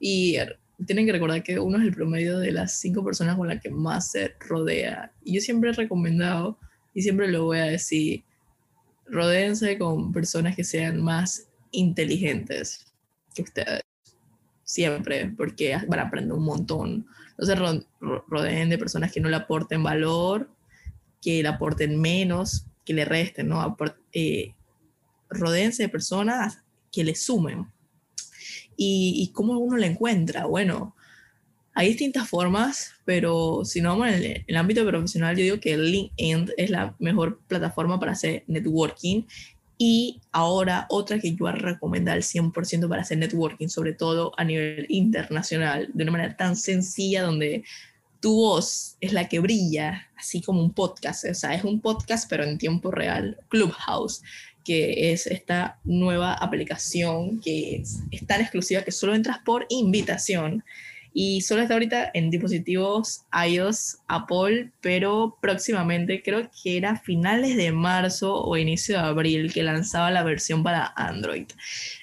Y 0.00 0.36
tienen 0.84 1.06
que 1.06 1.12
recordar 1.12 1.42
que 1.42 1.58
uno 1.58 1.78
es 1.78 1.84
el 1.84 1.94
promedio 1.94 2.38
de 2.38 2.52
las 2.52 2.78
cinco 2.80 3.04
personas 3.04 3.36
con 3.36 3.48
las 3.48 3.60
que 3.60 3.70
más 3.70 4.10
se 4.10 4.34
rodea. 4.40 5.12
Y 5.24 5.34
yo 5.34 5.40
siempre 5.40 5.70
he 5.70 5.72
recomendado, 5.72 6.58
y 6.92 7.02
siempre 7.02 7.28
lo 7.28 7.44
voy 7.44 7.58
a 7.58 7.64
decir, 7.64 8.24
rodéense 9.06 9.78
con 9.78 10.12
personas 10.12 10.56
que 10.56 10.64
sean 10.64 11.02
más 11.02 11.48
inteligentes 11.70 12.86
que 13.34 13.42
ustedes. 13.42 13.82
Siempre, 14.64 15.32
porque 15.36 15.78
van 15.86 16.00
a 16.00 16.04
aprender 16.04 16.32
un 16.32 16.44
montón. 16.44 17.06
No 17.38 17.46
se 17.46 17.54
rodeen 18.28 18.68
de 18.68 18.78
personas 18.78 19.12
que 19.12 19.20
no 19.20 19.28
le 19.28 19.36
aporten 19.36 19.82
valor, 19.82 20.50
que 21.22 21.42
le 21.42 21.48
aporten 21.48 22.00
menos, 22.00 22.66
que 22.84 22.94
le 22.94 23.04
resten, 23.04 23.48
¿no? 23.48 23.76
Eh, 24.12 24.54
rodeense 25.28 25.84
de 25.84 25.88
personas 25.88 26.58
que 26.92 27.04
le 27.04 27.14
sumen. 27.14 27.66
¿Y, 28.76 29.14
¿Y 29.22 29.32
cómo 29.32 29.58
uno 29.58 29.76
la 29.76 29.86
encuentra? 29.86 30.46
Bueno, 30.46 30.94
hay 31.78 31.88
distintas 31.88 32.26
formas, 32.26 32.92
pero 33.04 33.62
si 33.64 33.82
no 33.82 33.90
vamos 33.90 34.08
en 34.08 34.14
el, 34.14 34.24
en 34.24 34.44
el, 34.46 34.56
ámbito 34.56 34.86
profesional, 34.86 35.36
yo 35.36 35.42
digo 35.42 35.60
que 35.60 35.76
LinkedIn 35.76 36.52
es 36.56 36.70
la 36.70 36.96
mejor 36.98 37.40
plataforma 37.46 38.00
para 38.00 38.12
hacer 38.12 38.44
networking. 38.46 39.24
Y 39.76 40.22
ahora 40.32 40.86
otra 40.88 41.18
que 41.18 41.34
yo 41.34 41.52
recomendar 41.52 42.16
al 42.16 42.22
100% 42.22 42.88
para 42.88 43.02
hacer 43.02 43.18
networking, 43.18 43.68
sobre 43.68 43.92
todo 43.92 44.32
a 44.38 44.44
nivel 44.44 44.86
internacional, 44.88 45.90
de 45.92 46.02
una 46.02 46.12
manera 46.12 46.36
tan 46.36 46.56
sencilla 46.56 47.22
donde 47.22 47.62
tu 48.20 48.36
voz 48.36 48.96
es 49.02 49.12
la 49.12 49.28
que 49.28 49.40
brilla, 49.40 50.08
así 50.16 50.40
como 50.40 50.62
un 50.62 50.72
podcast. 50.72 51.26
O 51.26 51.34
sea, 51.34 51.54
es 51.54 51.62
un 51.62 51.82
podcast, 51.82 52.28
pero 52.30 52.44
en 52.44 52.56
tiempo 52.56 52.90
real. 52.90 53.38
Clubhouse, 53.48 54.22
que 54.66 55.12
es 55.12 55.28
esta 55.28 55.78
nueva 55.84 56.34
aplicación 56.34 57.40
que 57.40 57.76
es, 57.76 58.02
tan 58.26 58.40
exclusiva 58.40 58.82
que 58.82 58.90
solo 58.90 59.14
entras 59.14 59.38
por 59.44 59.64
invitación 59.68 60.64
y 61.14 61.40
solo 61.42 61.62
está 61.62 61.74
ahorita 61.74 62.10
en 62.12 62.30
dispositivos 62.30 63.22
iOS, 63.48 63.98
Apple, 64.08 64.72
pero 64.82 65.38
próximamente, 65.40 66.20
creo 66.22 66.50
que 66.62 66.76
era 66.76 66.96
finales 66.96 67.56
de 67.56 67.72
marzo 67.72 68.42
o 68.42 68.56
inicio 68.58 68.96
de 68.96 69.04
abril 69.04 69.52
que 69.52 69.62
lanzaba 69.62 70.10
la 70.10 70.24
versión 70.24 70.62
para 70.62 70.92
Android. 70.96 71.46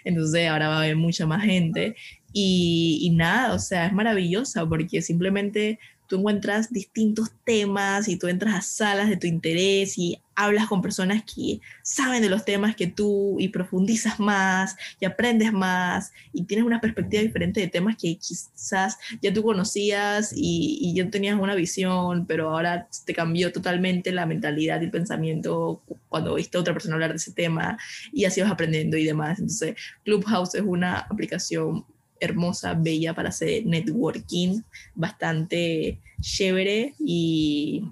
Entonces 0.03 0.47
ahora 0.47 0.69
va 0.69 0.75
a 0.75 0.79
haber 0.79 0.95
mucha 0.95 1.27
más 1.27 1.43
gente 1.43 1.95
y, 2.31 2.99
y 3.03 3.09
nada, 3.11 3.53
o 3.53 3.59
sea, 3.59 3.85
es 3.85 3.93
maravillosa 3.93 4.65
porque 4.65 5.03
simplemente 5.03 5.79
tú 6.07 6.17
encuentras 6.17 6.71
distintos 6.71 7.31
temas 7.43 8.07
y 8.07 8.17
tú 8.17 8.27
entras 8.27 8.55
a 8.55 8.61
salas 8.61 9.09
de 9.09 9.17
tu 9.17 9.27
interés 9.27 9.97
y 9.97 10.19
hablas 10.35 10.67
con 10.67 10.81
personas 10.81 11.23
que 11.23 11.59
saben 11.83 12.21
de 12.21 12.29
los 12.29 12.45
temas 12.45 12.75
que 12.75 12.87
tú 12.87 13.37
y 13.39 13.49
profundizas 13.49 14.19
más 14.19 14.75
y 14.99 15.05
aprendes 15.05 15.53
más 15.53 16.11
y 16.31 16.43
tienes 16.43 16.65
una 16.65 16.81
perspectiva 16.81 17.21
diferente 17.21 17.59
de 17.59 17.67
temas 17.67 17.97
que 17.97 18.17
quizás 18.17 18.97
ya 19.21 19.33
tú 19.33 19.43
conocías 19.43 20.33
y, 20.35 20.79
y 20.81 20.95
ya 20.95 21.09
tenías 21.09 21.39
una 21.39 21.55
visión, 21.55 22.25
pero 22.25 22.49
ahora 22.49 22.87
te 23.05 23.13
cambió 23.13 23.51
totalmente 23.51 24.11
la 24.11 24.25
mentalidad 24.25 24.81
y 24.81 24.85
el 24.85 24.91
pensamiento 24.91 25.81
cuando 26.09 26.35
viste 26.35 26.57
a 26.57 26.61
otra 26.61 26.73
persona 26.73 26.95
hablar 26.95 27.11
de 27.11 27.17
ese 27.17 27.31
tema 27.31 27.77
y 28.11 28.25
así 28.25 28.41
vas 28.41 28.51
aprendiendo 28.51 28.97
y 28.97 29.03
demás. 29.03 29.39
Entonces, 29.39 29.75
Clubhouse 30.03 30.55
es 30.55 30.61
una 30.61 30.99
aplicación 30.99 31.85
hermosa, 32.19 32.73
bella 32.73 33.13
para 33.13 33.29
hacer 33.29 33.65
networking, 33.65 34.61
bastante 34.95 35.99
chévere 36.21 36.93
y, 36.99 37.83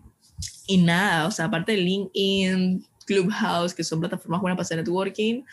y 0.67 0.78
nada, 0.78 1.28
o 1.28 1.32
sea, 1.32 1.45
aparte 1.45 1.74
de 1.74 1.80
LinkedIn, 1.80 2.86
Clubhouse, 3.05 3.74
que 3.74 3.84
son 3.84 3.99
plataformas 3.99 4.41
buenas 4.41 4.55
para 4.55 4.63
hacer 4.63 4.78
networking, 4.78 5.43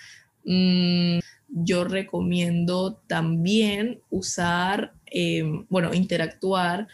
mmm, 0.45 1.19
yo 1.49 1.85
recomiendo 1.85 3.01
también 3.07 4.01
usar, 4.11 4.95
eh, 5.07 5.43
bueno, 5.69 5.95
interactuar 5.95 6.89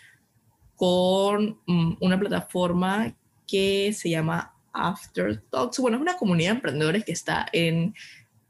con 0.77 1.59
um, 1.66 1.97
una 2.01 2.18
plataforma 2.18 3.14
que 3.47 3.93
se 3.93 4.11
llama 4.11 4.55
After 4.72 5.43
Talks. 5.51 5.79
Bueno, 5.79 5.97
es 5.97 6.03
una 6.03 6.16
comunidad 6.16 6.51
de 6.51 6.57
emprendedores 6.57 7.05
que 7.05 7.12
está 7.12 7.47
en 7.53 7.95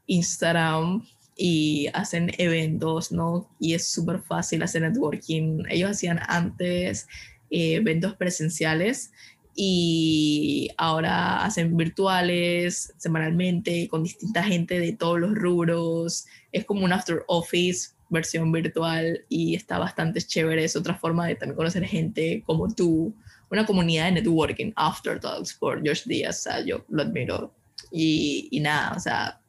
Instagram, 0.07 1.03
y 1.35 1.87
hacen 1.93 2.31
eventos, 2.37 3.11
¿no? 3.11 3.49
Y 3.59 3.73
es 3.73 3.87
súper 3.87 4.21
fácil 4.21 4.63
hacer 4.63 4.83
networking. 4.83 5.63
Ellos 5.69 5.91
hacían 5.91 6.19
antes 6.27 7.07
eh, 7.49 7.75
eventos 7.75 8.15
presenciales 8.15 9.11
y 9.53 10.69
ahora 10.77 11.43
hacen 11.45 11.75
virtuales 11.77 12.93
semanalmente 12.97 13.87
con 13.89 14.03
distinta 14.03 14.43
gente 14.43 14.79
de 14.79 14.93
todos 14.93 15.19
los 15.19 15.35
rubros. 15.35 16.25
Es 16.51 16.65
como 16.65 16.85
un 16.85 16.93
after 16.93 17.23
office 17.27 17.89
versión 18.09 18.51
virtual 18.51 19.25
y 19.29 19.55
está 19.55 19.77
bastante 19.77 20.21
chévere. 20.21 20.63
Es 20.63 20.75
otra 20.75 20.95
forma 20.95 21.27
de 21.27 21.35
también 21.35 21.57
conocer 21.57 21.85
gente 21.85 22.43
como 22.45 22.73
tú. 22.73 23.13
Una 23.51 23.65
comunidad 23.65 24.05
de 24.05 24.13
networking, 24.13 24.71
After 24.75 25.19
Talks 25.19 25.53
por 25.53 25.85
Josh 25.85 26.03
Díaz. 26.05 26.39
O 26.39 26.41
sea, 26.41 26.61
yo 26.61 26.85
lo 26.89 27.03
admiro. 27.03 27.53
Y, 27.91 28.47
y 28.51 28.59
nada, 28.59 28.93
o 28.95 28.99
sea, 28.99 29.39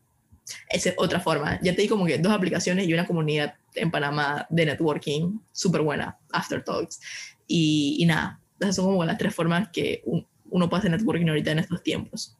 esa 0.68 0.90
es 0.90 0.94
otra 0.98 1.20
forma. 1.20 1.58
Ya 1.62 1.74
te 1.74 1.82
di 1.82 1.88
como 1.88 2.06
que 2.06 2.18
dos 2.18 2.32
aplicaciones 2.32 2.86
y 2.86 2.92
una 2.92 3.06
comunidad 3.06 3.54
en 3.74 3.90
Panamá 3.90 4.46
de 4.50 4.66
networking 4.66 5.38
súper 5.52 5.82
buena, 5.82 6.18
After 6.32 6.62
Talks. 6.62 7.00
Y, 7.46 7.96
y, 7.98 8.06
nada, 8.06 8.40
esas 8.60 8.76
son 8.76 8.86
como 8.86 9.04
las 9.04 9.18
tres 9.18 9.34
formas 9.34 9.68
que 9.68 10.02
un, 10.04 10.26
uno 10.50 10.68
hacer 10.72 10.90
networking 10.90 11.28
ahorita 11.28 11.52
en 11.52 11.58
estos 11.60 11.82
tiempos. 11.82 12.36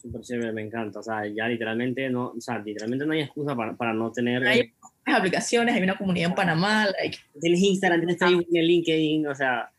Súper 0.00 0.20
chévere, 0.20 0.52
me 0.52 0.62
encanta. 0.62 1.00
O 1.00 1.02
sea, 1.02 1.26
ya 1.26 1.48
literalmente 1.48 2.08
no, 2.10 2.28
o 2.28 2.40
sea, 2.40 2.58
literalmente 2.58 3.06
no 3.06 3.12
hay 3.12 3.20
excusa 3.20 3.54
para, 3.54 3.76
para 3.76 3.92
no 3.92 4.12
tener... 4.12 4.46
Hay 4.46 4.72
aplicaciones, 5.04 5.74
hay 5.74 5.82
una 5.82 5.96
comunidad 5.96 6.30
en 6.30 6.34
Panamá. 6.34 6.86
Like, 6.86 7.18
tienes 7.40 7.60
Instagram, 7.60 8.00
tienes 8.00 8.18
Facebook, 8.18 8.46
tienes 8.48 8.68
LinkedIn, 8.68 9.26
o 9.26 9.34
sea... 9.34 9.70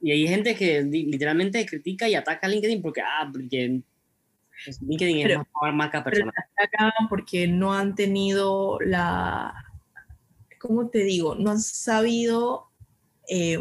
Y 0.00 0.12
hay 0.12 0.28
gente 0.28 0.54
que 0.54 0.82
literalmente 0.82 1.66
critica 1.66 2.08
y 2.08 2.14
ataca 2.14 2.46
a 2.46 2.50
LinkedIn 2.50 2.80
porque, 2.80 3.00
ah, 3.00 3.28
porque 3.32 3.80
LinkedIn 4.80 5.22
pero, 5.22 5.40
es 5.42 5.48
más 5.62 5.74
marca 5.74 6.04
personal. 6.04 6.32
porque 7.08 7.46
no 7.46 7.74
han 7.74 7.94
tenido 7.94 8.78
la, 8.80 9.54
¿cómo 10.58 10.88
te 10.88 11.04
digo? 11.04 11.34
No 11.34 11.50
han 11.50 11.60
sabido 11.60 12.68
eh, 13.28 13.58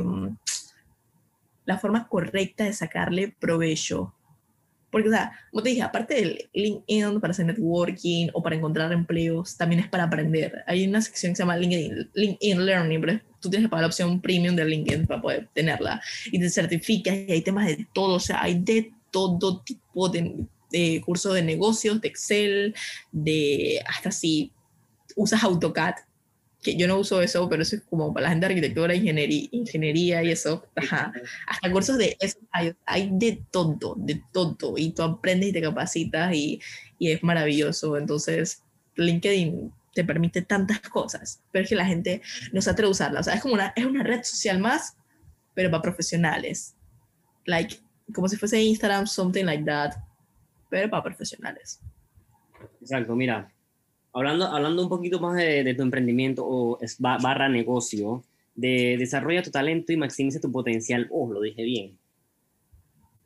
la 1.66 1.78
forma 1.78 2.08
correcta 2.08 2.64
de 2.64 2.74
sacarle 2.74 3.36
provecho. 3.40 4.14
Porque, 4.90 5.10
o 5.10 5.12
sea, 5.12 5.34
como 5.52 5.64
te 5.64 5.70
dije, 5.70 5.82
aparte 5.82 6.16
del 6.16 6.50
LinkedIn 6.54 7.20
para 7.20 7.32
hacer 7.32 7.46
networking 7.46 8.30
o 8.34 8.42
para 8.42 8.56
encontrar 8.56 8.92
empleos, 8.94 9.58
también 9.58 9.82
es 9.82 9.90
para 9.90 10.06
aprender. 10.06 10.64
Hay 10.66 10.88
una 10.88 11.02
sección 11.02 11.34
que 11.34 11.36
se 11.36 11.44
llama 11.44 11.58
LinkedIn, 11.58 12.10
LinkedIn 12.14 12.66
Learning, 12.66 13.02
pero 13.02 13.20
tú 13.42 13.50
tienes 13.50 13.68
que 13.68 13.70
pagar 13.70 13.84
la 13.84 13.88
opción 13.88 14.22
premium 14.22 14.56
de 14.56 14.64
LinkedIn 14.64 15.06
para 15.06 15.22
poder 15.22 15.50
tenerla. 15.54 16.02
Y 16.32 16.40
te 16.40 16.50
certificas 16.50 17.16
y 17.16 17.32
hay 17.32 17.42
temas 17.42 17.68
de 17.68 17.86
todo, 17.94 18.16
o 18.16 18.20
sea, 18.20 18.42
hay 18.42 18.60
de 18.60 18.94
todo 19.12 19.62
tipo 19.62 20.08
de 20.08 20.48
de 20.72 21.02
curso 21.06 21.34
de 21.34 21.42
negocios, 21.42 22.02
de 22.02 22.08
Excel, 22.08 22.76
de 23.12 23.82
hasta 23.88 24.12
si 24.12 24.52
usas 25.16 25.44
AutoCAD, 25.44 25.96
que 26.62 26.76
yo 26.76 26.88
no 26.88 26.98
uso 26.98 27.22
eso, 27.22 27.48
pero 27.50 27.62
eso 27.62 27.76
es 27.78 27.84
como 27.84 28.14
para 28.14 28.26
la 28.26 28.30
gente 28.30 28.46
de 28.46 28.54
arquitectura, 28.54 28.96
ingeniería, 28.96 29.48
ingeniería 29.52 30.24
y 30.24 30.32
eso, 30.32 30.66
ajá. 30.76 31.14
hasta 31.48 31.72
cursos 31.72 31.98
de 31.98 32.18
eso 32.20 32.40
hay, 32.52 32.74
hay, 32.86 33.10
de 33.14 33.44
todo, 33.52 33.96
de 33.98 34.22
todo, 34.34 34.78
y 34.78 34.92
tú 34.92 35.04
aprendes 35.04 35.50
y 35.50 35.54
te 35.54 35.62
capacitas 35.62 36.34
y, 36.34 36.60
y 37.00 37.12
es 37.12 37.24
maravilloso, 37.24 37.98
entonces 37.98 38.64
LinkedIn 38.96 39.72
te 39.94 40.04
permite 40.04 40.42
tantas 40.42 40.80
cosas, 40.82 41.42
pero 41.52 41.64
es 41.64 41.70
que 41.70 41.76
la 41.76 41.86
gente 41.86 42.22
no 42.52 42.62
se 42.62 42.70
atreve 42.70 42.88
a 42.88 42.92
usarla, 42.92 43.20
o 43.20 43.24
sea, 43.24 43.36
es 43.36 43.42
como 43.42 43.54
una, 43.54 43.74
es 43.76 43.86
una 43.86 44.04
red 44.04 44.24
social 44.24 44.60
más, 44.60 44.98
pero 45.54 45.72
para 45.72 45.82
profesionales, 45.82 46.76
like, 47.46 47.78
como 48.14 48.28
si 48.28 48.38
fuese 48.38 48.62
Instagram, 48.62 49.08
something 49.08 49.46
like 49.46 49.64
that, 49.64 49.94
pero 50.70 50.90
para 50.90 51.04
profesionales. 51.04 51.80
Exacto, 52.82 53.16
mira, 53.16 53.52
hablando, 54.14 54.46
hablando 54.46 54.84
un 54.84 54.90
poquito 54.90 55.20
más 55.20 55.36
de, 55.38 55.64
de 55.64 55.74
tu 55.74 55.84
emprendimiento 55.84 56.44
o 56.46 56.80
barra 57.00 57.50
negocio, 57.50 58.24
de 58.56 58.96
desarrolla 58.98 59.44
tu 59.44 59.52
talento 59.52 59.94
y 59.94 59.98
maximiza 59.98 60.40
tu 60.40 60.52
potencial. 60.52 61.08
Oh, 61.12 61.32
lo 61.32 61.42
dije 61.42 61.64
bien. 61.64 61.98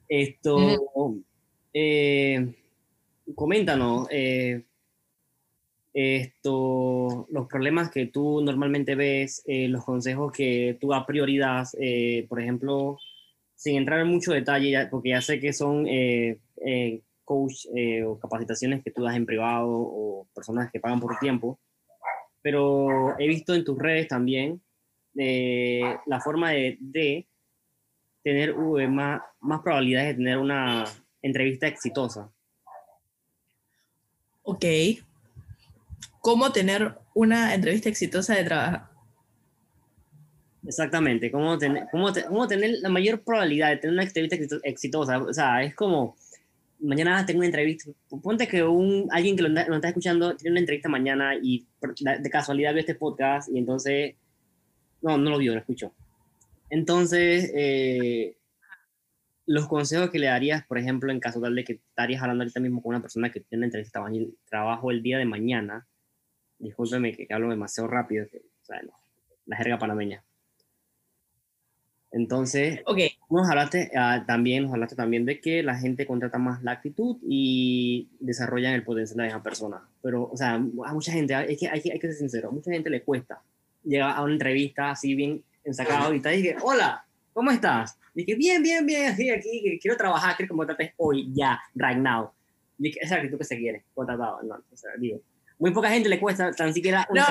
Esto, 0.09 0.57
mm. 0.57 1.19
eh, 1.73 2.53
coméntanos, 3.33 4.07
eh, 4.11 4.63
esto, 5.93 7.27
los 7.29 7.47
problemas 7.47 7.89
que 7.91 8.07
tú 8.07 8.41
normalmente 8.41 8.95
ves, 8.95 9.43
eh, 9.45 9.67
los 9.69 9.85
consejos 9.85 10.31
que 10.31 10.77
tú 10.79 10.89
das 10.89 11.05
prioridad, 11.05 11.65
por 12.27 12.41
ejemplo, 12.41 12.97
sin 13.61 13.75
entrar 13.75 13.99
en 13.99 14.07
mucho 14.07 14.31
detalle, 14.31 14.87
porque 14.89 15.09
ya 15.09 15.21
sé 15.21 15.39
que 15.39 15.53
son 15.53 15.85
eh, 15.87 16.39
eh, 16.65 17.01
coach 17.31 17.65
eh, 17.73 18.03
o 18.03 18.19
capacitaciones 18.19 18.83
que 18.83 18.91
tú 18.91 19.03
das 19.03 19.15
en 19.15 19.25
privado 19.25 19.69
o 19.69 20.27
personas 20.35 20.69
que 20.69 20.81
pagan 20.81 20.99
por 20.99 21.17
tiempo, 21.17 21.57
pero 22.41 23.17
he 23.17 23.25
visto 23.27 23.53
en 23.53 23.63
tus 23.63 23.77
redes 23.79 24.09
también 24.09 24.61
eh, 25.17 25.95
la 26.07 26.19
forma 26.19 26.51
de, 26.51 26.77
de 26.81 27.25
tener 28.21 28.53
uh, 28.57 28.85
más, 28.89 29.21
más 29.39 29.61
probabilidades 29.61 30.09
de 30.09 30.15
tener 30.15 30.37
una 30.37 30.83
entrevista 31.21 31.67
exitosa. 31.67 32.29
Ok. 34.43 34.65
¿Cómo 36.19 36.51
tener 36.51 36.97
una 37.13 37.53
entrevista 37.53 37.87
exitosa 37.87 38.35
de 38.35 38.43
trabajo? 38.43 38.87
Exactamente, 40.67 41.31
¿Cómo, 41.31 41.57
tener 41.57 41.87
cómo, 41.91 42.13
te 42.13 42.25
cómo 42.25 42.47
tener 42.47 42.71
la 42.81 42.89
mayor 42.89 43.23
probabilidad 43.23 43.69
de 43.69 43.77
tener 43.77 43.93
una 43.93 44.03
entrevista 44.03 44.35
exitosa. 44.63 45.17
O 45.17 45.33
sea, 45.33 45.63
es 45.63 45.73
como 45.73 46.15
mañana 46.81 47.25
tengo 47.25 47.39
una 47.39 47.47
entrevista, 47.47 47.91
ponte 48.21 48.47
que 48.47 48.63
un, 48.63 49.07
alguien 49.11 49.35
que 49.35 49.43
lo, 49.43 49.49
lo, 49.49 49.75
está 49.75 49.89
escuchando 49.89 50.35
tiene 50.35 50.51
una 50.51 50.59
entrevista 50.59 50.89
mañana 50.89 51.35
y 51.35 51.67
de 51.79 52.29
casualidad 52.29 52.73
vio 52.73 52.81
este 52.81 52.95
podcast 52.95 53.49
y 53.49 53.57
entonces, 53.57 54.15
no, 55.01 55.17
no 55.17 55.29
lo 55.29 55.37
vio, 55.37 55.53
lo 55.53 55.59
escuchó. 55.59 55.93
Entonces, 56.69 57.51
eh, 57.55 58.37
los 59.45 59.67
consejos 59.67 60.09
que 60.09 60.19
le 60.19 60.27
darías, 60.27 60.65
por 60.65 60.77
ejemplo, 60.77 61.11
en 61.11 61.19
caso 61.19 61.41
tal 61.41 61.55
de 61.55 61.63
que 61.63 61.73
estarías 61.73 62.21
hablando 62.21 62.43
ahorita 62.43 62.59
mismo 62.59 62.81
con 62.81 62.89
una 62.91 63.01
persona 63.01 63.31
que 63.31 63.41
tiene 63.41 63.65
entrevista 63.65 64.03
de 64.09 64.31
trabajo 64.49 64.91
el 64.91 65.03
día 65.03 65.17
de 65.17 65.25
mañana, 65.25 65.87
discúlpeme 66.57 67.13
que, 67.13 67.27
hablo 67.29 67.49
demasiado 67.49 67.89
rápido, 67.89 68.25
o 68.25 68.65
sea, 68.65 68.81
la 69.45 69.57
jerga 69.57 69.77
panameña. 69.77 70.23
Entonces, 72.11 72.81
okay. 72.85 73.17
Nos 73.31 73.49
hablaste, 73.49 73.91
ah, 73.95 74.23
también, 74.27 74.63
nos 74.63 74.73
hablaste 74.73 74.95
también 74.95 75.25
de 75.25 75.39
que 75.39 75.63
la 75.63 75.75
gente 75.75 76.05
contrata 76.05 76.37
más 76.37 76.61
la 76.63 76.71
actitud 76.71 77.17
y 77.27 78.09
desarrollan 78.19 78.73
el 78.73 78.83
potencial 78.83 79.17
de 79.19 79.27
esa 79.27 79.41
persona. 79.41 79.81
Pero, 80.01 80.29
o 80.31 80.35
sea, 80.35 80.55
a 80.55 80.93
mucha 80.93 81.11
gente, 81.11 81.33
es 81.49 81.59
que 81.59 81.67
hay, 81.67 81.81
hay 81.91 81.99
que 81.99 82.07
ser 82.07 82.15
sincero, 82.15 82.49
a 82.49 82.51
mucha 82.51 82.71
gente 82.71 82.89
le 82.89 83.03
cuesta 83.03 83.41
llegar 83.83 84.15
a 84.15 84.23
una 84.23 84.33
entrevista 84.33 84.91
así 84.91 85.15
bien 85.15 85.43
ensacado 85.63 86.13
y 86.13 86.19
te 86.19 86.29
dice, 86.29 86.57
hola, 86.61 87.05
¿cómo 87.33 87.51
estás? 87.51 87.97
Dije, 88.13 88.35
bien, 88.35 88.61
bien, 88.61 88.85
bien, 88.85 89.11
aquí, 89.11 89.29
aquí, 89.29 89.79
quiero 89.81 89.95
trabajar, 89.95 90.35
quiero 90.35 90.49
que 90.49 90.53
me 90.53 90.57
contrates 90.59 90.93
hoy, 90.97 91.31
ya, 91.33 91.59
right 91.75 91.97
now. 91.97 92.31
Dije, 92.77 92.99
esa 92.99 93.05
es 93.05 93.11
la 93.11 93.17
actitud 93.17 93.37
que 93.37 93.45
se 93.45 93.57
quiere, 93.57 93.85
contratado. 93.93 94.43
No, 94.43 94.55
o 94.55 94.75
sea, 94.75 94.91
digo, 94.99 95.21
muy 95.57 95.71
poca 95.71 95.89
gente 95.89 96.09
le 96.09 96.19
cuesta 96.19 96.51
tan 96.51 96.73
siquiera... 96.73 97.07
No, 97.13 97.23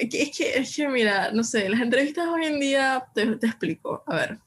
es 0.00 0.36
que, 0.36 0.58
es 0.58 0.76
que, 0.76 0.88
mira, 0.88 1.30
no 1.32 1.44
sé, 1.44 1.68
las 1.68 1.80
entrevistas 1.80 2.26
hoy 2.28 2.46
en 2.46 2.60
día, 2.60 3.04
te, 3.14 3.22
explico. 3.22 4.02
A 4.06 4.16
ver, 4.16 4.38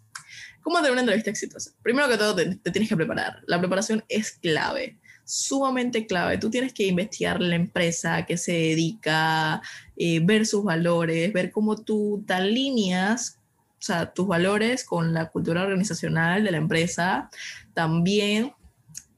¿cómo 0.61 0.77
tener 0.77 0.91
una 0.91 1.01
entrevista 1.01 1.29
exitosa? 1.29 1.71
Primero 1.81 2.07
que 2.07 2.17
todo, 2.17 2.35
te, 2.35 2.55
tienes 2.71 2.89
que 2.89 2.95
preparar. 2.95 3.41
La 3.47 3.59
preparación 3.59 4.03
es 4.09 4.31
clave, 4.31 4.99
sumamente 5.25 6.05
clave. 6.05 6.37
Tú 6.37 6.49
tienes 6.49 6.73
que 6.73 6.87
investigar 6.87 7.41
la 7.41 7.55
empresa, 7.55 8.15
a 8.15 8.25
qué 8.25 8.37
se 8.37 8.53
dedica, 8.53 9.61
eh, 9.97 10.19
ver 10.23 10.45
sus 10.45 10.63
valores, 10.63 11.33
ver 11.33 11.51
cómo 11.51 11.77
tú 11.77 12.23
te 12.27 12.33
alineas, 12.33 13.39
o 13.79 13.81
sea, 13.81 14.13
tus 14.13 14.27
valores 14.27 14.83
con 14.83 15.13
la 15.13 15.29
cultura 15.29 15.63
organizacional 15.63 16.43
de 16.43 16.51
la 16.51 16.57
empresa. 16.57 17.29
También 17.73 18.53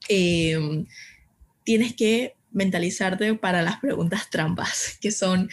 eh, 0.08 0.86
tienes 1.64 1.96
que 1.96 2.36
mentalizarte 2.52 3.34
para 3.36 3.62
las 3.62 3.80
preguntas 3.80 4.30
trampas, 4.30 4.98
que 5.02 5.12
son 5.12 5.50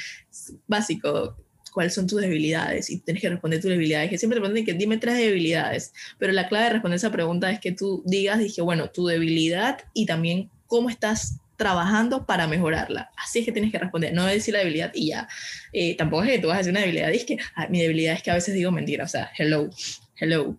básico, 0.66 1.36
cuáles 1.72 1.95
son 1.95 2.07
tus 2.07 2.20
debilidades 2.20 2.91
y 2.91 2.99
tienes 2.99 3.22
que 3.22 3.28
responder 3.28 3.61
tus 3.61 3.70
debilidades, 3.70 4.11
que 4.11 4.18
siempre 4.18 4.36
te 4.36 4.41
preguntan 4.41 4.64
que 4.64 4.74
dime 4.74 4.97
tres 4.97 5.16
debilidades, 5.16 5.93
pero 6.18 6.32
la 6.32 6.49
clave 6.49 6.64
de 6.64 6.70
responder 6.70 6.97
esa 6.97 7.12
pregunta 7.12 7.51
es 7.51 7.61
que 7.61 7.72
tú 7.72 8.03
digas, 8.05 8.39
dije, 8.39 8.62
bueno, 8.62 8.91
tu 8.91 9.07
debilidad 9.07 9.78
y 9.95 10.07
también 10.07 10.51
cómo 10.66 10.91
estás 10.91 11.41
trabajando 11.57 12.24
para 12.24 12.47
mejorarla. 12.47 13.11
Así 13.16 13.41
es 13.41 13.45
que 13.45 13.53
tienes 13.53 13.72
que 13.72 13.78
responder, 13.78 14.12
no 14.12 14.24
decir 14.24 14.55
la 14.55 14.61
debilidad 14.61 14.93
y 14.95 15.09
ya. 15.09 15.28
Eh, 15.72 15.97
tampoco 15.97 16.22
es 16.24 16.30
que 16.30 16.39
tú 16.39 16.49
vas 16.49 16.57
a 16.57 16.59
decir 16.59 16.70
una 16.70 16.80
debilidad, 16.80 17.11
es 17.11 17.24
que 17.24 17.39
ah, 17.57 17.66
mi 17.68 17.80
debilidad 17.80 18.14
es 18.14 18.22
que 18.22 18.30
a 18.30 18.34
veces 18.34 18.55
digo 18.55 18.70
mentira, 18.70 19.05
o 19.05 19.09
sea, 19.09 19.30
hello, 19.36 19.68
hello. 20.16 20.59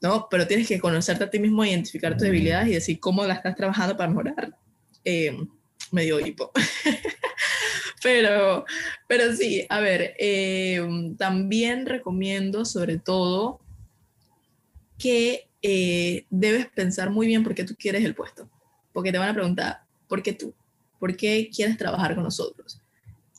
¿No? 0.00 0.28
Pero 0.30 0.46
tienes 0.46 0.68
que 0.68 0.78
conocerte 0.78 1.24
a 1.24 1.30
ti 1.30 1.38
mismo, 1.38 1.64
identificar 1.64 2.12
tus 2.12 2.22
debilidades 2.22 2.68
y 2.68 2.74
decir 2.74 3.00
cómo 3.00 3.24
la 3.24 3.34
estás 3.34 3.56
trabajando 3.56 3.96
para 3.96 4.10
mejorar. 4.10 4.54
Eh, 5.04 5.36
medio 5.90 6.20
hipo. 6.20 6.50
pero, 8.04 8.66
pero 9.08 9.32
sí, 9.32 9.64
a 9.70 9.80
ver, 9.80 10.14
eh, 10.18 10.86
también 11.16 11.86
recomiendo 11.86 12.66
sobre 12.66 12.98
todo 12.98 13.60
que 14.98 15.48
eh, 15.62 16.26
debes 16.28 16.66
pensar 16.66 17.08
muy 17.08 17.26
bien 17.26 17.42
por 17.42 17.54
qué 17.54 17.64
tú 17.64 17.74
quieres 17.78 18.04
el 18.04 18.14
puesto. 18.14 18.46
Porque 18.92 19.10
te 19.10 19.16
van 19.16 19.30
a 19.30 19.34
preguntar, 19.34 19.80
¿por 20.06 20.22
qué 20.22 20.34
tú? 20.34 20.54
¿Por 21.00 21.16
qué 21.16 21.48
quieres 21.50 21.78
trabajar 21.78 22.14
con 22.14 22.24
nosotros? 22.24 22.78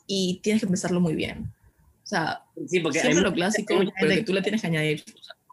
Y 0.08 0.40
tienes 0.42 0.62
que 0.62 0.66
pensarlo 0.66 1.00
muy 1.00 1.14
bien. 1.14 1.44
O 2.02 2.06
sea, 2.06 2.42
sí, 2.66 2.80
porque 2.80 2.98
siempre 2.98 3.22
lo 3.22 3.32
clásico, 3.32 3.72
pero 4.00 4.14
que 4.16 4.24
tú 4.24 4.32
le 4.32 4.42
tienes 4.42 4.62
que 4.62 4.66
añadir. 4.66 5.04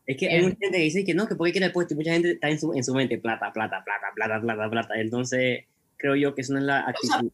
Es 0.08 0.18
que 0.18 0.28
hay 0.28 0.42
mucha 0.42 0.58
gente 0.60 0.78
que 0.80 0.84
dice 0.84 1.06
que 1.06 1.14
no, 1.14 1.28
que 1.28 1.36
porque 1.36 1.52
quiere 1.52 1.68
el 1.68 1.72
puesto 1.72 1.94
y 1.94 1.98
mucha 1.98 2.14
gente 2.14 2.32
está 2.32 2.50
en 2.50 2.60
su, 2.60 2.74
en 2.74 2.84
su 2.84 2.96
mente 2.96 3.20
plata, 3.20 3.54
plata, 3.54 3.84
plata, 3.84 4.08
plata, 4.16 4.42
plata, 4.42 4.70
plata. 4.72 4.94
Entonces, 5.00 5.66
creo 5.98 6.16
yo 6.16 6.34
que 6.34 6.42
eso 6.42 6.54
no 6.54 6.60
es 6.60 6.66
la 6.66 6.80
actitud. 6.80 7.32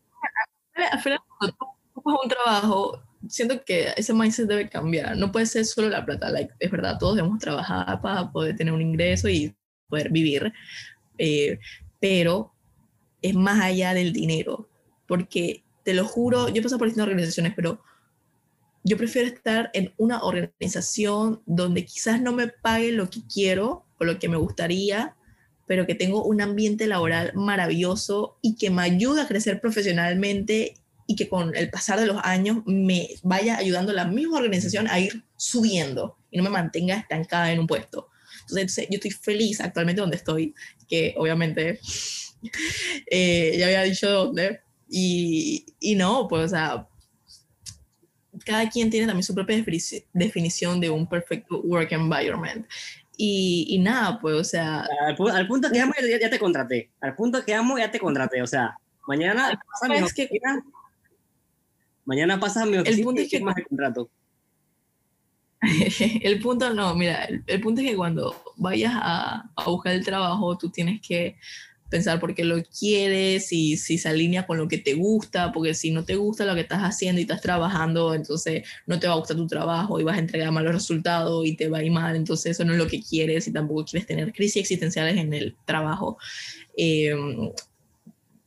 Al 0.85 0.99
final, 0.99 1.19
cuando 1.37 1.57
tú 1.93 2.01
un 2.05 2.29
trabajo, 2.29 3.01
siento 3.27 3.63
que 3.63 3.93
ese 3.97 4.13
mindset 4.13 4.47
debe 4.47 4.69
cambiar. 4.69 5.17
No 5.17 5.31
puede 5.31 5.45
ser 5.45 5.65
solo 5.65 5.89
la 5.89 6.05
plata. 6.05 6.29
Like, 6.29 6.53
es 6.59 6.71
verdad, 6.71 6.97
todos 6.97 7.15
debemos 7.15 7.39
trabajar 7.39 8.01
para 8.01 8.31
poder 8.31 8.55
tener 8.55 8.73
un 8.73 8.81
ingreso 8.81 9.29
y 9.29 9.55
poder 9.87 10.09
vivir. 10.09 10.53
Eh, 11.17 11.59
pero 11.99 12.53
es 13.21 13.35
más 13.35 13.61
allá 13.61 13.93
del 13.93 14.13
dinero. 14.13 14.69
Porque 15.07 15.63
te 15.83 15.93
lo 15.93 16.05
juro, 16.05 16.49
yo 16.49 16.59
he 16.59 16.63
pasado 16.63 16.79
por 16.79 16.87
distintas 16.87 17.07
organizaciones, 17.07 17.53
pero 17.55 17.81
yo 18.83 18.97
prefiero 18.97 19.27
estar 19.27 19.69
en 19.73 19.93
una 19.97 20.23
organización 20.23 21.41
donde 21.45 21.85
quizás 21.85 22.21
no 22.21 22.31
me 22.31 22.47
pague 22.47 22.91
lo 22.91 23.09
que 23.09 23.21
quiero 23.31 23.85
o 23.99 24.05
lo 24.05 24.17
que 24.19 24.29
me 24.29 24.37
gustaría, 24.37 25.15
pero 25.69 25.85
que 25.85 25.93
tengo 25.93 26.25
un 26.25 26.41
ambiente 26.41 26.87
laboral 26.87 27.31
maravilloso 27.35 28.39
y 28.41 28.55
que 28.55 28.71
me 28.71 28.81
ayuda 28.81 29.21
a 29.21 29.27
crecer 29.27 29.61
profesionalmente 29.61 30.73
y 31.05 31.15
que 31.15 31.29
con 31.29 31.55
el 31.55 31.69
pasar 31.69 31.99
de 31.99 32.07
los 32.07 32.17
años 32.23 32.63
me 32.65 33.09
vaya 33.21 33.55
ayudando 33.55 33.93
la 33.93 34.05
misma 34.05 34.39
organización 34.39 34.87
a 34.87 34.99
ir 34.99 35.23
subiendo 35.37 36.17
y 36.31 36.37
no 36.37 36.43
me 36.43 36.49
mantenga 36.49 36.95
estancada 36.95 37.51
en 37.51 37.59
un 37.59 37.67
puesto. 37.67 38.09
Entonces, 38.49 38.87
yo 38.89 38.95
estoy 38.95 39.11
feliz 39.11 39.61
actualmente 39.61 40.01
donde 40.01 40.17
estoy, 40.17 40.55
que 40.87 41.13
obviamente 41.17 41.79
eh, 43.11 43.55
ya 43.59 43.67
había 43.67 43.83
dicho 43.83 44.09
dónde, 44.09 44.61
y, 44.89 45.67
y 45.79 45.93
no, 45.93 46.27
pues, 46.27 46.45
o 46.45 46.49
sea, 46.49 46.87
cada 48.43 48.67
quien 48.71 48.89
tiene 48.89 49.05
también 49.05 49.23
su 49.23 49.35
propia 49.35 49.63
definición 50.13 50.79
de 50.79 50.89
un 50.89 51.07
perfecto 51.07 51.61
work 51.61 51.91
environment. 51.91 52.65
Y, 53.21 53.77
nada, 53.79 54.17
pues, 54.21 54.35
o 54.35 54.43
sea... 54.45 54.87
Al, 55.05 55.45
punto 55.45 55.69
que 55.69 55.81
amo 55.81 55.93
ya, 56.21 56.29
te 56.29 56.39
contraté. 56.39 56.89
Al 57.01 57.15
punto 57.15 57.43
que 57.43 57.53
amo 57.53 57.77
ya 57.77 57.91
te 57.91 57.99
contraté. 57.99 58.41
O 58.41 58.47
sea, 58.47 58.77
mañana 59.05 59.59
pasa 59.69 59.93
mi 59.93 60.01
oficina. 60.01 60.63
Mañana 62.05 62.39
pasa 62.39 62.65
mi 62.65 62.77
oficina 62.77 62.97
el 62.97 63.03
punto 63.03 63.21
es 63.21 63.29
que 63.29 63.41
más 63.41 63.57
el 63.57 63.67
contrato. 63.67 64.09
el 66.21 66.39
punto 66.39 66.73
no, 66.73 66.95
mira, 66.95 67.27
el, 67.45 67.59
punto 67.59 67.81
es 67.81 67.89
que 67.89 67.97
cuando 67.97 68.41
vayas 68.55 68.93
a, 68.95 69.51
a 69.53 69.63
buscar 69.65 69.93
el 69.95 70.05
trabajo, 70.05 70.57
tú 70.57 70.69
tienes 70.69 71.01
que 71.01 71.35
pensar 71.89 72.19
por 72.19 72.35
qué 72.35 72.43
lo 72.43 72.63
quieres, 72.63 73.51
y 73.51 73.77
si 73.77 73.97
se 73.97 74.09
alinea 74.09 74.45
con 74.45 74.57
lo 74.57 74.67
que 74.67 74.77
te 74.77 74.93
gusta, 74.93 75.51
porque 75.51 75.73
si 75.73 75.91
no 75.91 76.05
te 76.05 76.15
gusta 76.15 76.45
lo 76.45 76.55
que 76.55 76.61
estás 76.61 76.81
haciendo 76.81 77.19
y 77.19 77.23
estás 77.23 77.41
trabajando, 77.41 78.13
entonces 78.13 78.67
no 78.85 78.99
te 78.99 79.07
va 79.07 79.13
a 79.13 79.17
gustar 79.17 79.37
tu 79.37 79.47
trabajo 79.47 79.99
y 79.99 80.03
vas 80.03 80.17
a 80.17 80.19
entregar 80.19 80.51
malos 80.51 80.73
resultados 80.73 81.45
y 81.45 81.55
te 81.55 81.67
va 81.67 81.79
a 81.79 81.83
ir 81.83 81.91
mal, 81.91 82.15
entonces 82.15 82.51
eso 82.51 82.65
no 82.65 82.73
es 82.73 82.79
lo 82.79 82.87
que 82.87 83.01
quieres 83.01 83.47
y 83.47 83.53
tampoco 83.53 83.85
quieres 83.85 84.07
tener 84.07 84.31
crisis 84.33 84.57
existenciales 84.57 85.17
en 85.17 85.33
el 85.33 85.55
trabajo. 85.65 86.17
Em, 86.77 87.51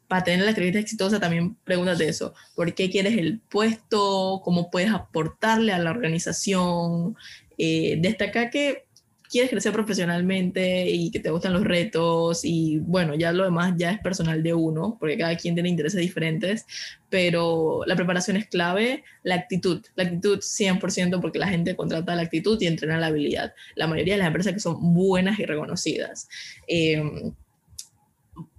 para 0.09 0.25
tener 0.25 0.45
la 0.45 0.51
entrevista 0.51 0.79
exitosa 0.79 1.19
también 1.19 1.57
pregúntate 1.65 2.07
eso, 2.07 2.35
¿por 2.55 2.75
qué 2.75 2.91
quieres 2.91 3.17
el 3.17 3.41
puesto? 3.41 4.43
¿Cómo 4.45 4.71
puedes 4.71 4.91
aportarle 4.91 5.73
a 5.73 5.79
la 5.79 5.91
organización? 5.91 7.17
Eh, 7.57 7.97
destaca 7.99 8.51
que 8.51 8.85
quieres 9.33 9.51
crecer 9.51 9.73
profesionalmente 9.73 10.89
y 10.91 11.11
que 11.11 11.19
te 11.19 11.31
gustan 11.31 11.55
los 11.55 11.65
retos 11.65 12.45
y 12.45 12.79
bueno, 12.81 13.15
ya 13.15 13.33
lo 13.33 13.45
demás 13.45 13.73
ya 13.79 13.91
es 13.91 13.99
personal 14.01 14.43
de 14.43 14.53
uno, 14.53 14.99
porque 15.01 15.17
cada 15.17 15.35
quien 15.37 15.55
tiene 15.55 15.71
intereses 15.71 15.99
diferentes, 15.99 16.67
pero 17.09 17.81
la 17.87 17.97
preparación 17.97 18.37
es 18.37 18.47
clave, 18.47 19.05
la 19.23 19.37
actitud, 19.37 19.83
la 19.97 20.05
actitud 20.05 20.39
100% 20.41 21.21
porque 21.21 21.39
la 21.39 21.49
gente 21.49 21.75
contrata 21.75 22.15
la 22.15 22.23
actitud 22.23 22.61
y 22.61 22.67
entrena 22.67 22.99
la 22.99 23.07
habilidad. 23.07 23.55
La 23.75 23.87
mayoría 23.87 24.15
de 24.15 24.19
las 24.19 24.27
empresas 24.27 24.53
que 24.53 24.61
son 24.61 24.95
buenas 24.95 25.39
y 25.39 25.47
reconocidas. 25.47 26.29
Em, 26.67 27.33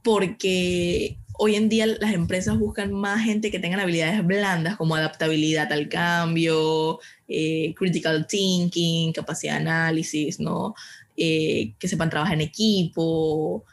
porque 0.03 1.17
hoy 1.37 1.55
en 1.55 1.69
día 1.69 1.85
las 1.87 2.13
empresas 2.13 2.57
buscan 2.57 2.93
más 2.93 3.23
gente 3.23 3.51
que 3.51 3.59
tengan 3.59 3.79
habilidades 3.79 4.25
blandas 4.25 4.77
como 4.77 4.95
adaptabilidad 4.95 5.71
al 5.71 5.89
cambio, 5.89 6.99
eh, 7.27 7.73
critical 7.75 8.27
thinking, 8.27 9.13
capacidad 9.13 9.53
de 9.53 9.61
análisis, 9.61 10.39
¿no? 10.39 10.75
Eh, 11.17 11.73
que 11.79 11.87
sepan 11.87 12.09
trabajar 12.09 12.35
en 12.35 12.41
equipo, 12.41 13.65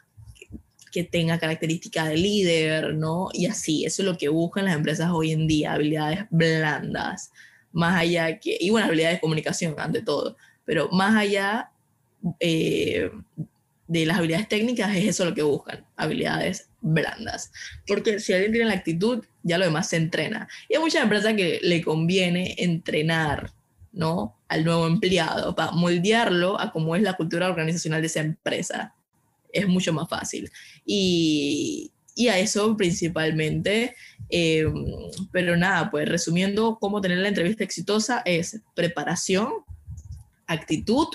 que 0.90 1.04
tenga 1.04 1.38
características 1.38 2.08
de 2.08 2.16
líder, 2.16 2.94
¿no? 2.94 3.28
Y 3.32 3.46
así, 3.46 3.84
eso 3.84 4.02
es 4.02 4.06
lo 4.06 4.18
que 4.18 4.28
buscan 4.28 4.64
las 4.64 4.74
empresas 4.74 5.10
hoy 5.12 5.32
en 5.32 5.46
día, 5.46 5.72
habilidades 5.72 6.26
blandas, 6.30 7.30
más 7.72 7.96
allá 8.00 8.38
que, 8.38 8.56
y 8.60 8.70
bueno, 8.70 8.86
habilidades 8.86 9.18
de 9.18 9.20
comunicación 9.20 9.74
ante 9.78 10.02
todo, 10.02 10.36
pero 10.64 10.88
más 10.90 11.16
allá 11.16 11.70
eh, 12.40 13.10
de 13.90 14.06
las 14.06 14.18
habilidades 14.18 14.48
técnicas 14.48 14.94
es 14.94 15.04
eso 15.04 15.24
lo 15.24 15.34
que 15.34 15.42
buscan, 15.42 15.84
habilidades 15.96 16.68
blandas. 16.80 17.50
Porque 17.88 18.20
si 18.20 18.32
alguien 18.32 18.52
tiene 18.52 18.68
la 18.68 18.74
actitud, 18.74 19.24
ya 19.42 19.58
lo 19.58 19.64
demás 19.64 19.88
se 19.88 19.96
entrena. 19.96 20.48
Y 20.68 20.76
hay 20.76 20.80
muchas 20.80 21.02
empresas 21.02 21.34
que 21.34 21.58
le 21.60 21.82
conviene 21.82 22.54
entrenar, 22.58 23.50
¿no? 23.92 24.36
Al 24.46 24.64
nuevo 24.64 24.86
empleado 24.86 25.56
para 25.56 25.72
moldearlo 25.72 26.60
a 26.60 26.70
cómo 26.70 26.94
es 26.94 27.02
la 27.02 27.14
cultura 27.14 27.48
organizacional 27.48 28.00
de 28.00 28.06
esa 28.06 28.20
empresa. 28.20 28.94
Es 29.52 29.66
mucho 29.66 29.92
más 29.92 30.08
fácil. 30.08 30.52
Y, 30.86 31.90
y 32.14 32.28
a 32.28 32.38
eso 32.38 32.76
principalmente. 32.76 33.96
Eh, 34.28 34.66
pero 35.32 35.56
nada, 35.56 35.90
pues 35.90 36.08
resumiendo, 36.08 36.78
cómo 36.80 37.00
tener 37.00 37.18
la 37.18 37.28
entrevista 37.28 37.64
exitosa 37.64 38.22
es 38.24 38.60
preparación, 38.76 39.50
actitud 40.46 41.08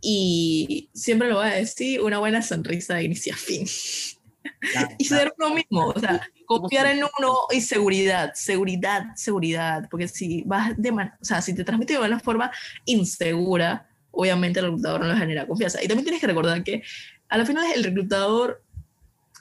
y 0.00 0.88
siempre 0.94 1.28
lo 1.28 1.36
voy 1.36 1.48
a 1.48 1.54
decir, 1.54 2.00
una 2.00 2.18
buena 2.18 2.42
sonrisa 2.42 2.94
de 2.94 3.04
inicio 3.04 3.34
a 3.34 3.36
fin. 3.36 3.66
y 4.98 5.04
ser 5.04 5.32
uno 5.38 5.54
mismo, 5.54 5.88
o 5.88 5.98
sea, 5.98 6.20
confiar 6.46 6.86
en 6.86 6.98
uno 6.98 7.34
y 7.50 7.60
seguridad, 7.60 8.32
seguridad, 8.34 9.14
seguridad, 9.16 9.88
porque 9.90 10.08
si 10.08 10.42
vas 10.46 10.72
de 10.76 10.90
o 10.90 11.24
sea, 11.24 11.42
si 11.42 11.54
te 11.54 11.64
transmite 11.64 11.94
de 11.94 11.98
una 12.00 12.20
forma 12.20 12.50
insegura, 12.84 13.88
obviamente 14.10 14.60
el 14.60 14.66
reclutador 14.66 15.00
no 15.00 15.08
le 15.08 15.16
genera 15.16 15.46
confianza. 15.46 15.82
Y 15.82 15.88
también 15.88 16.04
tienes 16.04 16.20
que 16.20 16.26
recordar 16.26 16.62
que 16.64 16.82
a 17.28 17.38
la 17.38 17.44
final 17.44 17.64
el 17.74 17.84
reclutador 17.84 18.62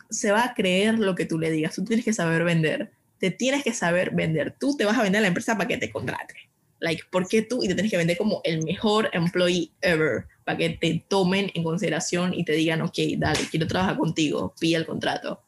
se 0.09 0.31
va 0.31 0.43
a 0.43 0.53
creer 0.53 0.99
lo 0.99 1.15
que 1.15 1.25
tú 1.25 1.37
le 1.37 1.51
digas, 1.51 1.75
tú 1.75 1.83
tienes 1.83 2.05
que 2.05 2.13
saber 2.13 2.43
vender, 2.43 2.91
te 3.19 3.31
tienes 3.31 3.63
que 3.63 3.73
saber 3.73 4.11
vender, 4.11 4.55
tú 4.59 4.75
te 4.77 4.85
vas 4.85 4.97
a 4.97 5.03
vender 5.03 5.19
a 5.19 5.21
la 5.21 5.27
empresa 5.27 5.55
para 5.57 5.67
que 5.67 5.77
te 5.77 5.91
contrate. 5.91 6.46
Like, 6.80 7.03
¿por 7.11 7.28
qué 7.28 7.41
tú? 7.41 7.63
Y 7.63 7.67
te 7.67 7.73
tienes 7.73 7.91
que 7.91 7.97
vender 7.97 8.17
como 8.17 8.41
el 8.43 8.63
mejor 8.63 9.09
employee 9.13 9.71
ever 9.82 10.25
para 10.45 10.57
que 10.57 10.69
te 10.69 11.03
tomen 11.07 11.51
en 11.53 11.63
consideración 11.63 12.34
y 12.34 12.45
te 12.45 12.53
digan, 12.53 12.82
ok, 12.82 12.97
dale, 13.17 13.39
quiero 13.49 13.67
trabajar 13.67 13.97
contigo, 13.97 14.53
pilla 14.59 14.78
el 14.78 14.86
contrato. 14.86 15.41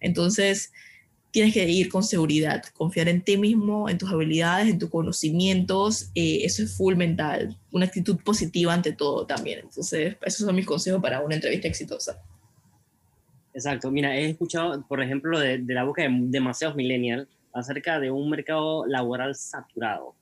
Entonces, 0.00 0.72
tienes 1.30 1.52
que 1.52 1.68
ir 1.68 1.88
con 1.88 2.02
seguridad, 2.02 2.62
confiar 2.74 3.08
en 3.08 3.22
ti 3.22 3.36
mismo, 3.36 3.88
en 3.88 3.98
tus 3.98 4.10
habilidades, 4.10 4.68
en 4.68 4.78
tus 4.78 4.88
conocimientos. 4.88 6.10
Eh, 6.14 6.40
eso 6.44 6.62
es 6.62 6.76
full 6.76 6.94
mental, 6.94 7.58
una 7.72 7.86
actitud 7.86 8.16
positiva 8.24 8.72
ante 8.72 8.92
todo 8.92 9.26
también. 9.26 9.60
Entonces, 9.60 10.16
esos 10.22 10.46
son 10.46 10.54
mis 10.54 10.66
consejos 10.66 11.02
para 11.02 11.20
una 11.20 11.34
entrevista 11.34 11.68
exitosa. 11.68 12.22
Exacto, 13.52 13.90
mira, 13.90 14.16
he 14.16 14.30
escuchado, 14.30 14.86
por 14.86 15.02
ejemplo, 15.02 15.38
de, 15.40 15.58
de 15.58 15.74
la 15.74 15.84
boca 15.84 16.02
de 16.02 16.08
demasiados 16.10 16.76
millennials 16.76 17.26
acerca 17.52 17.98
de 17.98 18.10
un 18.10 18.30
mercado 18.30 18.86
laboral 18.86 19.34
saturado 19.34 20.14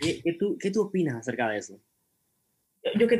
¿Qué, 0.00 0.36
tú, 0.38 0.56
¿Qué 0.58 0.70
tú 0.70 0.82
opinas 0.82 1.16
acerca 1.16 1.48
de 1.48 1.58
eso? 1.58 1.80
Yo 2.98 3.08
qué, 3.08 3.18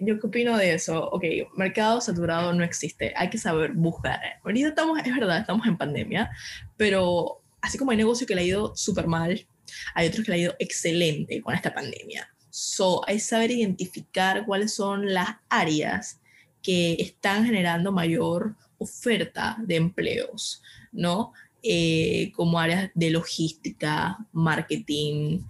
yo 0.00 0.18
qué 0.18 0.26
opino 0.26 0.56
de 0.56 0.74
eso, 0.74 1.08
ok, 1.10 1.24
mercado 1.56 2.00
saturado 2.00 2.52
no 2.52 2.64
existe, 2.64 3.12
hay 3.16 3.28
que 3.30 3.38
saber 3.38 3.72
buscar. 3.72 4.18
Ahorita 4.42 4.68
estamos, 4.68 4.98
es 4.98 5.14
verdad, 5.14 5.38
estamos 5.38 5.66
en 5.66 5.76
pandemia, 5.76 6.30
pero 6.76 7.42
así 7.60 7.78
como 7.78 7.90
hay 7.90 7.96
negocios 7.96 8.26
que 8.26 8.34
le 8.34 8.40
ha 8.40 8.44
ido 8.44 8.74
súper 8.74 9.06
mal, 9.06 9.46
hay 9.94 10.08
otros 10.08 10.24
que 10.24 10.32
le 10.32 10.36
ha 10.38 10.40
ido 10.40 10.56
excelente 10.58 11.40
con 11.42 11.54
esta 11.54 11.72
pandemia. 11.74 12.28
So, 12.50 13.06
hay 13.06 13.16
que 13.16 13.20
saber 13.20 13.50
identificar 13.50 14.44
cuáles 14.46 14.74
son 14.74 15.12
las 15.12 15.28
áreas 15.48 16.20
que 16.62 16.96
están 16.98 17.44
generando 17.44 17.92
mayor 17.92 18.56
oferta 18.78 19.56
de 19.60 19.76
empleos, 19.76 20.62
¿no? 20.92 21.32
Eh, 21.62 22.30
como 22.34 22.58
áreas 22.58 22.90
de 22.94 23.10
logística, 23.10 24.18
marketing, 24.32 25.40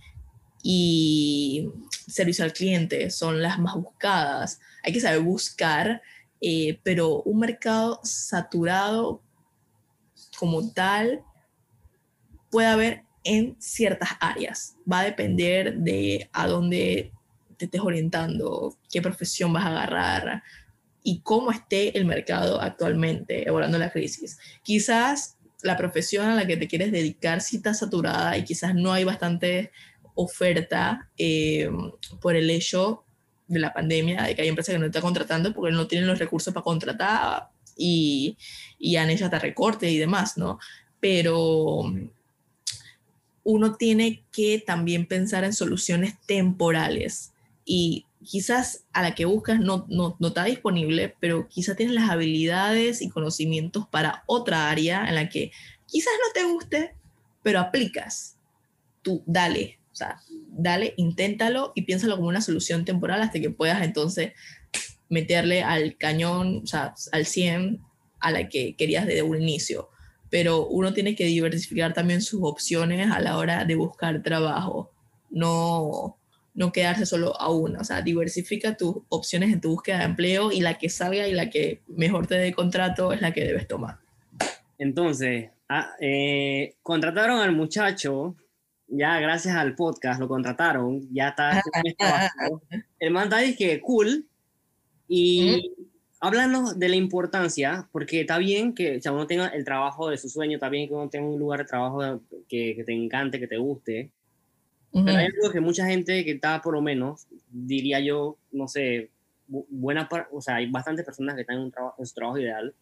y 0.67 1.71
servicio 2.09 2.43
al 2.43 2.55
cliente 2.55 3.11
son 3.11 3.43
las 3.43 3.59
más 3.59 3.75
buscadas. 3.75 4.61
Hay 4.83 4.95
que 4.95 5.01
saber 5.01 5.21
buscar, 5.21 6.01
eh, 6.41 6.81
pero 6.83 7.23
un 7.23 7.41
mercado 7.41 8.01
saturado 8.03 9.23
como 10.39 10.73
tal 10.73 11.23
puede 12.51 12.69
haber 12.69 13.03
en 13.25 13.57
ciertas 13.61 14.09
áreas. 14.21 14.77
Va 14.91 15.01
a 15.01 15.05
depender 15.05 15.77
de 15.77 16.31
a 16.33 16.47
dónde 16.47 17.13
te 17.59 17.67
estés 17.67 17.83
orientando, 17.83 18.75
qué 18.91 19.03
profesión 19.03 19.53
vas 19.53 19.67
a 19.67 19.69
agarrar 19.69 20.43
y 21.03 21.21
cómo 21.21 21.51
esté 21.51 21.97
el 21.99 22.07
mercado 22.07 22.59
actualmente, 22.59 23.47
evaluando 23.47 23.77
la 23.77 23.93
crisis. 23.93 24.39
Quizás 24.63 25.37
la 25.63 25.77
profesión 25.77 26.27
a 26.27 26.35
la 26.35 26.47
que 26.47 26.57
te 26.57 26.69
quieres 26.69 26.91
dedicar 26.91 27.43
sí 27.43 27.57
está 27.57 27.75
saturada 27.75 28.39
y 28.39 28.45
quizás 28.45 28.75
no 28.75 28.93
hay 28.93 29.05
bastante 29.05 29.71
oferta 30.15 31.11
eh, 31.19 31.71
por 32.21 32.37
el 32.37 32.51
hecho 32.51 33.05
de 33.47 33.61
la 33.61 33.73
pandemia, 33.73 34.23
de 34.23 34.35
que 34.35 34.43
hay 34.43 34.49
empresas 34.49 34.75
que 34.75 34.79
no 34.79 34.87
están 34.87 35.03
contratando 35.03 35.53
porque 35.53 35.73
no 35.73 35.87
tienen 35.87 36.07
los 36.07 36.19
recursos 36.19 36.53
para 36.55 36.65
contratar 36.65 37.49
y, 37.77 38.37
y 38.79 38.97
han 38.97 39.11
hecho 39.11 39.27
hasta 39.27 39.39
recortes 39.39 39.91
y 39.91 39.99
demás, 39.99 40.39
¿no? 40.39 40.59
Pero 41.01 41.93
uno 43.45 43.75
tiene 43.77 44.25
que 44.33 44.63
también 44.67 45.07
pensar 45.07 45.45
en 45.45 45.53
soluciones 45.53 46.15
temporales 46.27 47.33
y 47.65 48.07
quizás 48.25 48.85
a 48.93 49.03
la 49.03 49.15
que 49.15 49.27
buscas 49.27 49.61
no, 49.61 49.87
no, 49.89 50.17
no, 50.19 50.29
está 50.29 50.45
disponible, 50.45 51.15
pero 51.21 51.47
quizás 51.49 51.77
tienes 51.77 51.95
las 51.95 52.11
habilidades 52.11 53.03
y 53.03 53.11
conocimientos 53.11 53.87
para 53.89 54.25
otra 54.27 54.71
área 54.71 55.07
en 55.07 55.15
la 55.15 55.29
que 55.29 55.53
quizás 55.87 56.13
no 56.27 56.33
te 56.33 56.51
guste, 56.51 56.95
pero 57.43 57.61
aplicas. 57.61 58.37
Tú 59.03 59.23
dale, 59.27 59.79
o 59.95 59.97
sea, 59.97 60.21
dale, 60.49 60.93
inténtalo 60.97 61.71
y 61.77 61.83
piénsalo 61.83 62.17
como 62.17 62.27
una 62.27 62.41
solución 62.41 62.85
temporal 62.85 63.23
hasta 63.23 63.39
que 63.39 63.51
puedas 63.51 63.81
entonces 63.85 64.33
meterle 65.09 65.63
al 65.63 65.97
cañón, 65.97 66.63
o 66.65 66.67
sea, 66.67 66.95
al 67.13 67.27
100 67.27 67.81
a 68.19 68.31
la 68.33 68.49
que 68.49 68.75
querías 68.75 69.07
desde 69.07 69.23
un 69.23 69.41
inicio. 69.41 69.89
Pero 70.31 70.67
uno 70.67 70.93
tiene 70.93 71.15
que 71.15 71.27
diversificar 71.27 71.95
también 71.95 72.23
sus 72.23 72.41
opciones 72.43 73.13
a 73.13 73.21
la 73.21 73.39
hora 73.39 73.65
de 73.65 73.77
buscar 73.77 74.21
trabajo. 74.25 74.91
No, 75.31 76.17
no 76.55 76.73
quedarse 76.73 77.07
solo 77.07 77.41
a 77.41 77.53
una. 77.53 77.81
O 77.81 77.85
sea, 77.85 78.03
diversifica 78.03 78.77
tus 78.77 78.97
opciones 79.11 79.53
en 79.53 79.61
tu 79.61 79.71
búsqueda 79.71 79.99
de 79.99 80.05
empleo 80.07 80.51
y 80.51 80.61
la 80.61 80.77
que 80.77 80.89
salga 80.89 81.29
y 81.29 81.35
la 81.35 81.51
que 81.51 81.83
mejor 81.87 82.27
te 82.27 82.35
dé 82.35 82.53
contrato 82.53 83.13
es 83.13 83.21
la 83.21 83.33
que 83.33 83.45
debes 83.45 83.69
tomar. 83.69 83.99
Entonces, 84.77 85.51
ah, 85.69 85.93
eh, 86.01 86.75
contrataron 86.83 87.39
al 87.39 87.53
muchacho 87.53 88.35
ya 88.97 89.19
gracias 89.19 89.57
al 89.57 89.75
podcast 89.75 90.21
lo 90.21 90.29
contrataron, 90.29 91.03
ya 91.13 91.29
está. 91.29 91.63
el 92.99 93.11
man 93.11 93.25
está 93.25 93.57
que 93.57 93.81
cool. 93.81 94.27
Y 95.09 95.75
hablando 96.21 96.75
de 96.75 96.89
la 96.89 96.97
importancia, 96.97 97.89
porque 97.93 98.21
está 98.21 98.39
bien 98.39 98.75
que 98.75 99.01
uno 99.11 99.27
tenga 99.27 99.49
el 99.49 99.65
trabajo 99.65 100.11
de 100.11 100.17
su 100.17 100.29
sueño, 100.29 100.57
está 100.57 100.69
bien 100.69 100.89
que 100.89 100.95
uno 100.95 101.09
tenga 101.09 101.29
un 101.29 101.39
lugar 101.39 101.61
de 101.61 101.67
trabajo 101.67 102.21
que, 102.49 102.75
que 102.77 102.85
te 102.85 102.93
encante, 102.93 103.41
que 103.41 103.49
te 103.49 103.59
guste. 103.59 104.11
Pero 104.93 105.19
hay 105.19 105.27
algo 105.27 105.51
que 105.51 105.61
mucha 105.61 105.87
gente 105.87 106.25
que 106.25 106.33
está 106.33 106.63
por 106.63 106.75
lo 106.75 106.81
menos, 106.81 107.27
diría 107.51 107.99
yo, 107.99 108.39
no 108.53 108.69
sé, 108.69 109.11
buena, 109.49 110.09
o 110.31 110.41
sea, 110.41 110.57
hay 110.57 110.71
bastantes 110.71 111.05
personas 111.05 111.35
que 111.35 111.41
están 111.41 111.57
en, 111.57 111.63
un 111.65 111.73
trabajo, 111.73 111.97
en 111.99 112.07
su 112.07 112.15
trabajo 112.15 112.39
ideal, 112.39 112.73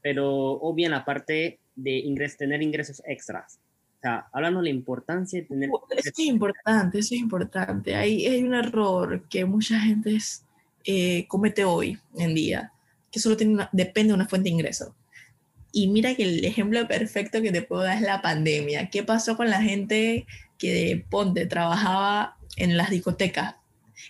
pero 0.00 0.26
obvian 0.32 0.92
la 0.92 1.04
parte 1.04 1.60
de 1.76 1.98
ingres, 1.98 2.38
tener 2.38 2.62
ingresos 2.62 3.02
extras 3.04 3.60
sea, 4.04 4.28
hablando 4.32 4.60
de 4.60 4.64
la 4.64 4.70
importancia 4.70 5.40
de 5.40 5.46
tener... 5.46 5.70
Eso 5.96 6.10
es 6.10 6.18
importante, 6.18 6.98
eso 6.98 7.14
es 7.14 7.20
importante. 7.20 7.94
Hay, 7.94 8.26
hay 8.26 8.42
un 8.42 8.54
error 8.54 9.24
que 9.28 9.44
mucha 9.44 9.80
gente 9.80 10.18
eh, 10.84 11.26
comete 11.28 11.64
hoy 11.64 11.98
en 12.16 12.34
día, 12.34 12.72
que 13.10 13.18
solo 13.18 13.36
tiene 13.36 13.66
depende 13.72 14.08
de 14.08 14.14
una 14.14 14.28
fuente 14.28 14.48
de 14.48 14.54
ingreso. 14.54 14.94
Y 15.72 15.88
mira 15.88 16.14
que 16.14 16.22
el 16.24 16.44
ejemplo 16.44 16.86
perfecto 16.86 17.42
que 17.42 17.50
te 17.50 17.62
puedo 17.62 17.82
dar 17.82 17.96
es 17.96 18.02
la 18.02 18.22
pandemia. 18.22 18.90
¿Qué 18.90 19.02
pasó 19.02 19.36
con 19.36 19.50
la 19.50 19.60
gente 19.60 20.26
que 20.58 20.72
de 20.72 21.04
Ponte 21.10 21.46
trabajaba 21.46 22.36
en 22.56 22.76
las 22.76 22.90
discotecas? 22.90 23.56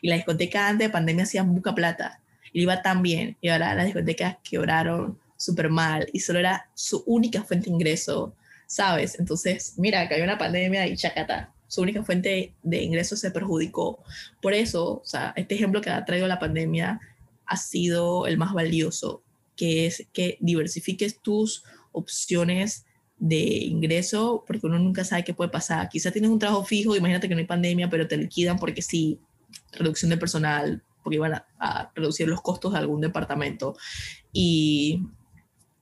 Y 0.02 0.08
las 0.08 0.18
discotecas 0.18 0.70
antes 0.70 0.88
de 0.88 0.92
pandemia 0.92 1.24
hacían 1.24 1.54
buca 1.54 1.74
plata. 1.74 2.20
Y 2.52 2.62
iba 2.62 2.82
tan 2.82 3.02
bien. 3.02 3.38
Y 3.40 3.48
ahora 3.48 3.74
las 3.74 3.86
discotecas 3.86 4.36
quebraron 4.42 5.18
súper 5.36 5.70
mal. 5.70 6.06
Y 6.12 6.20
solo 6.20 6.40
era 6.40 6.68
su 6.74 7.02
única 7.06 7.42
fuente 7.42 7.70
de 7.70 7.76
ingreso 7.76 8.34
¿sabes? 8.66 9.18
Entonces, 9.18 9.74
mira, 9.76 10.08
que 10.08 10.14
hay 10.14 10.22
una 10.22 10.38
pandemia 10.38 10.86
y 10.86 10.96
chacata, 10.96 11.52
su 11.68 11.82
única 11.82 12.04
fuente 12.04 12.54
de 12.62 12.82
ingresos 12.82 13.20
se 13.20 13.30
perjudicó. 13.30 14.02
Por 14.40 14.54
eso, 14.54 15.00
o 15.00 15.04
sea, 15.04 15.32
este 15.36 15.54
ejemplo 15.54 15.80
que 15.80 15.90
ha 15.90 16.04
traído 16.04 16.28
la 16.28 16.38
pandemia 16.38 17.00
ha 17.46 17.56
sido 17.56 18.26
el 18.26 18.38
más 18.38 18.52
valioso, 18.52 19.22
que 19.56 19.86
es 19.86 20.06
que 20.12 20.38
diversifiques 20.40 21.20
tus 21.20 21.64
opciones 21.92 22.86
de 23.18 23.36
ingreso, 23.36 24.44
porque 24.46 24.66
uno 24.66 24.78
nunca 24.78 25.04
sabe 25.04 25.24
qué 25.24 25.34
puede 25.34 25.50
pasar. 25.50 25.88
Quizá 25.88 26.10
tienes 26.10 26.30
un 26.30 26.38
trabajo 26.38 26.64
fijo, 26.64 26.96
imagínate 26.96 27.28
que 27.28 27.34
no 27.34 27.40
hay 27.40 27.46
pandemia, 27.46 27.90
pero 27.90 28.06
te 28.06 28.16
liquidan 28.16 28.58
porque 28.58 28.82
sí, 28.82 29.18
reducción 29.72 30.10
de 30.10 30.16
personal, 30.16 30.82
porque 31.02 31.16
iban 31.16 31.34
a, 31.34 31.46
a 31.58 31.92
reducir 31.94 32.28
los 32.28 32.40
costos 32.40 32.72
de 32.72 32.78
algún 32.78 33.00
departamento 33.00 33.76
y 34.32 35.02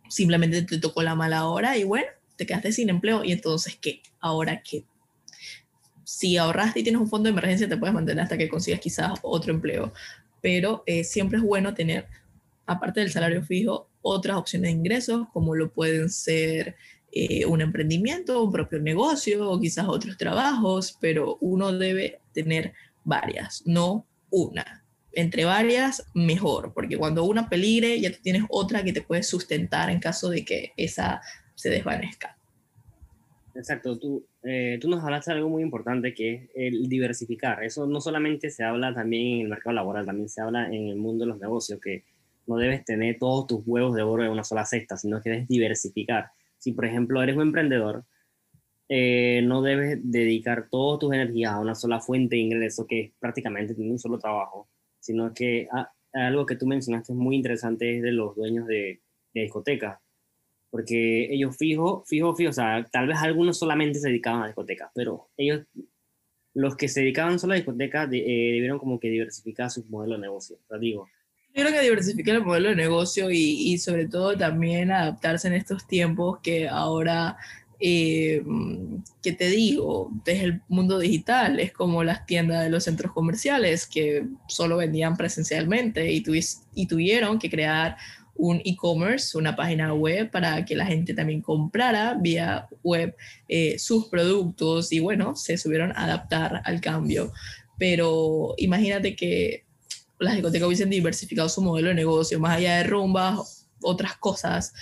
simplemente 0.08 0.62
te 0.62 0.78
tocó 0.78 1.02
la 1.02 1.14
mala 1.14 1.46
hora 1.46 1.76
y 1.78 1.84
bueno, 1.84 2.06
te 2.36 2.46
quedaste 2.46 2.72
sin 2.72 2.88
empleo 2.88 3.24
y 3.24 3.32
entonces, 3.32 3.76
¿qué? 3.80 4.02
Ahora, 4.20 4.62
¿qué? 4.62 4.84
Si 6.04 6.36
ahorraste 6.36 6.80
y 6.80 6.82
tienes 6.82 7.00
un 7.00 7.08
fondo 7.08 7.28
de 7.28 7.32
emergencia, 7.32 7.68
te 7.68 7.76
puedes 7.76 7.94
mantener 7.94 8.22
hasta 8.22 8.38
que 8.38 8.48
consigas 8.48 8.80
quizás 8.80 9.12
otro 9.22 9.52
empleo, 9.52 9.92
pero 10.40 10.82
eh, 10.86 11.04
siempre 11.04 11.38
es 11.38 11.44
bueno 11.44 11.74
tener, 11.74 12.06
aparte 12.66 13.00
del 13.00 13.10
salario 13.10 13.42
fijo, 13.42 13.88
otras 14.02 14.36
opciones 14.36 14.70
de 14.70 14.78
ingresos, 14.78 15.26
como 15.32 15.54
lo 15.54 15.72
pueden 15.72 16.10
ser 16.10 16.76
eh, 17.12 17.44
un 17.46 17.60
emprendimiento, 17.60 18.42
un 18.42 18.50
propio 18.50 18.80
negocio 18.80 19.50
o 19.50 19.60
quizás 19.60 19.86
otros 19.86 20.16
trabajos, 20.16 20.96
pero 21.00 21.38
uno 21.40 21.72
debe 21.72 22.20
tener 22.32 22.72
varias, 23.04 23.62
no 23.66 24.06
una. 24.30 24.84
Entre 25.12 25.44
varias, 25.44 26.06
mejor, 26.14 26.72
porque 26.72 26.96
cuando 26.96 27.24
una 27.24 27.50
peligre, 27.50 28.00
ya 28.00 28.10
tienes 28.10 28.44
otra 28.48 28.82
que 28.82 28.94
te 28.94 29.02
puede 29.02 29.22
sustentar 29.22 29.90
en 29.90 30.00
caso 30.00 30.30
de 30.30 30.42
que 30.44 30.72
esa 30.78 31.20
se 31.62 31.70
desvanezca. 31.70 32.36
Exacto, 33.54 33.96
tú, 33.98 34.26
eh, 34.42 34.78
tú 34.80 34.88
nos 34.88 35.04
hablaste 35.04 35.30
de 35.30 35.36
algo 35.36 35.48
muy 35.48 35.62
importante 35.62 36.12
que 36.12 36.34
es 36.34 36.50
el 36.54 36.88
diversificar. 36.88 37.62
Eso 37.62 37.86
no 37.86 38.00
solamente 38.00 38.50
se 38.50 38.64
habla 38.64 38.92
también 38.92 39.36
en 39.36 39.40
el 39.42 39.48
mercado 39.48 39.74
laboral, 39.74 40.04
también 40.04 40.28
se 40.28 40.40
habla 40.40 40.66
en 40.66 40.88
el 40.88 40.96
mundo 40.96 41.24
de 41.24 41.28
los 41.28 41.38
negocios, 41.38 41.78
que 41.80 42.04
no 42.48 42.56
debes 42.56 42.84
tener 42.84 43.18
todos 43.20 43.46
tus 43.46 43.62
huevos 43.64 43.94
de 43.94 44.02
oro 44.02 44.24
en 44.24 44.30
una 44.30 44.42
sola 44.42 44.64
cesta, 44.64 44.96
sino 44.96 45.22
que 45.22 45.30
debes 45.30 45.48
diversificar. 45.48 46.30
Si, 46.58 46.72
por 46.72 46.84
ejemplo, 46.84 47.22
eres 47.22 47.36
un 47.36 47.42
emprendedor, 47.42 48.04
eh, 48.88 49.42
no 49.44 49.62
debes 49.62 50.00
dedicar 50.02 50.68
todas 50.68 50.98
tus 50.98 51.14
energías 51.14 51.52
a 51.52 51.60
una 51.60 51.76
sola 51.76 52.00
fuente 52.00 52.36
de 52.36 52.42
ingreso 52.42 52.86
que 52.88 53.00
es 53.00 53.12
prácticamente 53.20 53.74
tener 53.74 53.92
un 53.92 54.00
solo 54.00 54.18
trabajo, 54.18 54.68
sino 54.98 55.32
que 55.32 55.68
ah, 55.70 55.92
algo 56.12 56.44
que 56.44 56.56
tú 56.56 56.66
mencionaste 56.66 57.12
es 57.12 57.18
muy 57.18 57.36
interesante 57.36 57.98
es 57.98 58.02
de 58.02 58.12
los 58.12 58.34
dueños 58.34 58.66
de, 58.66 59.00
de 59.34 59.42
discotecas 59.42 60.01
porque 60.72 61.28
ellos 61.30 61.54
fijo, 61.58 62.02
fijo, 62.06 62.34
fijo, 62.34 62.48
o 62.48 62.54
sea, 62.54 62.88
tal 62.90 63.06
vez 63.06 63.18
algunos 63.18 63.58
solamente 63.58 64.00
se 64.00 64.08
dedicaban 64.08 64.42
a 64.42 64.46
discotecas, 64.46 64.90
pero 64.94 65.28
ellos, 65.36 65.66
los 66.54 66.76
que 66.76 66.88
se 66.88 67.00
dedicaban 67.00 67.38
solo 67.38 67.52
a 67.52 67.56
discotecas, 67.56 68.08
eh, 68.10 68.52
debieron 68.54 68.78
como 68.78 68.98
que 68.98 69.10
diversificar 69.10 69.70
su 69.70 69.84
modelo 69.90 70.14
de 70.14 70.22
negocio, 70.22 70.56
o 70.56 70.66
sea, 70.66 70.78
digo. 70.78 71.10
Tuvieron 71.52 71.74
que 71.74 71.82
diversificar 71.82 72.36
el 72.36 72.44
modelo 72.46 72.70
de 72.70 72.76
negocio 72.76 73.30
y, 73.30 73.70
y, 73.70 73.76
sobre 73.76 74.08
todo 74.08 74.34
también 74.34 74.90
adaptarse 74.90 75.46
en 75.46 75.52
estos 75.52 75.86
tiempos 75.86 76.38
que 76.42 76.66
ahora, 76.66 77.36
eh, 77.78 78.42
que 79.22 79.32
te 79.32 79.48
digo, 79.48 80.10
desde 80.24 80.44
el 80.44 80.62
mundo 80.68 80.98
digital, 80.98 81.60
es 81.60 81.72
como 81.72 82.02
las 82.02 82.24
tiendas 82.24 82.64
de 82.64 82.70
los 82.70 82.84
centros 82.84 83.12
comerciales 83.12 83.86
que 83.86 84.26
solo 84.48 84.78
vendían 84.78 85.18
presencialmente 85.18 86.10
y, 86.10 86.24
y 86.74 86.86
tuvieron 86.86 87.38
que 87.38 87.50
crear 87.50 87.98
un 88.34 88.60
e-commerce, 88.64 89.36
una 89.36 89.54
página 89.54 89.92
web 89.94 90.30
para 90.30 90.64
que 90.64 90.74
la 90.74 90.86
gente 90.86 91.14
también 91.14 91.42
comprara 91.42 92.14
vía 92.14 92.68
web 92.82 93.14
eh, 93.48 93.78
sus 93.78 94.06
productos 94.06 94.92
y 94.92 95.00
bueno, 95.00 95.36
se 95.36 95.58
subieron 95.58 95.92
a 95.92 96.04
adaptar 96.04 96.62
al 96.64 96.80
cambio. 96.80 97.32
Pero 97.78 98.54
imagínate 98.58 99.14
que 99.16 99.64
las 100.18 100.34
discotecas 100.34 100.66
hubiesen 100.66 100.90
diversificado 100.90 101.48
su 101.48 101.62
modelo 101.62 101.88
de 101.88 101.94
negocio, 101.94 102.38
más 102.40 102.56
allá 102.56 102.76
de 102.76 102.84
rumbas, 102.84 103.66
otras 103.80 104.16
cosas 104.16 104.72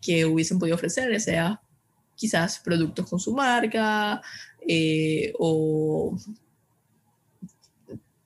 que 0.00 0.24
hubiesen 0.24 0.58
podido 0.58 0.76
ofrecer, 0.76 1.20
sea 1.20 1.60
quizás 2.14 2.60
productos 2.60 3.08
con 3.08 3.18
su 3.18 3.34
marca 3.34 4.22
eh, 4.66 5.32
o 5.38 6.16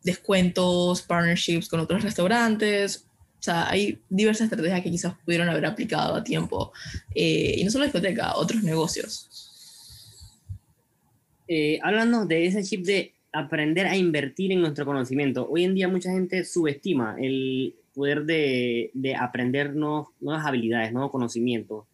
descuentos, 0.02 1.02
partnerships 1.02 1.68
con 1.68 1.80
otros 1.80 2.02
restaurantes, 2.02 3.07
o 3.38 3.42
sea, 3.42 3.70
hay 3.70 3.98
diversas 4.08 4.46
estrategias 4.46 4.82
que 4.82 4.90
quizás 4.90 5.14
pudieron 5.24 5.48
haber 5.48 5.64
aplicado 5.66 6.16
a 6.16 6.24
tiempo. 6.24 6.72
Eh, 7.14 7.54
y 7.58 7.64
no 7.64 7.70
solo 7.70 7.84
la 7.84 7.92
discoteca, 7.92 8.34
otros 8.34 8.62
negocios. 8.64 9.28
Eh, 11.46 11.78
hablando 11.82 12.26
de 12.26 12.46
ese 12.46 12.64
chip 12.64 12.84
de 12.84 13.14
aprender 13.32 13.86
a 13.86 13.96
invertir 13.96 14.50
en 14.50 14.60
nuestro 14.60 14.84
conocimiento, 14.84 15.48
hoy 15.48 15.64
en 15.64 15.74
día 15.74 15.88
mucha 15.88 16.10
gente 16.10 16.44
subestima 16.44 17.16
el 17.18 17.74
poder 17.94 18.24
de, 18.24 18.90
de 18.92 19.14
aprender 19.14 19.74
nuevas 19.74 20.44
habilidades, 20.44 20.92
nuevos 20.92 21.12
conocimientos. 21.12 21.84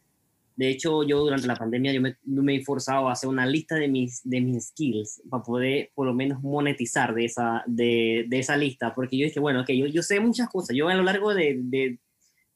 De 0.56 0.68
hecho, 0.68 1.02
yo 1.02 1.18
durante 1.20 1.48
la 1.48 1.56
pandemia 1.56 1.92
yo 1.92 2.00
me, 2.00 2.16
me, 2.24 2.56
he 2.56 2.64
forzado 2.64 3.08
a 3.08 3.12
hacer 3.12 3.28
una 3.28 3.44
lista 3.44 3.74
de 3.74 3.88
mis, 3.88 4.20
de 4.22 4.40
mis 4.40 4.68
skills 4.68 5.22
para 5.28 5.42
poder 5.42 5.90
por 5.94 6.06
lo 6.06 6.14
menos 6.14 6.42
monetizar 6.42 7.12
de 7.12 7.24
esa, 7.24 7.64
de, 7.66 8.26
de 8.28 8.38
esa 8.38 8.56
lista, 8.56 8.94
porque 8.94 9.18
yo 9.18 9.26
dije, 9.26 9.40
bueno, 9.40 9.62
ok, 9.62 9.70
yo, 9.70 9.86
yo 9.86 10.02
sé 10.02 10.20
muchas 10.20 10.48
cosas. 10.48 10.76
Yo 10.76 10.88
a 10.88 10.94
lo 10.94 11.02
largo 11.02 11.34
de, 11.34 11.58
de 11.60 11.98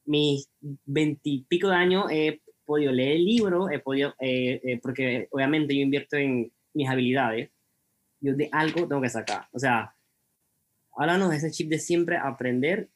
mis 0.05 0.49
veintipico 0.85 1.67
de 1.67 1.75
años 1.75 2.05
he 2.09 2.41
podido 2.63 2.91
leer 2.91 3.19
libros, 3.19 3.69
he 3.71 3.79
podido, 3.79 4.13
eh, 4.19 4.61
eh, 4.63 4.79
porque 4.81 5.27
obviamente 5.31 5.75
yo 5.75 5.81
invierto 5.81 6.15
en 6.15 6.51
mis 6.73 6.87
habilidades, 6.87 7.49
yo 8.21 8.35
de 8.35 8.47
algo 8.51 8.87
tengo 8.87 9.01
que 9.01 9.09
sacar. 9.09 9.47
O 9.51 9.59
sea, 9.59 9.93
háblanos 10.95 11.31
de 11.31 11.37
ese 11.37 11.51
chip 11.51 11.69
de 11.69 11.79
siempre 11.79 12.17
aprender. 12.17 12.89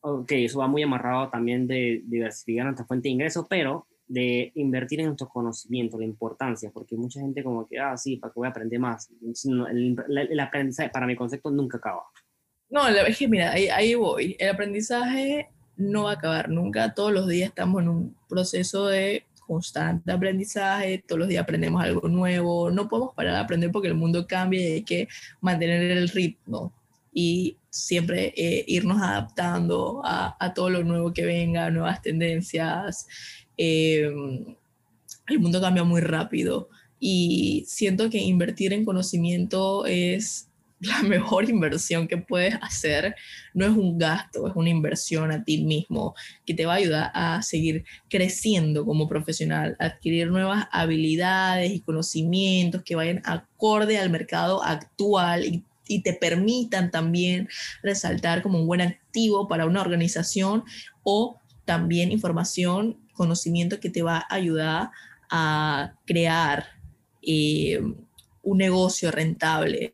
Ok, 0.00 0.32
eso 0.32 0.58
va 0.58 0.68
muy 0.68 0.82
amarrado 0.82 1.28
también 1.30 1.66
de 1.66 2.02
diversificar 2.04 2.64
nuestra 2.64 2.86
fuente 2.86 3.08
de 3.08 3.12
ingresos, 3.12 3.46
pero 3.48 3.86
de 4.12 4.52
invertir 4.56 5.00
en 5.00 5.06
nuestros 5.06 5.30
conocimientos, 5.30 5.98
la 5.98 6.04
importancia, 6.04 6.70
porque 6.70 6.96
mucha 6.96 7.20
gente 7.20 7.42
como 7.42 7.66
que, 7.66 7.78
ah, 7.78 7.96
sí, 7.96 8.16
para 8.16 8.32
que 8.32 8.40
voy 8.40 8.46
a 8.46 8.50
aprender 8.50 8.78
más. 8.78 9.08
El, 9.44 9.96
el, 10.08 10.40
aprendizaje, 10.40 10.90
para 10.90 11.06
mi 11.06 11.16
concepto, 11.16 11.50
nunca 11.50 11.78
acaba. 11.78 12.02
No, 12.68 12.86
es 12.88 13.16
que 13.16 13.26
mira, 13.26 13.52
ahí, 13.52 13.68
ahí 13.68 13.94
voy. 13.94 14.36
El 14.38 14.50
aprendizaje 14.50 15.48
no 15.76 16.04
va 16.04 16.10
a 16.10 16.14
acabar 16.14 16.50
nunca. 16.50 16.92
Todos 16.92 17.12
los 17.12 17.26
días 17.26 17.48
estamos 17.48 17.82
en 17.82 17.88
un 17.88 18.16
proceso 18.28 18.86
de 18.86 19.24
constante 19.46 20.12
aprendizaje, 20.12 21.02
todos 21.06 21.20
los 21.20 21.28
días 21.28 21.42
aprendemos 21.42 21.82
algo 21.82 22.06
nuevo, 22.08 22.70
no 22.70 22.88
podemos 22.88 23.14
parar 23.14 23.34
de 23.34 23.40
aprender 23.40 23.70
porque 23.72 23.88
el 23.88 23.94
mundo 23.94 24.26
cambia 24.26 24.60
y 24.60 24.72
hay 24.72 24.82
que 24.84 25.08
mantener 25.40 25.82
el 25.90 26.08
ritmo 26.08 26.72
y 27.12 27.58
siempre 27.68 28.32
eh, 28.36 28.64
irnos 28.66 29.00
adaptando 29.02 30.00
a, 30.04 30.36
a, 30.38 30.54
todo 30.54 30.70
lo 30.70 30.84
nuevo 30.84 31.12
que 31.12 31.26
venga, 31.26 31.70
nuevas 31.70 32.00
tendencias, 32.00 33.06
Em, 33.56 34.56
el 35.28 35.38
mundo 35.38 35.60
cambia 35.60 35.84
muy 35.84 36.00
rápido 36.00 36.68
y 36.98 37.64
siento 37.66 38.10
que 38.10 38.18
invertir 38.18 38.72
en 38.72 38.84
conocimiento 38.84 39.86
es 39.86 40.48
la 40.80 41.02
mejor 41.02 41.48
inversión 41.48 42.08
que 42.08 42.16
puedes 42.16 42.54
hacer. 42.60 43.14
No 43.54 43.64
es 43.66 43.72
un 43.72 43.98
gasto, 43.98 44.48
es 44.48 44.54
una 44.56 44.70
inversión 44.70 45.30
a 45.30 45.44
ti 45.44 45.62
mismo 45.62 46.14
que 46.44 46.54
te 46.54 46.66
va 46.66 46.74
a 46.74 46.76
ayudar 46.76 47.10
a 47.14 47.42
seguir 47.42 47.84
creciendo 48.08 48.84
como 48.84 49.08
profesional, 49.08 49.76
adquirir 49.78 50.28
nuevas 50.28 50.66
habilidades 50.72 51.72
y 51.72 51.80
conocimientos 51.80 52.82
que 52.82 52.96
vayan 52.96 53.22
acorde 53.24 53.98
al 53.98 54.10
mercado 54.10 54.62
actual 54.62 55.44
y, 55.44 55.64
y 55.86 56.02
te 56.02 56.14
permitan 56.14 56.90
también 56.90 57.48
resaltar 57.82 58.42
como 58.42 58.58
un 58.58 58.66
buen 58.66 58.80
activo 58.80 59.46
para 59.46 59.66
una 59.66 59.80
organización 59.80 60.64
o 61.04 61.40
también 61.64 62.10
información 62.10 63.01
conocimiento 63.12 63.80
que 63.80 63.90
te 63.90 64.02
va 64.02 64.18
a 64.18 64.34
ayudar 64.34 64.90
a 65.30 65.94
crear 66.04 66.66
eh, 67.22 67.80
un 68.42 68.58
negocio 68.58 69.10
rentable, 69.10 69.92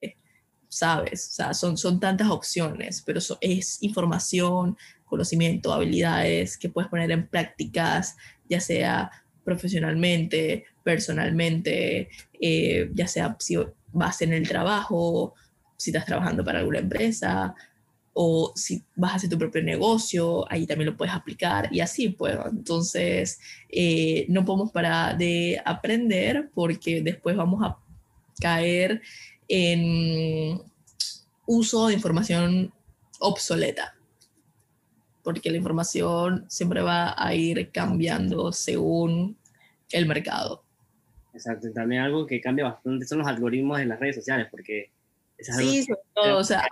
¿sabes? 0.69 1.29
O 1.29 1.33
sea, 1.33 1.55
son, 1.55 1.77
son 1.77 2.01
tantas 2.01 2.31
opciones, 2.31 3.03
pero 3.05 3.21
es 3.41 3.83
información, 3.83 4.77
conocimiento, 5.05 5.73
habilidades 5.73 6.57
que 6.57 6.69
puedes 6.69 6.91
poner 6.91 7.11
en 7.11 7.27
prácticas, 7.29 8.17
ya 8.49 8.61
sea 8.61 9.11
profesionalmente, 9.45 10.65
personalmente, 10.83 12.09
eh, 12.41 12.91
ya 12.95 13.07
sea 13.07 13.37
si 13.39 13.57
vas 13.93 14.23
en 14.23 14.33
el 14.33 14.47
trabajo, 14.47 15.35
si 15.77 15.91
estás 15.91 16.07
trabajando 16.07 16.45
para 16.45 16.59
alguna 16.59 16.81
empresa, 16.81 17.55
o 18.21 18.53
si 18.57 18.83
vas 18.97 19.13
a 19.13 19.15
hacer 19.15 19.31
tu 19.31 19.39
propio 19.39 19.63
negocio, 19.63 20.45
ahí 20.51 20.67
también 20.67 20.91
lo 20.91 20.97
puedes 20.97 21.15
aplicar 21.15 21.69
y 21.71 21.79
así 21.79 22.09
pues. 22.09 22.37
Entonces, 22.51 23.39
eh, 23.69 24.27
no 24.29 24.45
podemos 24.45 24.73
parar 24.73 25.17
de 25.17 25.63
aprender 25.65 26.51
porque 26.53 27.01
después 27.01 27.37
vamos 27.37 27.63
a 27.63 27.79
caer 28.41 29.03
en 29.47 30.61
uso 31.47 31.87
de 31.87 31.95
información 31.95 32.73
obsoleta, 33.21 33.95
porque 35.23 35.53
la 35.53 35.59
información 35.59 36.45
siempre 36.49 36.83
va 36.83 37.15
a 37.17 37.35
ir 37.37 37.71
cambiando 37.71 38.53
según 38.53 39.37
el 39.93 40.07
mercado. 40.07 40.65
Exacto, 41.33 41.71
también 41.73 42.03
algo 42.03 42.27
que 42.27 42.41
cambia 42.41 42.65
bastante 42.65 43.07
son 43.07 43.19
los 43.19 43.29
algoritmos 43.29 43.79
de 43.79 43.87
las 43.87 44.01
redes 44.01 44.17
sociales, 44.17 44.49
porque 44.51 44.91
sí, 45.39 45.85
sobre 45.85 46.01
todo, 46.15 46.39
o 46.39 46.45
sea, 46.45 46.67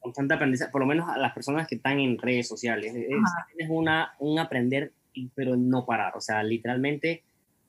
constante 0.00 0.34
aprendizaje, 0.34 0.70
por 0.70 0.80
lo 0.80 0.86
menos 0.86 1.08
a 1.08 1.18
las 1.18 1.32
personas 1.32 1.66
que 1.66 1.76
están 1.76 2.00
en 2.00 2.18
redes 2.18 2.48
sociales, 2.48 2.94
es, 2.94 3.68
una, 3.68 4.14
un 4.18 4.38
aprender, 4.38 4.92
pero 5.34 5.56
no 5.56 5.84
parar, 5.84 6.16
o 6.16 6.20
sea, 6.20 6.42
literalmente, 6.42 7.22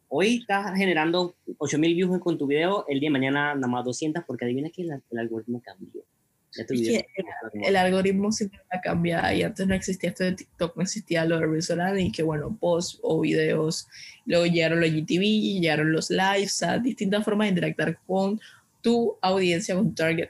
hoy 0.08 0.38
estás 0.38 0.76
generando 0.78 1.36
8000 1.58 1.96
views 1.96 2.20
con 2.20 2.38
tu 2.38 2.48
video, 2.48 2.86
el 2.88 3.00
día 3.00 3.10
de 3.10 3.14
mañana 3.14 3.56
nada 3.56 3.68
más 3.68 3.86
200, 3.86 4.24
porque 4.26 4.46
adivina 4.46 4.70
que 4.70 4.84
el, 4.84 5.20
algoritmo 5.20 5.62
cambió. 5.62 6.04
el, 6.58 7.06
el, 7.66 7.76
algoritmo 7.76 8.32
siempre 8.32 8.60
va 8.60 8.80
a 8.80 8.82
cambiar 8.82 9.36
y 9.36 9.44
antes 9.44 9.68
no 9.68 9.74
existía 9.74 10.10
esto 10.10 10.24
de 10.24 10.34
TikTok, 10.34 10.76
no 10.78 10.84
existía 10.84 11.26
lo 11.26 11.40
de 11.40 11.46
Reels 11.46 11.74
y 11.98 12.12
que 12.12 12.24
bueno, 12.24 12.58
posts 12.58 13.00
o 13.04 13.20
videos, 13.20 13.88
luego 14.26 14.46
llegaron 14.46 14.80
los 14.80 14.92
GTV, 14.92 15.60
llegaron 15.60 15.92
los 15.92 16.10
lives, 16.10 16.64
a 16.64 16.78
distintas 16.78 17.24
formas 17.26 17.46
de 17.46 17.50
interactuar 17.50 17.98
con 18.06 18.40
tu 18.82 19.18
audiencia, 19.22 19.76
con 19.76 19.90
tu 19.90 19.96
target 19.96 20.30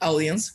audience, 0.00 0.52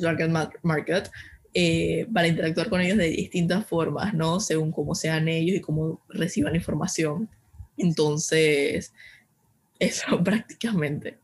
target 0.00 0.30
market, 0.62 1.10
eh, 1.52 2.06
para 2.12 2.28
interactuar 2.28 2.68
con 2.68 2.80
ellos 2.80 2.98
de 2.98 3.08
distintas 3.08 3.66
formas, 3.66 4.14
¿no? 4.14 4.40
Según 4.40 4.70
cómo 4.70 4.94
sean 4.94 5.28
ellos 5.28 5.56
y 5.56 5.60
cómo 5.60 6.00
reciban 6.08 6.54
información. 6.54 7.28
Entonces, 7.76 8.92
eso 9.78 10.06
prácticamente. 10.24 11.18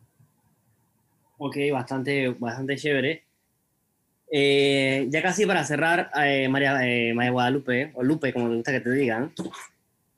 Ok, 1.39 1.57
bastante, 1.71 2.29
bastante 2.31 2.77
chévere. 2.77 3.25
Eh, 4.33 5.07
ya 5.11 5.23
casi 5.23 5.47
para 5.47 5.65
cerrar, 5.65 6.11
eh, 6.25 6.49
María, 6.49 6.73
María 7.15 7.31
Guadalupe, 7.31 7.93
o 7.95 8.03
Lupe, 8.03 8.33
como 8.33 8.49
te 8.49 8.57
gusta 8.57 8.73
que 8.73 8.81
te 8.81 8.91
digan, 8.91 9.33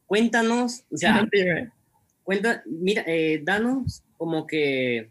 cuéntanos, 0.07 0.85
o 0.91 0.97
sea, 0.97 1.29
cuenta, 2.23 2.63
mira, 2.67 3.05
eh, 3.07 3.41
danos 3.43 4.03
como 4.19 4.47
que, 4.47 5.11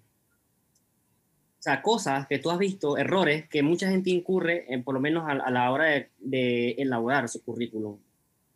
o 1.60 1.62
sea, 1.62 1.82
cosas 1.82 2.28
que 2.28 2.38
tú 2.38 2.52
has 2.52 2.60
visto, 2.60 2.98
errores 2.98 3.48
que 3.50 3.64
mucha 3.64 3.90
gente 3.90 4.12
incurre, 4.12 4.72
en, 4.72 4.84
por 4.84 4.94
lo 4.94 5.00
menos 5.00 5.28
a, 5.28 5.32
a 5.32 5.50
la 5.50 5.72
hora 5.72 5.86
de, 5.86 6.12
de, 6.20 6.72
elaborar 6.78 7.28
su 7.30 7.44
currículum. 7.44 7.98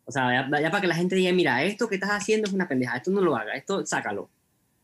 O 0.04 0.12
sea, 0.12 0.48
ya, 0.48 0.60
ya, 0.60 0.70
para 0.70 0.80
que 0.80 0.86
la 0.86 0.94
gente 0.94 1.16
diga, 1.16 1.32
mira, 1.32 1.64
esto 1.64 1.88
que 1.88 1.96
estás 1.96 2.10
haciendo 2.10 2.46
es 2.46 2.54
una 2.54 2.68
pendeja, 2.68 2.96
esto 2.96 3.10
no 3.10 3.20
lo 3.20 3.34
hagas, 3.34 3.56
esto 3.56 3.84
sácalo. 3.84 4.30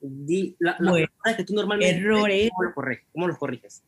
Di, 0.00 0.56
la, 0.58 0.76
bueno, 0.80 1.06
las 1.24 1.36
que 1.36 1.44
tú 1.44 1.54
normalmente 1.54 1.96
errores. 1.96 2.50
¿cómo 2.50 2.64
los, 2.64 2.74
corriges? 2.74 3.04
¿Cómo 3.12 3.28
los 3.28 3.38
corriges? 3.38 3.82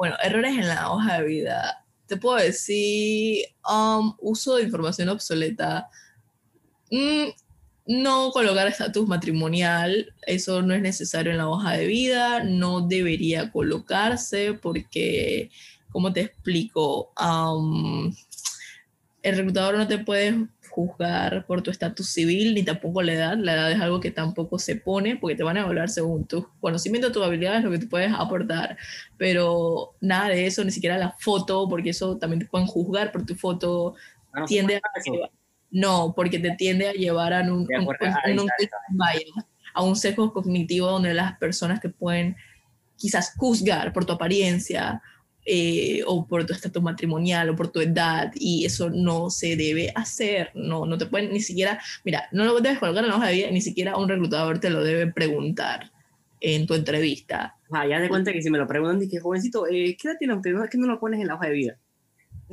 Bueno, 0.00 0.16
errores 0.22 0.56
en 0.56 0.66
la 0.66 0.90
hoja 0.90 1.20
de 1.20 1.26
vida. 1.26 1.84
Te 2.06 2.16
puedo 2.16 2.38
decir, 2.38 3.44
um, 3.70 4.14
uso 4.18 4.56
de 4.56 4.62
información 4.62 5.10
obsoleta. 5.10 5.90
Mm, 6.90 7.28
no 7.90 8.30
colocar 8.30 8.68
estatus 8.68 9.08
matrimonial, 9.08 10.14
eso 10.24 10.62
no 10.62 10.74
es 10.74 10.80
necesario 10.80 11.32
en 11.32 11.38
la 11.38 11.48
hoja 11.48 11.72
de 11.72 11.86
vida, 11.86 12.44
no 12.44 12.82
debería 12.82 13.50
colocarse 13.50 14.54
porque, 14.54 15.50
¿cómo 15.90 16.12
te 16.12 16.20
explico? 16.20 17.12
Um, 17.20 18.14
el 19.24 19.36
reclutador 19.36 19.76
no 19.76 19.88
te 19.88 19.98
puede 19.98 20.46
juzgar 20.70 21.44
por 21.46 21.62
tu 21.62 21.72
estatus 21.72 22.08
civil 22.10 22.54
ni 22.54 22.62
tampoco 22.62 23.02
la 23.02 23.12
edad. 23.12 23.36
La 23.36 23.54
edad 23.54 23.72
es 23.72 23.80
algo 23.80 23.98
que 23.98 24.12
tampoco 24.12 24.60
se 24.60 24.76
pone 24.76 25.16
porque 25.16 25.34
te 25.34 25.42
van 25.42 25.56
a 25.56 25.62
evaluar 25.62 25.88
según 25.88 26.28
tus 26.28 26.46
conocimientos, 26.60 27.10
tus 27.10 27.24
habilidades, 27.24 27.64
lo 27.64 27.72
que 27.72 27.80
tú 27.80 27.88
puedes 27.88 28.12
aportar. 28.12 28.78
Pero 29.18 29.96
nada 30.00 30.28
de 30.28 30.46
eso, 30.46 30.62
ni 30.62 30.70
siquiera 30.70 30.96
la 30.96 31.16
foto, 31.18 31.68
porque 31.68 31.90
eso 31.90 32.18
también 32.18 32.38
te 32.38 32.46
pueden 32.46 32.68
juzgar 32.68 33.10
por 33.10 33.26
tu 33.26 33.34
foto. 33.34 33.96
No, 34.32 34.44
tiende 34.44 34.76
a, 34.76 34.80
no, 35.70 36.12
porque 36.14 36.38
te 36.38 36.52
tiende 36.56 36.88
a 36.88 36.92
llevar 36.92 37.32
a 37.32 37.40
un, 37.42 37.50
un, 37.50 37.68
un, 37.70 38.40
un 38.40 38.48
vaya, 38.90 39.20
a 39.74 39.82
un 39.82 39.96
sesgo 39.96 40.32
cognitivo 40.32 40.88
donde 40.88 41.14
las 41.14 41.38
personas 41.38 41.80
que 41.80 41.88
pueden 41.88 42.36
quizás 42.96 43.34
juzgar 43.36 43.92
por 43.92 44.04
tu 44.04 44.12
apariencia 44.12 45.00
eh, 45.46 46.02
o 46.06 46.26
por 46.26 46.44
tu 46.44 46.52
estatus 46.52 46.82
matrimonial 46.82 47.48
o 47.48 47.56
por 47.56 47.68
tu 47.68 47.80
edad 47.80 48.30
y 48.34 48.66
eso 48.66 48.90
no 48.90 49.30
se 49.30 49.56
debe 49.56 49.90
hacer, 49.94 50.50
no, 50.54 50.84
no 50.84 50.98
te 50.98 51.06
pueden 51.06 51.32
ni 51.32 51.40
siquiera, 51.40 51.80
mira, 52.04 52.28
no 52.30 52.44
lo 52.44 52.60
debes 52.60 52.78
colocar 52.78 53.02
en 53.02 53.10
la 53.10 53.16
hoja 53.16 53.28
de 53.28 53.34
vida, 53.34 53.50
ni 53.50 53.62
siquiera 53.62 53.96
un 53.96 54.08
reclutador 54.08 54.58
te 54.60 54.70
lo 54.70 54.84
debe 54.84 55.10
preguntar 55.10 55.90
en 56.40 56.66
tu 56.66 56.74
entrevista. 56.74 57.56
Ah, 57.72 57.86
ya 57.86 58.00
te 58.00 58.08
cuenta 58.08 58.32
que 58.32 58.42
si 58.42 58.50
me 58.50 58.58
lo 58.58 58.66
preguntan, 58.66 58.98
dije, 58.98 59.18
jovencito, 59.18 59.66
eh, 59.66 59.96
¿qué 59.98 60.08
edad 60.08 60.16
tiene 60.18 60.34
usted? 60.34 60.52
No, 60.52 60.64
es 60.64 60.70
que 60.70 60.78
no 60.78 60.86
lo 60.86 61.00
pones 61.00 61.20
en 61.20 61.28
la 61.28 61.36
hoja 61.36 61.46
de 61.46 61.52
vida. 61.52 61.78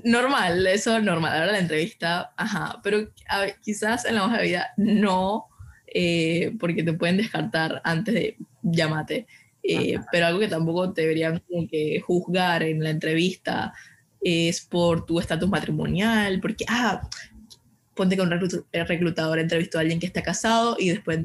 Normal, 0.03 0.67
eso 0.67 0.97
es 0.97 1.03
normal. 1.03 1.33
Ahora 1.33 1.53
la 1.53 1.59
entrevista, 1.59 2.33
ajá, 2.37 2.79
pero 2.83 3.09
a 3.29 3.47
quizás 3.61 4.05
en 4.05 4.15
la 4.15 4.25
hoja 4.25 4.37
de 4.37 4.43
vida 4.43 4.67
no, 4.77 5.47
eh, 5.87 6.53
porque 6.59 6.83
te 6.83 6.93
pueden 6.93 7.17
descartar 7.17 7.81
antes 7.83 8.13
de 8.13 8.37
llámate. 8.61 9.27
Eh, 9.63 9.99
pero 10.11 10.27
algo 10.27 10.39
que 10.39 10.47
tampoco 10.47 10.93
te 10.93 11.01
deberían 11.01 11.39
como 11.39 11.67
que 11.67 11.99
juzgar 11.99 12.63
en 12.63 12.81
la 12.81 12.89
entrevista 12.89 13.73
es 14.21 14.61
por 14.61 15.05
tu 15.05 15.19
estatus 15.19 15.49
matrimonial, 15.49 16.39
porque, 16.39 16.63
ah, 16.69 17.01
ponte 17.95 18.15
que 18.15 18.21
un 18.21 18.31
reclutador 18.71 19.39
entrevistó 19.39 19.77
a 19.77 19.81
alguien 19.81 19.99
que 19.99 20.05
está 20.05 20.21
casado 20.21 20.77
y 20.79 20.89
después 20.89 21.19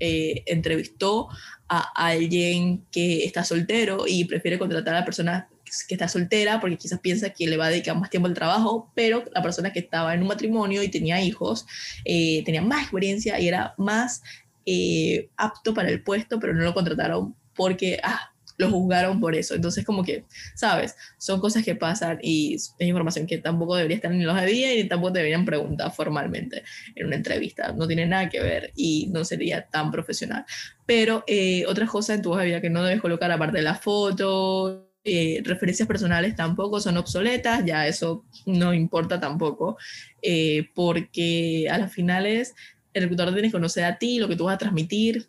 eh, 0.00 0.44
entrevistó 0.46 1.28
a 1.68 1.80
alguien 1.94 2.84
que 2.92 3.24
está 3.24 3.42
soltero 3.42 4.04
y 4.06 4.24
prefiere 4.26 4.58
contratar 4.58 4.94
a 4.94 5.00
la 5.00 5.04
persona 5.04 5.48
que 5.86 5.94
está 5.94 6.08
soltera 6.08 6.60
porque 6.60 6.76
quizás 6.76 7.00
piensa 7.00 7.30
que 7.30 7.46
le 7.46 7.56
va 7.56 7.66
a 7.66 7.70
dedicar 7.70 7.96
más 7.98 8.10
tiempo 8.10 8.28
al 8.28 8.34
trabajo, 8.34 8.90
pero 8.94 9.24
la 9.34 9.42
persona 9.42 9.72
que 9.72 9.80
estaba 9.80 10.14
en 10.14 10.22
un 10.22 10.28
matrimonio 10.28 10.82
y 10.82 10.88
tenía 10.88 11.20
hijos 11.20 11.66
eh, 12.04 12.42
tenía 12.44 12.62
más 12.62 12.82
experiencia 12.82 13.38
y 13.40 13.48
era 13.48 13.74
más 13.78 14.22
eh, 14.66 15.30
apto 15.36 15.74
para 15.74 15.88
el 15.88 16.02
puesto, 16.02 16.38
pero 16.38 16.54
no 16.54 16.62
lo 16.62 16.74
contrataron 16.74 17.34
porque 17.54 17.98
ah, 18.02 18.32
lo 18.58 18.70
juzgaron 18.70 19.20
por 19.20 19.34
eso. 19.34 19.54
Entonces, 19.54 19.84
como 19.84 20.04
que, 20.04 20.24
¿sabes? 20.54 20.96
Son 21.16 21.40
cosas 21.40 21.64
que 21.64 21.74
pasan 21.74 22.18
y 22.22 22.56
es 22.56 22.74
información 22.80 23.26
que 23.26 23.38
tampoco 23.38 23.76
debería 23.76 23.96
estar 23.96 24.12
en 24.12 24.26
los 24.26 24.38
de 24.38 24.46
día 24.46 24.74
y 24.74 24.86
tampoco 24.86 25.12
deberían 25.12 25.44
preguntar 25.44 25.92
formalmente 25.92 26.64
en 26.94 27.06
una 27.06 27.16
entrevista. 27.16 27.72
No 27.72 27.86
tiene 27.86 28.06
nada 28.06 28.28
que 28.28 28.40
ver 28.40 28.72
y 28.74 29.08
no 29.12 29.24
sería 29.24 29.62
tan 29.62 29.90
profesional. 29.90 30.44
Pero 30.84 31.24
eh, 31.26 31.64
otras 31.66 31.88
cosas 31.88 32.16
en 32.16 32.22
tu 32.22 32.32
hoja 32.32 32.40
de 32.40 32.46
vida 32.48 32.60
que 32.60 32.70
no 32.70 32.82
debes 32.82 33.00
colocar 33.00 33.30
aparte 33.30 33.58
de 33.58 33.64
la 33.64 33.76
foto, 33.76 34.87
eh, 35.04 35.40
referencias 35.44 35.88
personales 35.88 36.36
tampoco 36.36 36.80
son 36.80 36.96
obsoletas, 36.96 37.64
ya 37.64 37.86
eso 37.86 38.24
no 38.46 38.74
importa 38.74 39.20
tampoco, 39.20 39.78
eh, 40.22 40.68
porque 40.74 41.68
a 41.70 41.78
las 41.78 41.92
finales 41.92 42.54
el 42.92 43.04
reclutador 43.04 43.32
tiene 43.32 43.48
que 43.48 43.52
conocer 43.52 43.84
a 43.84 43.98
ti, 43.98 44.18
lo 44.18 44.28
que 44.28 44.36
tú 44.36 44.44
vas 44.44 44.56
a 44.56 44.58
transmitir, 44.58 45.28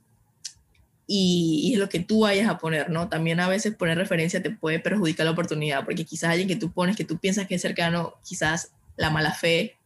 y, 1.12 1.76
lo 1.78 1.90
que 1.90 2.00
tú 2.00 2.22
vayas 2.22 2.48
a 2.48 2.60
poner, 2.60 2.92
¿no? 2.92 3.10
También 3.10 3.40
a 3.40 3.50
veces 3.50 3.74
poner 3.74 3.98
referencia 3.98 4.44
te 4.44 4.52
puede 4.52 4.80
perjudicar 4.80 5.26
la 5.26 5.32
oportunidad, 5.32 5.84
porque 5.84 6.06
quizás 6.06 6.30
alguien 6.30 6.48
que 6.48 6.56
tú 6.56 6.72
pones, 6.72 6.96
que 6.96 7.04
tú 7.04 7.18
piensas 7.18 7.48
que 7.48 7.56
es 7.56 7.62
cercano, 7.64 8.14
quizás 8.24 8.74
la 8.96 9.10
mala 9.10 9.34
fe 9.34 9.78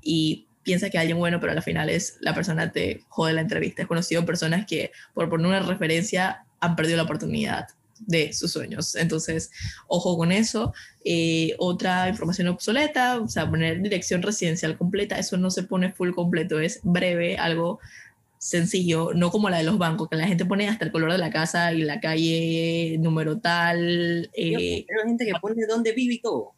y 0.00 0.46
piensa 0.62 0.88
que 0.88 0.96
alguien 0.96 1.18
bueno, 1.18 1.40
pero 1.40 1.52
al 1.52 1.62
final 1.62 1.90
es 1.90 2.16
la 2.20 2.34
persona 2.34 2.72
te 2.72 3.02
jode 3.08 3.34
la 3.34 3.42
entrevista. 3.42 3.82
He 3.82 3.86
conocido 3.86 4.24
personas 4.24 4.64
que 4.64 4.92
por 5.12 5.28
poner 5.28 5.46
una 5.46 5.60
referencia 5.60 6.46
han 6.60 6.74
perdido 6.74 6.96
la 6.96 7.02
oportunidad 7.02 7.68
de 8.06 8.32
sus 8.32 8.52
sueños. 8.52 8.94
Entonces, 8.94 9.50
ojo 9.86 10.16
con 10.16 10.32
eso. 10.32 10.72
Eh, 11.04 11.54
otra 11.58 12.08
información 12.08 12.48
obsoleta, 12.48 13.20
o 13.20 13.28
sea, 13.28 13.48
poner 13.48 13.82
dirección 13.82 14.22
residencial 14.22 14.76
completa, 14.76 15.18
eso 15.18 15.36
no 15.36 15.50
se 15.50 15.64
pone 15.64 15.92
full 15.92 16.12
completo, 16.12 16.60
es 16.60 16.80
breve, 16.82 17.36
algo 17.36 17.80
sencillo, 18.38 19.12
no 19.14 19.30
como 19.30 19.50
la 19.50 19.58
de 19.58 19.64
los 19.64 19.78
bancos, 19.78 20.08
que 20.08 20.16
la 20.16 20.26
gente 20.26 20.44
pone 20.44 20.68
hasta 20.68 20.84
el 20.84 20.92
color 20.92 21.12
de 21.12 21.18
la 21.18 21.30
casa 21.30 21.72
y 21.72 21.82
la 21.82 22.00
calle, 22.00 22.96
número 22.98 23.38
tal. 23.38 24.30
Eh, 24.34 24.56
Hay 24.56 25.08
gente 25.08 25.26
que 25.26 25.32
pone 25.40 25.64
dónde 25.68 25.92
vive 25.92 26.14
y 26.14 26.20
todo. 26.20 26.54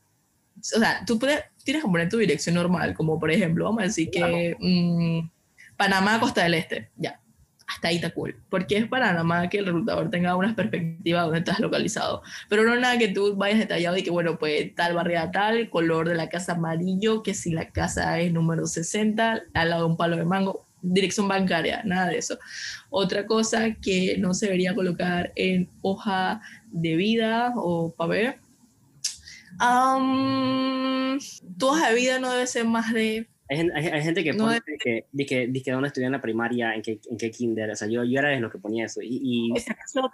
O 0.56 0.78
sea, 0.78 1.04
tú 1.06 1.18
puedes, 1.18 1.40
tienes 1.62 1.82
que 1.82 1.90
poner 1.90 2.08
tu 2.08 2.16
dirección 2.16 2.54
normal, 2.54 2.94
como 2.94 3.20
por 3.20 3.30
ejemplo, 3.30 3.64
vamos 3.64 3.82
a 3.82 3.86
decir 3.86 4.08
que 4.10 4.56
mmm, 4.58 5.28
Panamá, 5.76 6.20
Costa 6.20 6.44
del 6.44 6.54
Este, 6.54 6.90
ya, 6.96 7.20
hasta 7.66 7.88
ahí 7.88 7.96
está 7.96 8.10
cool. 8.10 8.36
Porque 8.50 8.76
es 8.76 8.86
para 8.86 9.12
nada 9.12 9.24
más 9.24 9.48
que 9.48 9.58
el 9.58 9.66
reclutador 9.66 10.10
tenga 10.10 10.36
una 10.36 10.54
perspectiva 10.54 11.28
de 11.30 11.38
estás 11.38 11.60
localizado. 11.60 12.22
Pero 12.48 12.64
no 12.64 12.76
nada 12.76 12.98
que 12.98 13.08
tú 13.08 13.34
vayas 13.36 13.58
detallado 13.58 13.96
y 13.96 14.02
que, 14.02 14.10
bueno, 14.10 14.38
pues 14.38 14.74
tal 14.74 14.94
barriada 14.94 15.30
tal, 15.30 15.70
color 15.70 16.08
de 16.08 16.14
la 16.14 16.28
casa 16.28 16.52
amarillo, 16.52 17.22
que 17.22 17.34
si 17.34 17.50
la 17.50 17.70
casa 17.70 18.18
es 18.20 18.32
número 18.32 18.66
60, 18.66 19.42
al 19.54 19.70
lado 19.70 19.84
de 19.84 19.90
un 19.90 19.96
palo 19.96 20.16
de 20.16 20.24
mango, 20.24 20.66
dirección 20.82 21.28
bancaria, 21.28 21.82
nada 21.84 22.08
de 22.08 22.18
eso. 22.18 22.38
Otra 22.90 23.26
cosa 23.26 23.74
que 23.74 24.16
no 24.18 24.34
se 24.34 24.46
debería 24.46 24.74
colocar 24.74 25.32
en 25.36 25.68
hoja 25.82 26.40
de 26.66 26.96
vida 26.96 27.52
o 27.56 27.92
papel. 27.92 28.34
Um, 29.60 31.18
tu 31.58 31.68
hoja 31.68 31.90
de 31.90 31.94
vida 31.94 32.18
no 32.18 32.32
debe 32.32 32.46
ser 32.46 32.66
más 32.66 32.92
de 32.92 33.28
hay, 33.48 33.58
hay, 33.74 33.86
hay, 33.88 34.02
gente 34.02 34.24
que 34.24 34.32
no 34.32 34.44
pone 34.44 34.62
de... 34.66 35.26
que, 35.26 35.46
de 35.48 35.62
que 35.62 35.70
dónde 35.70 35.88
estudié 35.88 36.06
en 36.06 36.12
la 36.12 36.20
primaria, 36.20 36.74
en 36.74 36.80
qué, 36.80 36.98
en 37.10 37.18
qué 37.18 37.30
kinder, 37.30 37.70
o 37.70 37.76
sea, 37.76 37.88
yo, 37.88 38.02
yo 38.04 38.18
era 38.18 38.30
de 38.30 38.40
los 38.40 38.50
que 38.50 38.58
ponía 38.58 38.86
eso. 38.86 39.02
Y, 39.02 39.52
y... 39.52 39.60
Solo, 39.86 40.10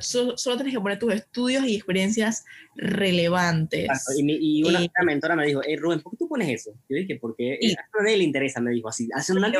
solo, 0.00 0.36
solo, 0.36 0.56
tienes 0.56 0.74
que 0.74 0.80
poner 0.80 0.98
tus 0.98 1.12
estudios 1.12 1.64
y 1.64 1.74
experiencias 1.74 2.44
relevantes. 2.76 3.88
Y, 4.16 4.22
mi, 4.22 4.38
y 4.40 4.62
una, 4.62 4.80
eh, 4.80 4.90
una, 4.96 5.04
mentora 5.04 5.34
me 5.34 5.46
dijo, 5.46 5.60
hey, 5.64 5.76
Rubén, 5.76 6.00
¿por 6.00 6.12
qué 6.12 6.18
tú 6.18 6.28
pones 6.28 6.48
eso? 6.48 6.70
Yo 6.88 6.96
dije, 6.96 7.18
porque 7.20 7.58
sí. 7.60 7.74
a 7.74 8.02
nadie 8.02 8.18
le 8.18 8.24
interesa, 8.24 8.60
me 8.60 8.70
dijo 8.70 8.88
así, 8.88 9.08
hace 9.12 9.32
un 9.32 9.44
año. 9.44 9.58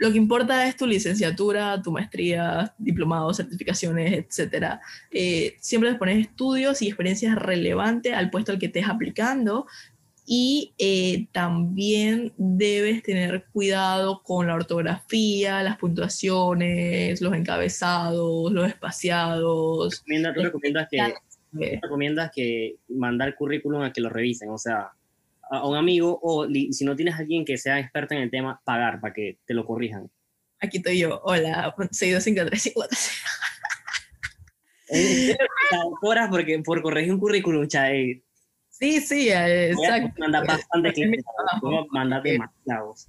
Lo 0.00 0.10
que 0.10 0.16
importa 0.16 0.66
es 0.66 0.76
tu 0.78 0.86
licenciatura, 0.86 1.82
tu 1.82 1.92
maestría, 1.92 2.74
diplomados, 2.78 3.36
certificaciones, 3.36 4.14
etc. 4.14 4.78
Eh, 5.10 5.56
siempre 5.60 5.90
les 5.90 5.98
pones 5.98 6.26
estudios 6.26 6.80
y 6.80 6.86
experiencias 6.88 7.36
relevantes 7.36 8.14
al 8.14 8.30
puesto 8.30 8.50
al 8.50 8.58
que 8.58 8.66
estés 8.66 8.88
aplicando 8.88 9.66
y 10.32 10.74
eh, 10.78 11.26
también 11.32 12.32
debes 12.36 13.02
tener 13.02 13.46
cuidado 13.52 14.22
con 14.22 14.46
la 14.46 14.54
ortografía, 14.54 15.60
las 15.64 15.76
puntuaciones, 15.76 17.20
los 17.20 17.34
encabezados, 17.34 18.52
los 18.52 18.68
espaciados. 18.68 20.04
¿Tú 20.06 20.40
recomiendas, 20.40 20.86
que, 20.88 21.14
recomiendas 21.82 22.30
que 22.32 22.76
mandar 22.86 23.34
currículum 23.34 23.82
a 23.82 23.92
que 23.92 24.00
lo 24.00 24.08
revisen? 24.08 24.50
O 24.50 24.58
sea, 24.58 24.92
a 25.50 25.66
un 25.66 25.76
amigo 25.76 26.20
o 26.22 26.46
si 26.46 26.84
no 26.84 26.94
tienes 26.94 27.16
a 27.16 27.18
alguien 27.18 27.44
que 27.44 27.58
sea 27.58 27.80
experto 27.80 28.14
en 28.14 28.22
el 28.22 28.30
tema, 28.30 28.62
pagar 28.64 29.00
para 29.00 29.12
que 29.12 29.38
te 29.44 29.52
lo 29.52 29.66
corrijan. 29.66 30.08
Aquí 30.60 30.76
estoy 30.76 31.00
yo. 31.00 31.20
Hola, 31.24 31.74
6253 31.90 32.74
Cobras 36.00 36.28
porque 36.30 36.56
por 36.60 36.82
corregir 36.82 37.12
un 37.12 37.18
currículum, 37.18 37.66
chay. 37.66 38.22
Sí, 38.80 39.00
sí, 39.00 39.28
exacto. 39.30 40.14
Manda 40.18 40.42
bastante 40.42 40.92
que 40.92 41.22
mandar 41.90 42.22
demasiados. 42.22 43.08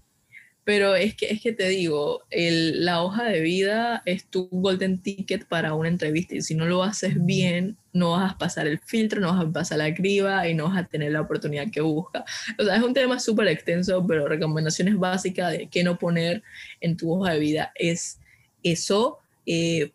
Pero 0.63 0.95
es 0.95 1.15
que, 1.15 1.31
es 1.31 1.41
que 1.41 1.53
te 1.53 1.67
digo, 1.69 2.21
el, 2.29 2.85
la 2.85 3.01
hoja 3.01 3.23
de 3.23 3.41
vida 3.41 4.03
es 4.05 4.25
tu 4.25 4.47
golden 4.51 5.01
ticket 5.01 5.45
para 5.47 5.73
una 5.73 5.89
entrevista 5.89 6.35
y 6.35 6.41
si 6.41 6.53
no 6.53 6.67
lo 6.67 6.83
haces 6.83 7.25
bien, 7.25 7.77
no 7.93 8.11
vas 8.11 8.33
a 8.33 8.37
pasar 8.37 8.67
el 8.67 8.79
filtro, 8.79 9.19
no 9.19 9.33
vas 9.33 9.43
a 9.43 9.51
pasar 9.51 9.79
la 9.79 9.93
criba 9.93 10.47
y 10.47 10.53
no 10.53 10.65
vas 10.65 10.77
a 10.77 10.87
tener 10.87 11.13
la 11.13 11.21
oportunidad 11.21 11.71
que 11.71 11.81
busca. 11.81 12.25
O 12.59 12.63
sea, 12.63 12.75
es 12.75 12.83
un 12.83 12.93
tema 12.93 13.19
súper 13.19 13.47
extenso, 13.47 14.05
pero 14.05 14.27
recomendaciones 14.27 14.97
básicas 14.97 15.51
de 15.51 15.67
qué 15.67 15.83
no 15.83 15.97
poner 15.97 16.43
en 16.79 16.95
tu 16.95 17.11
hoja 17.11 17.33
de 17.33 17.39
vida 17.39 17.71
es 17.73 18.19
eso, 18.61 19.17
eh, 19.47 19.91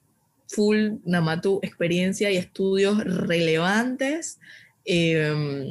full, 0.49 0.95
nada 1.05 1.23
más 1.23 1.43
tu 1.43 1.61
experiencia 1.63 2.31
y 2.31 2.37
estudios 2.37 3.05
relevantes, 3.05 4.41
em, 4.87 5.67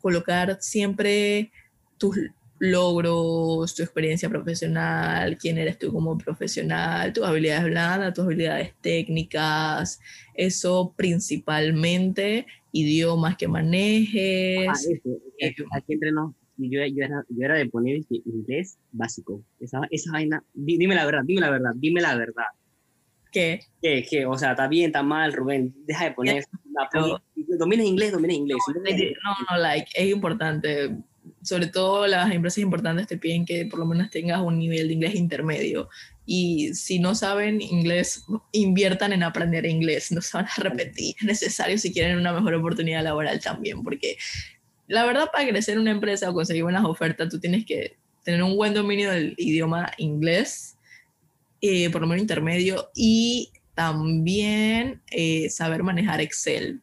colocar 0.00 0.58
siempre 0.60 1.50
tus 1.98 2.18
logros, 2.58 3.74
tu 3.74 3.82
experiencia 3.82 4.28
profesional, 4.28 5.36
quién 5.38 5.58
eres 5.58 5.78
tú 5.78 5.92
como 5.92 6.16
profesional, 6.16 7.12
tus 7.12 7.24
habilidades 7.24 7.64
blandas, 7.64 8.14
tus 8.14 8.24
habilidades 8.24 8.74
técnicas, 8.80 10.00
eso 10.34 10.94
principalmente, 10.96 12.46
idiomas 12.72 13.36
que 13.36 13.48
manejes. 13.48 14.68
Ah, 14.68 15.76
aquí 15.76 15.92
entre 15.92 16.12
nos, 16.12 16.34
yo, 16.56 16.80
yo, 16.86 17.04
era, 17.04 17.24
yo 17.28 17.44
era 17.44 17.56
de 17.56 17.66
poner 17.66 18.00
inglés 18.10 18.78
básico. 18.92 19.42
Esa, 19.60 19.80
esa 19.90 20.12
vaina, 20.12 20.42
dime 20.54 20.94
la 20.94 21.04
verdad, 21.04 21.22
dime 21.24 21.40
la 21.40 21.50
verdad, 21.50 21.72
dime 21.76 22.00
la 22.00 22.16
verdad. 22.16 22.46
¿Qué? 23.36 23.60
¿Qué? 23.82 24.06
¿Qué? 24.08 24.24
O 24.24 24.38
sea, 24.38 24.52
está 24.52 24.66
bien, 24.66 24.86
está 24.86 25.02
mal, 25.02 25.34
Rubén. 25.34 25.74
Deja 25.86 26.04
de 26.04 26.12
poner. 26.12 26.44
No. 26.94 27.20
Domina 27.58 27.84
inglés, 27.84 28.12
domina 28.12 28.32
inglés. 28.32 28.56
No, 28.66 29.36
no, 29.50 29.58
like, 29.62 29.90
es 29.94 30.10
importante 30.10 30.96
sobre 31.42 31.66
todo 31.66 32.06
las 32.06 32.32
empresas 32.32 32.58
importantes 32.58 33.06
te 33.06 33.18
piden 33.18 33.44
que 33.44 33.66
por 33.66 33.78
lo 33.78 33.86
menos 33.86 34.10
tengas 34.10 34.40
un 34.40 34.58
nivel 34.58 34.88
de 34.88 34.94
inglés 34.94 35.14
intermedio. 35.14 35.90
Y 36.24 36.72
si 36.74 36.98
no 36.98 37.14
saben 37.14 37.60
inglés, 37.60 38.24
inviertan 38.52 39.12
en 39.12 39.22
aprender 39.22 39.66
inglés, 39.66 40.10
no 40.12 40.22
se 40.22 40.36
van 40.36 40.46
a 40.46 40.62
repetir. 40.62 41.14
Es 41.20 41.24
necesario 41.24 41.76
si 41.76 41.92
quieren 41.92 42.18
una 42.18 42.32
mejor 42.32 42.54
oportunidad 42.54 43.04
laboral 43.04 43.40
también, 43.40 43.82
porque 43.82 44.16
la 44.88 45.04
verdad 45.04 45.28
para 45.30 45.46
crecer 45.46 45.74
en 45.74 45.80
una 45.80 45.90
empresa 45.90 46.30
o 46.30 46.34
conseguir 46.34 46.62
buenas 46.62 46.84
ofertas, 46.84 47.28
tú 47.28 47.38
tienes 47.38 47.66
que 47.66 47.96
tener 48.24 48.42
un 48.42 48.56
buen 48.56 48.72
dominio 48.72 49.10
del 49.10 49.34
idioma 49.36 49.92
inglés, 49.98 50.75
eh, 51.60 51.90
por 51.90 52.00
lo 52.00 52.06
menos 52.06 52.22
intermedio, 52.22 52.90
y 52.94 53.50
también 53.74 55.02
eh, 55.10 55.48
saber 55.50 55.82
manejar 55.82 56.20
Excel. 56.20 56.80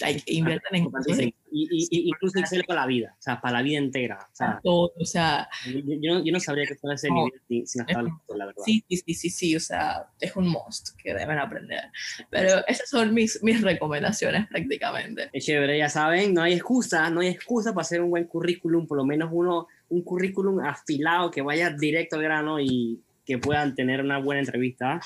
Like, 0.00 0.22
inviertan 0.26 0.74
en 0.74 0.90
y, 1.52 1.68
y, 1.70 2.08
incluso 2.08 2.38
Excel 2.40 2.64
para 2.64 2.80
la 2.80 2.86
vida, 2.86 3.14
o 3.16 3.22
sea, 3.22 3.40
para 3.40 3.58
la 3.58 3.62
vida 3.62 3.78
entera. 3.78 4.18
O 4.20 4.34
sea, 4.34 4.58
todo, 4.62 4.92
o 4.98 5.04
sea 5.04 5.48
yo, 5.66 6.24
yo, 6.24 6.32
no 6.32 6.40
sabría 6.40 6.66
que 6.66 6.74
fuera 6.74 6.96
ese 6.96 7.10
nivel 7.10 7.40
sin, 7.46 7.66
sin 7.66 7.84
la 7.86 8.46
verdad. 8.46 8.62
Sí, 8.64 8.84
sí, 8.88 8.96
sí, 8.96 9.14
sí, 9.14 9.30
sí, 9.30 9.56
o 9.56 9.60
sea, 9.60 10.06
es 10.18 10.34
un 10.34 10.48
must 10.48 10.96
que 11.00 11.14
deben 11.14 11.38
aprender. 11.38 11.84
Pero 12.30 12.66
esas 12.66 12.88
son 12.88 13.14
mis, 13.14 13.42
mis 13.42 13.60
recomendaciones 13.60 14.48
prácticamente. 14.48 15.30
Es 15.32 15.44
chévere, 15.44 15.78
ya 15.78 15.88
saben, 15.88 16.34
no 16.34 16.42
hay 16.42 16.54
excusa, 16.54 17.08
no 17.10 17.20
hay 17.20 17.28
excusa 17.28 17.72
para 17.72 17.82
hacer 17.82 18.00
un 18.00 18.10
buen 18.10 18.24
currículum, 18.24 18.86
por 18.86 18.96
lo 18.96 19.04
menos 19.04 19.28
uno, 19.32 19.68
un 19.90 20.02
currículum 20.02 20.60
afilado 20.60 21.30
que 21.30 21.42
vaya 21.42 21.70
directo 21.70 22.16
al 22.16 22.22
grano 22.22 22.58
y 22.58 23.00
que 23.24 23.38
puedan 23.38 23.74
tener 23.74 24.00
una 24.00 24.18
buena 24.18 24.40
entrevista. 24.40 25.00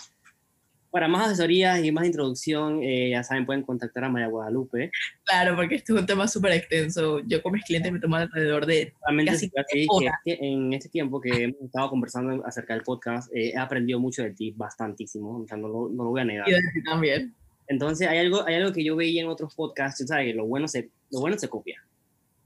Para 0.91 1.09
más 1.09 1.27
asesorías 1.27 1.85
y 1.85 1.93
más 1.93 2.07
introducción, 2.07 2.83
eh, 2.83 3.11
ya 3.11 3.23
saben, 3.23 3.45
pueden 3.45 3.63
contactar 3.63 4.05
a 4.05 4.09
María 4.09 4.29
Guadalupe. 4.29 4.91
Claro, 5.25 5.55
porque 5.55 5.75
este 5.75 5.93
es 5.93 5.99
un 5.99 6.07
tema 6.07 6.27
súper 6.27 6.53
extenso. 6.53 7.21
Yo 7.27 7.43
con 7.43 7.53
mis 7.53 7.65
clientes 7.65 7.93
me 7.93 8.01
tomo 8.01 8.17
alrededor 8.17 8.65
de 8.65 8.95
casi 9.27 9.51
que 9.51 9.87
en 10.25 10.73
este 10.73 10.89
tiempo 10.89 11.21
que 11.21 11.45
hemos 11.45 11.61
estado 11.61 11.91
conversando 11.91 12.43
acerca 12.47 12.73
del 12.73 12.83
podcast, 12.83 13.31
eh, 13.35 13.51
he 13.51 13.59
aprendido 13.59 14.01
mucho 14.01 14.23
de 14.23 14.31
ti, 14.31 14.55
bastantísimo, 14.57 15.41
o 15.41 15.47
sea, 15.47 15.59
no 15.59 15.69
lo, 15.69 15.91
no 15.91 16.05
lo 16.05 16.11
voy 16.11 16.23
a 16.23 16.25
negar. 16.25 16.49
Y 16.49 16.53
de 16.53 16.61
ti 16.73 16.83
también. 16.83 17.35
Entonces, 17.69 18.09
hay 18.09 18.19
algo, 18.19 18.47
hay 18.47 18.55
algo 18.55 18.73
que 18.73 18.83
yo 18.83 18.97
veía 18.97 19.21
en 19.21 19.29
otros 19.29 19.55
podcasts, 19.55 20.03
¿sabes? 20.07 20.29
Que 20.29 20.35
lo 20.35 20.47
bueno 20.47 20.67
se, 20.67 20.89
lo 21.11 21.21
bueno 21.21 21.37
se 21.37 21.49
copia. 21.49 21.85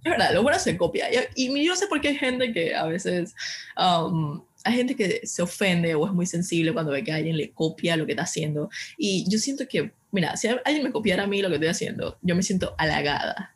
Es 0.03 0.11
verdad, 0.11 0.35
lo 0.35 0.43
bueno 0.43 0.59
se 0.59 0.77
copia. 0.77 1.07
Y, 1.37 1.57
y 1.57 1.65
yo 1.65 1.77
sé 1.77 1.87
por 1.87 2.01
qué 2.01 2.09
hay 2.09 2.17
gente 2.17 2.53
que 2.53 2.75
a 2.75 2.87
veces... 2.87 3.33
Um, 3.77 4.43
hay 4.65 4.75
gente 4.75 4.95
que 4.95 5.27
se 5.27 5.43
ofende 5.43 5.95
o 5.95 6.07
es 6.07 6.13
muy 6.13 6.27
sensible 6.27 6.73
cuando 6.73 6.93
ve 6.93 7.03
que 7.03 7.13
alguien 7.13 7.37
le 7.37 7.51
copia 7.51 7.97
lo 7.97 8.07
que 8.07 8.13
está 8.13 8.25
haciendo. 8.25 8.69
Y 8.99 9.25
yo 9.31 9.39
siento 9.39 9.67
que, 9.69 9.93
mira, 10.13 10.37
si 10.37 10.49
alguien 10.49 10.83
me 10.83 10.93
copiara 10.93 11.25
a 11.25 11.27
mí 11.27 11.41
lo 11.41 11.49
que 11.49 11.55
estoy 11.55 11.69
haciendo, 11.69 12.19
yo 12.23 12.35
me 12.35 12.43
siento 12.43 12.75
halagada. 12.79 13.55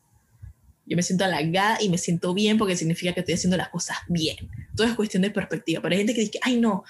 Yo 0.86 0.96
me 0.96 1.02
siento 1.02 1.24
halagada 1.24 1.78
y 1.80 1.88
me 1.88 1.98
siento 1.98 2.34
bien 2.34 2.58
porque 2.58 2.76
significa 2.76 3.12
que 3.12 3.20
estoy 3.20 3.34
haciendo 3.34 3.56
las 3.56 3.68
cosas 3.68 3.98
bien. 4.08 4.36
Todo 4.76 4.86
es 4.86 4.94
cuestión 4.94 5.22
de 5.22 5.30
perspectiva. 5.30 5.80
Pero 5.82 5.92
hay 5.92 5.98
gente 5.98 6.14
que 6.14 6.20
dice, 6.20 6.38
ay 6.42 6.58
no, 6.58 6.84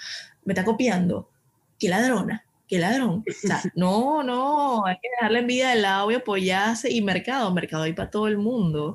me 0.44 0.52
está 0.52 0.64
copiando. 0.64 1.30
Qué 1.78 1.88
ladrona, 1.88 2.44
qué 2.68 2.78
ladrón. 2.78 3.24
O 3.28 3.46
sea, 3.46 3.62
no, 3.74 4.22
no, 4.22 4.84
hay 4.86 4.96
que 4.96 5.08
dejarle 5.16 5.40
envidia 5.40 5.70
de 5.70 5.76
lado 5.76 6.10
y 6.10 6.14
apoyarse. 6.14 6.90
Y 6.90 7.02
mercado, 7.02 7.52
mercado 7.52 7.84
hay 7.84 7.92
para 7.92 8.10
todo 8.10 8.28
el 8.28 8.38
mundo. 8.38 8.94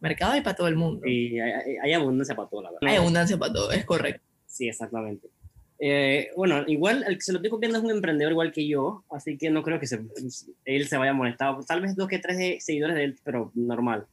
Mercado 0.00 0.32
hay 0.32 0.40
para 0.40 0.56
todo 0.56 0.68
el 0.68 0.76
mundo. 0.76 1.06
Y 1.06 1.38
hay, 1.40 1.76
hay, 1.82 1.92
abundancia 1.92 2.34
para 2.34 2.48
todo, 2.48 2.62
la 2.62 2.70
verdad. 2.70 2.88
Hay 2.88 2.96
abundancia 2.96 3.36
para 3.36 3.52
todo, 3.52 3.70
es 3.72 3.84
correcto. 3.84 4.22
Sí, 4.46 4.68
exactamente. 4.68 5.28
Eh, 5.78 6.30
bueno, 6.36 6.64
igual 6.66 7.04
el 7.06 7.16
que 7.16 7.20
se 7.20 7.32
lo 7.32 7.38
estoy 7.38 7.50
copiando 7.50 7.78
es 7.78 7.84
un 7.84 7.90
emprendedor 7.90 8.32
igual 8.32 8.52
que 8.52 8.66
yo, 8.66 9.04
así 9.10 9.36
que 9.36 9.50
no 9.50 9.62
creo 9.62 9.78
que 9.78 9.86
se, 9.86 10.00
él 10.64 10.88
se 10.88 10.96
vaya 10.96 11.12
molestado. 11.12 11.62
Tal 11.64 11.80
vez 11.80 11.96
dos 11.96 12.08
que 12.08 12.18
tres 12.18 12.64
seguidores 12.64 12.96
de 12.96 13.04
él, 13.04 13.18
pero 13.22 13.52
normal. 13.54 14.06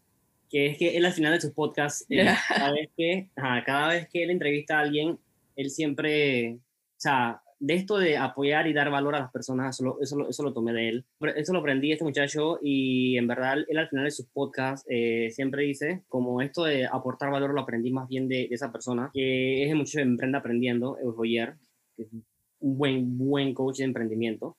Que 0.49 0.67
es 0.67 0.77
que 0.77 0.97
él 0.97 1.05
al 1.05 1.13
final 1.13 1.33
de 1.33 1.41
sus 1.41 1.51
podcasts, 1.51 2.05
eh, 2.09 2.25
cada, 2.49 2.73
vez 2.73 2.89
que, 2.95 3.29
cada 3.35 3.87
vez 3.89 4.07
que 4.09 4.23
él 4.23 4.29
entrevista 4.31 4.77
a 4.77 4.81
alguien, 4.81 5.17
él 5.55 5.69
siempre, 5.69 6.55
o 6.55 6.99
sea, 6.99 7.41
de 7.63 7.75
esto 7.75 7.97
de 7.97 8.17
apoyar 8.17 8.67
y 8.67 8.73
dar 8.73 8.91
valor 8.91 9.15
a 9.15 9.21
las 9.21 9.31
personas, 9.31 9.73
eso 9.73 9.85
lo, 9.85 10.01
eso 10.01 10.27
eso 10.27 10.43
lo 10.43 10.51
tomé 10.51 10.73
de 10.73 10.89
él. 10.89 11.05
Eso 11.37 11.53
lo 11.53 11.59
aprendí 11.59 11.93
este 11.93 12.03
muchacho 12.03 12.59
y 12.61 13.17
en 13.17 13.25
verdad 13.25 13.59
él 13.65 13.77
al 13.77 13.87
final 13.87 14.03
de 14.03 14.11
sus 14.11 14.25
podcasts 14.25 14.85
eh, 14.89 15.29
siempre 15.31 15.63
dice, 15.63 16.03
como 16.09 16.41
esto 16.41 16.65
de 16.65 16.85
aportar 16.85 17.31
valor 17.31 17.53
lo 17.53 17.61
aprendí 17.61 17.89
más 17.89 18.09
bien 18.09 18.27
de, 18.27 18.49
esa 18.51 18.69
persona, 18.69 19.11
que 19.13 19.63
es 19.63 19.71
el 19.71 19.77
muchacho 19.77 19.99
de 19.99 20.03
Emprenda 20.03 20.39
Aprendiendo, 20.39 20.97
Euroyer, 20.99 21.55
que 21.95 22.03
es 22.03 22.11
un 22.11 22.25
buen, 22.59 23.17
buen 23.17 23.53
coach 23.53 23.77
de 23.77 23.85
emprendimiento. 23.85 24.57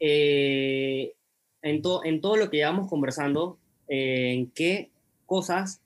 Eh, 0.00 1.14
en, 1.62 1.82
en 2.02 2.20
todo 2.20 2.36
lo 2.36 2.50
que 2.50 2.56
llevamos 2.56 2.88
conversando, 2.88 3.60
eh, 3.86 4.32
en 4.32 4.50
qué 4.50 4.90
cosas 5.26 5.80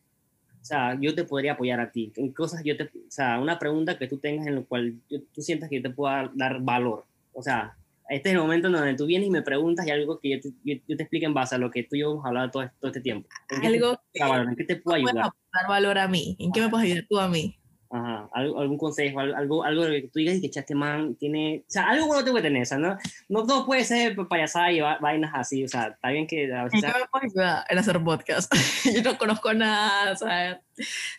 o 0.67 0.69
sea, 0.69 0.99
yo 1.01 1.15
te 1.15 1.23
podría 1.23 1.53
apoyar 1.53 1.79
a 1.79 1.93
ti, 1.93 2.13
en 2.17 2.33
cosas 2.33 2.61
yo 2.65 2.77
te, 2.77 2.87
o 2.87 3.09
sea, 3.09 3.39
una 3.39 3.57
pregunta 3.57 3.97
que 3.97 4.09
tú 4.09 4.19
tengas 4.19 4.49
en 4.49 4.57
la 4.57 4.63
cual 4.63 4.97
tú 5.09 5.41
sientas 5.41 5.69
que 5.71 5.77
yo 5.77 5.83
te 5.83 5.91
pueda 5.91 6.29
dar 6.35 6.61
valor. 6.61 7.05
O 7.33 7.41
sea, 7.41 7.77
este 8.09 8.31
es 8.31 8.35
el 8.35 8.41
momento 8.41 8.67
en 8.67 8.73
donde 8.73 8.95
tú 8.95 9.07
vienes 9.07 9.29
y 9.29 9.31
me 9.31 9.43
preguntas 9.43 9.87
y 9.87 9.93
algo 9.93 10.19
que 10.19 10.31
yo 10.31 10.41
te, 10.41 10.51
yo, 10.65 10.97
te 10.97 11.03
explique 11.05 11.25
en 11.25 11.35
base 11.35 11.55
a 11.55 11.59
lo 11.59 11.71
que 11.71 11.85
tú 11.85 11.95
y 11.95 12.01
yo 12.01 12.11
hemos 12.11 12.27
hablado 12.27 12.51
todo, 12.51 12.69
todo 12.81 12.89
este 12.89 13.01
tiempo. 13.01 13.29
algo 13.63 14.01
que, 14.13 14.25
¿En 14.25 14.57
qué 14.57 14.65
te 14.65 14.75
puedo 14.75 14.97
ayudar? 14.97 15.15
dar 15.15 15.69
valor 15.69 15.99
a 15.99 16.09
mí? 16.09 16.37
¿En 16.41 16.51
qué 16.51 16.61
me 16.61 16.69
puedes 16.69 16.87
ayudar 16.87 17.07
tú 17.09 17.21
a 17.21 17.29
mí? 17.29 17.57
Ajá, 17.89 18.29
algún 18.33 18.79
consejo, 18.79 19.21
algo, 19.21 19.63
algo 19.63 19.85
que 19.85 20.11
tú 20.13 20.19
digas 20.19 20.37
y 20.37 20.51
que 20.51 20.59
este 20.59 20.75
man 20.75 21.15
tiene, 21.15 21.63
o 21.69 21.71
sea, 21.71 21.89
algo 21.89 22.07
bueno 22.07 22.25
tengo 22.25 22.37
que 22.37 22.43
tener, 22.43 22.63
o 22.63 22.67
sea, 22.67 22.79
no, 22.79 22.99
no 23.29 23.47
todo 23.47 23.65
puede 23.65 23.85
ser 23.85 24.17
payasada 24.29 24.73
y 24.73 24.81
vainas 24.81 25.31
así, 25.35 25.65
o 25.65 25.69
sea, 25.69 25.89
está 25.89 26.11
bien 26.11 26.27
que 26.27 26.53
a 26.53 26.65
veces... 26.65 26.83
Yo 26.83 26.89
puedo 27.13 27.25
ayudar 27.25 27.65
en 27.69 27.79
hacer 27.79 28.03
podcast, 28.03 28.53
yo 28.95 29.03
no 29.03 29.17
conozco 29.17 29.55
nada, 29.55 30.13
o 30.13 30.17
sea, 30.17 30.61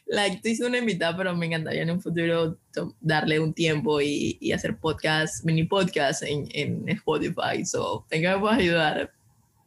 like, 0.08 0.36
estoy 0.36 0.56
siendo 0.56 0.70
una 0.70 0.80
invitada, 0.80 1.16
pero 1.16 1.34
me 1.36 1.46
encantaría 1.46 1.84
en 1.84 1.92
un 1.92 2.02
futuro 2.02 2.58
darle 3.00 3.40
un 3.40 3.54
tiempo 3.54 4.02
y, 4.02 4.38
y 4.42 4.52
hacer 4.52 4.78
podcast, 4.78 5.46
mini 5.46 5.64
podcast 5.64 6.24
en, 6.24 6.50
en 6.52 6.90
Spotify, 6.90 7.66
so, 7.66 8.06
tengo 8.10 8.28
que 8.28 8.36
me 8.36 8.40
puedes 8.42 8.60
ayudar 8.60 9.12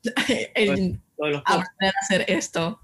en, 0.55 1.03
aprender 1.19 1.95
a 1.95 2.01
hacer 2.03 2.25
esto. 2.29 2.79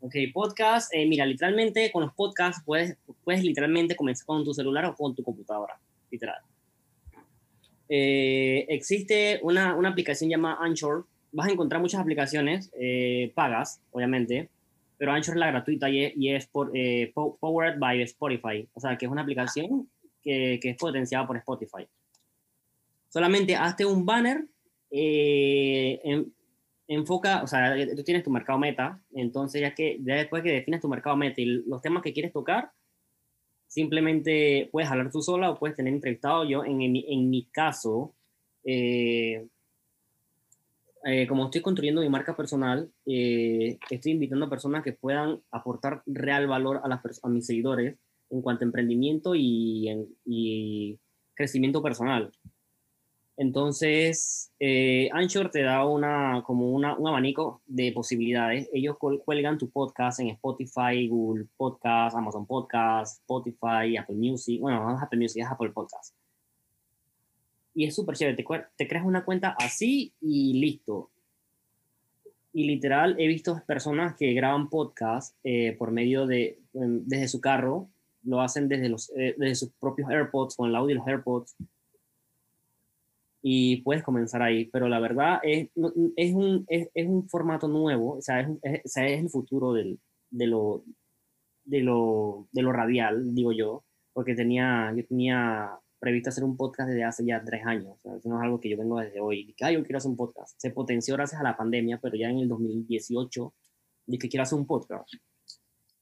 Ok, 0.00 0.14
podcast, 0.32 0.94
eh, 0.94 1.06
mira, 1.06 1.26
literalmente 1.26 1.90
con 1.90 2.02
los 2.02 2.14
podcasts 2.14 2.62
puedes, 2.64 2.96
puedes 3.24 3.42
literalmente 3.42 3.96
comenzar 3.96 4.26
con 4.26 4.44
tu 4.44 4.54
celular 4.54 4.84
o 4.84 4.94
con 4.94 5.12
tu 5.14 5.24
computadora, 5.24 5.76
literal. 6.08 6.38
Eh, 7.88 8.64
existe 8.68 9.40
una, 9.42 9.74
una, 9.74 9.88
aplicación 9.88 10.30
llamada 10.30 10.58
Anchor. 10.60 11.06
Vas 11.32 11.48
a 11.48 11.50
encontrar 11.50 11.80
muchas 11.80 12.00
aplicaciones 12.00 12.70
eh, 12.78 13.32
pagas, 13.34 13.80
obviamente, 13.90 14.50
pero 14.98 15.10
Anchor 15.10 15.34
es 15.34 15.40
la 15.40 15.50
gratuita 15.50 15.90
y 15.90 16.04
es, 16.04 16.12
y 16.16 16.30
es 16.30 16.46
por, 16.46 16.70
powered 17.40 17.78
by 17.78 18.00
Spotify. 18.02 18.68
O 18.74 18.80
sea, 18.80 18.96
que 18.96 19.06
es 19.06 19.10
una 19.10 19.22
aplicación 19.22 19.90
que, 20.22 20.60
que 20.62 20.70
es 20.70 20.76
potenciada 20.76 21.26
por 21.26 21.36
Spotify. 21.38 21.88
Solamente 23.08 23.56
hazte 23.56 23.84
un 23.84 24.06
banner 24.06 24.44
en, 24.90 26.32
enfoca, 26.88 27.42
o 27.42 27.46
sea, 27.46 27.74
tú 27.94 28.02
tienes 28.02 28.24
tu 28.24 28.30
mercado 28.30 28.58
meta, 28.58 29.00
entonces 29.12 29.60
ya 29.60 29.74
que 29.74 29.98
ya 30.02 30.16
después 30.16 30.42
que 30.42 30.52
defines 30.52 30.80
tu 30.80 30.88
mercado 30.88 31.16
meta 31.16 31.40
y 31.40 31.44
los 31.44 31.82
temas 31.82 32.02
que 32.02 32.12
quieres 32.12 32.32
tocar, 32.32 32.72
simplemente 33.68 34.68
puedes 34.72 34.90
hablar 34.90 35.10
tú 35.10 35.22
sola 35.22 35.50
o 35.50 35.58
puedes 35.58 35.76
tener 35.76 35.92
entrevistado. 35.92 36.44
Yo, 36.48 36.64
en, 36.64 36.80
en, 36.80 37.30
mi 37.30 37.44
caso, 37.44 38.14
eh, 38.64 39.46
eh, 41.04 41.26
como 41.28 41.44
estoy 41.44 41.60
construyendo 41.60 42.00
mi 42.00 42.08
marca 42.08 42.34
personal, 42.34 42.90
eh, 43.06 43.78
estoy 43.90 44.12
invitando 44.12 44.46
a 44.46 44.50
personas 44.50 44.82
que 44.82 44.94
puedan 44.94 45.40
aportar 45.50 46.02
real 46.06 46.46
valor 46.46 46.80
a, 46.82 46.88
las, 46.88 47.00
a 47.22 47.28
mis 47.28 47.46
seguidores 47.46 47.96
en 48.30 48.42
cuanto 48.42 48.64
a 48.64 48.66
emprendimiento 48.66 49.34
y, 49.34 49.88
en, 49.88 50.08
y 50.24 50.98
crecimiento 51.34 51.82
personal. 51.82 52.32
Entonces, 53.40 54.52
eh, 54.58 55.08
Anchor 55.12 55.48
te 55.52 55.62
da 55.62 55.86
una, 55.86 56.42
como 56.44 56.72
una, 56.72 56.98
un 56.98 57.06
abanico 57.06 57.62
de 57.68 57.92
posibilidades. 57.92 58.68
Ellos 58.72 58.96
cuelgan 58.98 59.58
tu 59.58 59.70
podcast 59.70 60.18
en 60.18 60.30
Spotify, 60.30 61.06
Google 61.06 61.46
Podcast, 61.56 62.16
Amazon 62.16 62.46
Podcast, 62.46 63.20
Spotify, 63.20 63.96
Apple 63.96 64.16
Music. 64.16 64.60
Bueno, 64.60 64.84
no 64.84 64.96
es 64.96 65.00
Apple 65.00 65.20
Music, 65.20 65.44
es 65.44 65.48
Apple 65.48 65.70
Podcast. 65.70 66.16
Y 67.76 67.84
es 67.84 67.94
súper 67.94 68.16
chévere. 68.16 68.44
Te, 68.76 68.88
creas 68.88 69.06
una 69.06 69.24
cuenta 69.24 69.54
así 69.56 70.12
y 70.20 70.54
listo. 70.54 71.08
Y 72.52 72.64
literal, 72.64 73.14
he 73.20 73.28
visto 73.28 73.62
personas 73.68 74.16
que 74.16 74.32
graban 74.32 74.68
podcast 74.68 75.36
eh, 75.44 75.76
por 75.78 75.92
medio 75.92 76.26
de, 76.26 76.58
desde 76.72 77.28
su 77.28 77.40
carro. 77.40 77.88
Lo 78.24 78.40
hacen 78.40 78.68
desde, 78.68 78.88
los, 78.88 79.12
eh, 79.16 79.36
desde 79.38 79.54
sus 79.54 79.70
propios 79.78 80.10
AirPods, 80.10 80.56
con 80.56 80.68
el 80.68 80.74
audio 80.74 80.88
de 80.88 80.94
los 80.96 81.06
AirPods 81.06 81.54
y 83.42 83.82
puedes 83.82 84.02
comenzar 84.02 84.42
ahí. 84.42 84.66
Pero 84.66 84.88
la 84.88 85.00
verdad 85.00 85.40
es, 85.42 85.70
es, 86.16 86.34
un, 86.34 86.64
es, 86.68 86.88
es 86.94 87.06
un 87.06 87.28
formato 87.28 87.68
nuevo, 87.68 88.16
o 88.16 88.22
sea, 88.22 88.40
es, 88.40 88.80
es, 88.84 88.96
el 88.96 89.30
futuro 89.30 89.72
del, 89.72 89.98
de, 90.30 90.46
lo, 90.46 90.84
de, 91.64 91.80
lo, 91.80 92.48
de 92.52 92.62
lo 92.62 92.72
radial, 92.72 93.34
digo 93.34 93.52
yo, 93.52 93.84
porque 94.12 94.34
tenía, 94.34 94.92
yo 94.96 95.06
tenía 95.06 95.78
previsto 95.98 96.30
hacer 96.30 96.44
un 96.44 96.56
podcast 96.56 96.88
desde 96.88 97.04
hace 97.04 97.24
ya 97.24 97.42
tres 97.44 97.64
años. 97.66 97.96
O 97.96 98.00
sea, 98.00 98.16
eso 98.16 98.28
no 98.28 98.36
es 98.36 98.42
algo 98.44 98.60
que 98.60 98.68
yo 98.68 98.76
vengo 98.76 98.98
desde 99.00 99.20
hoy. 99.20 99.54
Que, 99.56 99.72
yo 99.72 99.82
quiero 99.82 99.98
hacer 99.98 100.10
un 100.10 100.16
podcast. 100.16 100.54
Se 100.58 100.70
potenció 100.70 101.14
gracias 101.14 101.40
a 101.40 101.44
la 101.44 101.56
pandemia, 101.56 101.98
pero 102.00 102.16
ya 102.16 102.30
en 102.30 102.38
el 102.38 102.48
2018 102.48 103.54
dije 104.06 104.28
quiero 104.28 104.42
hacer 104.42 104.58
un 104.58 104.66
podcast. 104.66 105.12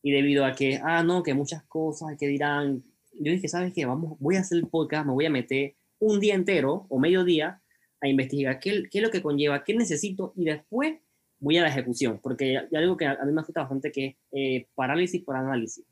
Y 0.02 0.12
debido 0.12 0.44
a 0.44 0.52
que, 0.52 0.80
ah, 0.82 1.02
no, 1.02 1.22
que 1.22 1.34
muchas 1.34 1.64
cosas 1.64 2.16
que 2.18 2.28
dirán, 2.28 2.82
yo 3.18 3.32
dije, 3.32 3.48
¿sabes 3.48 3.72
qué? 3.74 3.86
Vamos, 3.86 4.18
voy 4.20 4.36
a 4.36 4.40
hacer 4.40 4.58
el 4.58 4.68
podcast, 4.68 5.06
me 5.06 5.12
voy 5.12 5.26
a 5.26 5.30
meter 5.30 5.74
un 5.98 6.20
día 6.20 6.34
entero 6.34 6.86
o 6.88 6.98
medio 6.98 7.24
día 7.24 7.60
a 8.00 8.08
investigar 8.08 8.58
qué, 8.60 8.84
qué, 8.90 8.98
es 8.98 9.04
lo 9.04 9.10
que 9.10 9.22
conlleva, 9.22 9.64
qué 9.64 9.74
necesito 9.74 10.32
y 10.36 10.44
después 10.44 10.98
voy 11.38 11.58
a 11.58 11.62
la 11.62 11.68
ejecución, 11.68 12.18
porque 12.22 12.58
hay 12.58 12.76
algo 12.76 12.96
que 12.96 13.06
a, 13.06 13.24
mí 13.24 13.32
me 13.32 13.42
gusta 13.42 13.60
bastante 13.60 13.92
que 13.92 14.06
es 14.06 14.16
eh, 14.32 14.66
parálisis 14.74 15.22
por 15.22 15.36
análisis. 15.36 15.84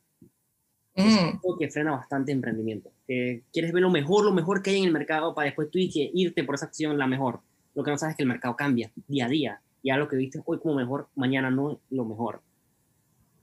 Es 0.94 1.04
mm. 1.04 1.40
algo 1.42 1.58
que 1.58 1.70
frena 1.70 1.90
bastante 1.90 2.32
emprendimiento. 2.32 2.92
quieres 3.06 3.72
ver 3.72 3.82
lo 3.82 3.90
mejor, 3.90 4.24
lo 4.24 4.32
mejor 4.32 4.62
que 4.62 4.70
hay 4.70 4.78
en 4.78 4.84
el 4.84 4.92
mercado 4.92 5.34
para 5.34 5.46
después 5.46 5.70
tú 5.70 5.78
irte 5.78 6.44
por 6.44 6.54
esa 6.54 6.66
acción 6.66 6.96
la 6.96 7.06
mejor. 7.06 7.40
Lo 7.74 7.82
que 7.82 7.90
no 7.90 7.98
sabes 7.98 8.12
es 8.12 8.16
que 8.16 8.22
el 8.22 8.28
mercado 8.28 8.54
cambia 8.56 8.92
día 9.08 9.26
a 9.26 9.28
día. 9.28 9.60
Y 9.82 9.90
a 9.90 9.96
lo 9.96 10.08
que 10.08 10.16
viste 10.16 10.40
hoy 10.44 10.58
como 10.60 10.76
mejor, 10.76 11.08
mañana 11.14 11.50
no 11.50 11.72
es 11.72 11.78
lo 11.90 12.04
mejor. 12.04 12.40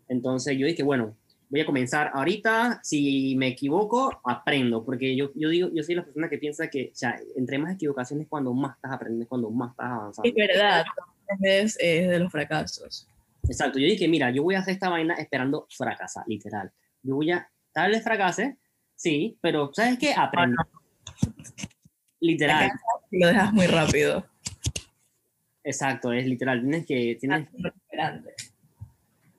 Entonces 0.07 0.57
yo 0.57 0.65
dije, 0.65 0.81
bueno, 0.81 1.15
voy 1.51 1.59
a 1.59 1.65
comenzar 1.65 2.11
ahorita, 2.13 2.79
si 2.81 3.35
me 3.35 3.49
equivoco, 3.49 4.21
aprendo, 4.23 4.85
porque 4.85 5.17
yo, 5.17 5.31
yo 5.35 5.49
digo, 5.49 5.69
yo 5.73 5.83
soy 5.83 5.95
la 5.95 6.05
persona 6.05 6.29
que 6.29 6.37
piensa 6.37 6.69
que, 6.69 6.91
o 6.93 6.95
sea, 6.95 7.19
entre 7.35 7.57
más 7.57 7.75
equivocaciones 7.75 8.27
cuando 8.29 8.53
más 8.53 8.77
estás 8.77 8.93
aprendiendo, 8.93 9.27
cuando 9.27 9.51
más 9.51 9.71
estás 9.71 9.91
avanzando. 9.91 10.29
Es 10.29 10.33
verdad, 10.33 10.85
es, 11.41 11.77
es 11.77 12.09
de 12.09 12.19
los 12.19 12.31
fracasos. 12.31 13.05
Exacto, 13.43 13.79
yo 13.79 13.85
dije, 13.85 14.07
mira, 14.07 14.31
yo 14.31 14.43
voy 14.43 14.55
a 14.55 14.59
hacer 14.59 14.75
esta 14.75 14.87
vaina 14.87 15.15
esperando 15.15 15.67
fracasar, 15.69 16.23
literal. 16.25 16.71
Yo 17.03 17.15
voy 17.15 17.31
a, 17.31 17.51
tal 17.73 17.91
vez 17.91 18.01
fracase, 18.01 18.57
sí, 18.95 19.37
pero 19.41 19.71
¿sabes 19.73 19.99
qué? 19.99 20.13
Aprendo. 20.13 20.55
Literal. 22.21 22.71
Lo 23.11 23.27
dejas 23.27 23.51
muy 23.51 23.67
rápido. 23.67 24.25
Exacto, 25.65 26.13
es 26.13 26.25
literal. 26.25 26.61
Tienes 26.61 26.85
que... 26.85 27.17
Tienes, 27.19 27.49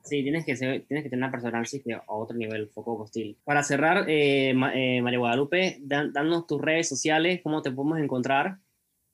Sí, 0.04 0.22
tienes 0.22 0.44
que, 0.44 0.56
tener 0.56 1.08
una 1.12 1.30
perseverancia 1.30 1.80
que 1.82 1.94
a 1.94 2.02
otro 2.08 2.36
nivel, 2.36 2.68
foco 2.68 2.96
hostil. 2.96 3.38
Para 3.44 3.62
cerrar, 3.62 4.04
eh, 4.08 4.50
eh, 4.50 5.02
María 5.02 5.18
Guadalupe, 5.18 5.78
danos 5.80 6.46
tus 6.46 6.60
redes 6.60 6.88
sociales, 6.88 7.40
cómo 7.42 7.62
te 7.62 7.70
podemos 7.70 7.98
encontrar. 7.98 8.58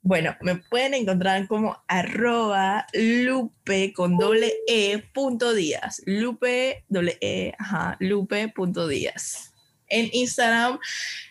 Bueno, 0.01 0.35
me 0.41 0.57
pueden 0.57 0.95
encontrar 0.95 1.47
como 1.49 1.77
arroba 1.89 2.87
lupe 2.95 3.93
con 3.93 4.17
doble 4.17 4.53
e 4.67 5.03
punto 5.13 5.53
días. 5.53 6.03
Lupe, 6.07 6.85
doble 6.89 7.19
e, 7.21 7.53
ajá, 7.59 7.97
lupe 8.01 8.49
punto 8.49 8.89
días. 8.89 9.53
En 9.89 10.09
Instagram 10.13 10.79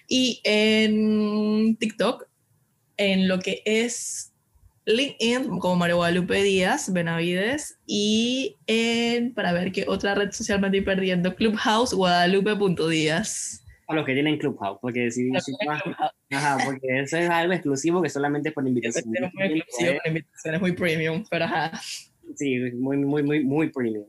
y 0.07 0.41
en 0.43 1.77
TikTok, 1.77 2.27
en 2.97 3.27
lo 3.27 3.39
que 3.39 3.61
es 3.65 4.26
LinkedIn 4.87 5.59
como 5.59 5.75
Mario 5.75 5.97
Guadalupe 5.97 6.41
Díaz 6.41 6.91
Benavides 6.91 7.77
y 7.85 8.55
en, 8.67 9.33
para 9.33 9.51
ver 9.51 9.73
qué 9.73 9.83
otra 9.85 10.15
red 10.15 10.31
social 10.31 10.61
me 10.61 10.67
estoy 10.67 10.81
perdiendo, 10.81 11.35
Clubhouse 11.35 11.93
Guadalupe.díaz. 11.93 13.65
A 13.89 13.95
los 13.95 14.05
que 14.05 14.13
tienen 14.13 14.37
Clubhouse, 14.37 14.79
porque 14.81 15.11
si, 15.11 15.29
ajá, 16.31 16.57
porque 16.65 17.01
eso 17.01 17.17
es 17.17 17.29
algo 17.29 17.53
exclusivo 17.53 18.01
que 18.01 18.09
solamente 18.09 18.51
por 18.51 18.65
invitación. 18.65 19.13
Es 19.13 19.33
muy 19.33 19.59
exclusivo, 19.59 19.99
es 20.45 20.61
muy 20.61 20.71
premium, 20.71 21.25
pero 21.29 21.45
ajá. 21.45 21.79
Sí, 22.35 22.57
muy, 22.73 22.97
muy, 22.97 23.23
muy, 23.23 23.43
muy 23.43 23.69
premium. 23.69 24.05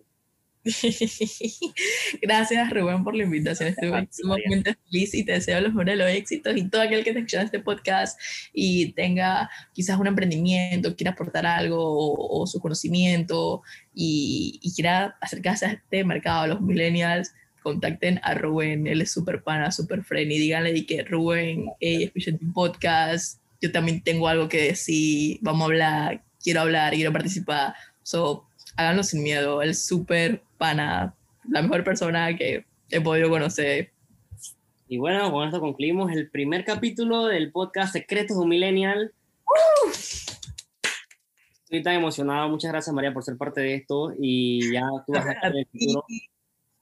Gracias 2.23 2.71
Rubén 2.71 3.05
por 3.05 3.15
la 3.15 3.25
invitación, 3.25 3.69
estoy 3.69 3.91
sumamente 4.11 4.77
feliz 4.85 5.15
y 5.15 5.25
te 5.25 5.33
deseo 5.33 5.61
los 5.61 5.73
mejores 5.73 5.99
los 5.99 6.09
éxitos 6.09 6.57
y 6.57 6.69
todo 6.69 6.83
aquel 6.83 7.05
que 7.05 7.13
te 7.13 7.21
escucha 7.21 7.43
este 7.43 7.61
podcast 7.61 8.21
y 8.53 8.93
tenga 8.93 9.51
quizás 9.73 9.99
un 9.99 10.07
emprendimiento, 10.07 10.95
quiera 10.97 11.13
aportar 11.13 11.47
algo 11.47 11.79
o, 11.79 12.47
su 12.47 12.61
conocimiento 12.61 13.63
y, 13.95 14.61
quiera 14.75 15.17
acercarse 15.21 15.67
a 15.67 15.73
este 15.73 16.05
mercado, 16.05 16.43
a 16.43 16.47
los 16.47 16.61
millennials, 16.61 17.33
contacten 17.63 18.21
a 18.23 18.35
Rubén, 18.35 18.87
él 18.87 19.01
es 19.01 19.11
súper 19.11 19.43
pana, 19.43 19.73
súper 19.73 20.05
friendly, 20.05 20.37
y 20.37 20.39
díganle 20.39 20.87
que 20.87 21.03
Rubén, 21.03 21.67
hey, 21.81 22.05
escuchen 22.05 22.39
tu 22.39 22.53
podcast, 22.53 23.41
yo 23.61 23.73
también 23.73 24.03
tengo 24.03 24.29
algo 24.29 24.49
que 24.49 24.63
decir, 24.63 25.39
vamos 25.41 25.63
a 25.63 25.65
hablar, 25.65 26.23
quiero 26.43 26.61
hablar, 26.61 26.95
quiero 26.95 27.13
participar, 27.13 27.75
so 28.03 28.47
háganlo 28.77 29.03
sin 29.03 29.23
miedo, 29.23 29.61
él 29.61 29.71
es 29.71 29.85
súper 29.85 30.43
pana, 30.59 31.15
la 31.49 31.63
mejor 31.63 31.85
persona 31.85 32.37
que 32.37 32.67
he 32.91 33.01
podido 33.01 33.31
conocer. 33.31 33.93
Y 34.89 34.99
bueno, 34.99 35.31
con 35.31 35.47
esto 35.47 35.61
concluimos 35.61 36.13
el 36.13 36.31
primer 36.31 36.65
capítulo 36.65 37.27
del 37.27 37.53
podcast 37.53 37.93
Secretos 37.93 38.37
de 38.37 38.43
un 38.43 38.49
Millennial. 38.49 39.13
Estoy 41.65 41.83
tan 41.83 41.95
emocionado. 41.95 42.49
Muchas 42.49 42.73
gracias, 42.73 42.95
María, 42.95 43.13
por 43.13 43.23
ser 43.23 43.37
parte 43.37 43.61
de 43.61 43.75
esto. 43.75 44.13
Y 44.19 44.73
ya 44.73 44.87
tú 45.07 45.13
vas 45.13 45.27
a 45.27 45.33
estar 45.33 45.53
en 45.53 45.59
el 45.59 45.67
futuro. 45.73 46.05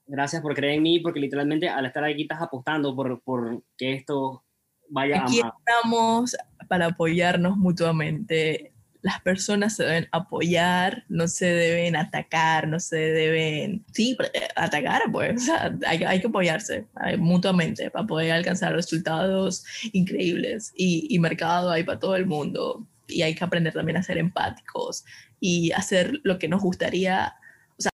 Gracias 0.07 0.41
por 0.41 0.55
creer 0.55 0.75
en 0.75 0.83
mí, 0.83 0.99
porque 1.01 1.19
literalmente 1.19 1.67
al 1.67 1.85
estar 1.85 2.03
aquí 2.03 2.23
estás 2.23 2.41
apostando 2.41 2.95
por, 2.95 3.21
por 3.21 3.61
que 3.77 3.93
esto 3.93 4.43
vaya 4.89 5.21
aquí 5.21 5.41
a 5.41 5.53
estamos 5.57 6.35
para 6.69 6.87
apoyarnos 6.87 7.57
mutuamente 7.57 8.71
las 9.07 9.21
personas 9.21 9.77
se 9.77 9.85
deben 9.85 10.09
apoyar, 10.11 11.05
no 11.07 11.29
se 11.29 11.45
deben 11.45 11.95
atacar, 11.95 12.67
no 12.67 12.77
se 12.77 12.97
deben, 12.97 13.85
sí, 13.93 14.17
eh, 14.33 14.49
atacar, 14.57 15.03
pues, 15.13 15.49
hay, 15.87 16.03
hay, 16.03 16.19
que 16.19 16.27
apoyarse 16.27 16.85
mutuamente 17.17 17.89
para 17.89 18.05
poder 18.05 18.33
alcanzar 18.33 18.73
resultados 18.73 19.63
increíbles 19.93 20.73
y, 20.75 21.07
y 21.09 21.19
mercado 21.19 21.71
hay 21.71 21.85
para 21.85 21.99
todo 21.99 22.17
el 22.17 22.25
mundo 22.25 22.85
y 23.07 23.21
hay 23.21 23.33
que 23.33 23.45
aprender 23.45 23.71
también 23.71 23.95
a 23.95 24.03
ser 24.03 24.17
empáticos 24.17 25.05
y 25.39 25.71
hacer 25.71 26.19
lo 26.23 26.37
que 26.37 26.49
nos 26.49 26.61
gustaría, 26.61 27.33
o 27.77 27.81
sea, 27.81 27.91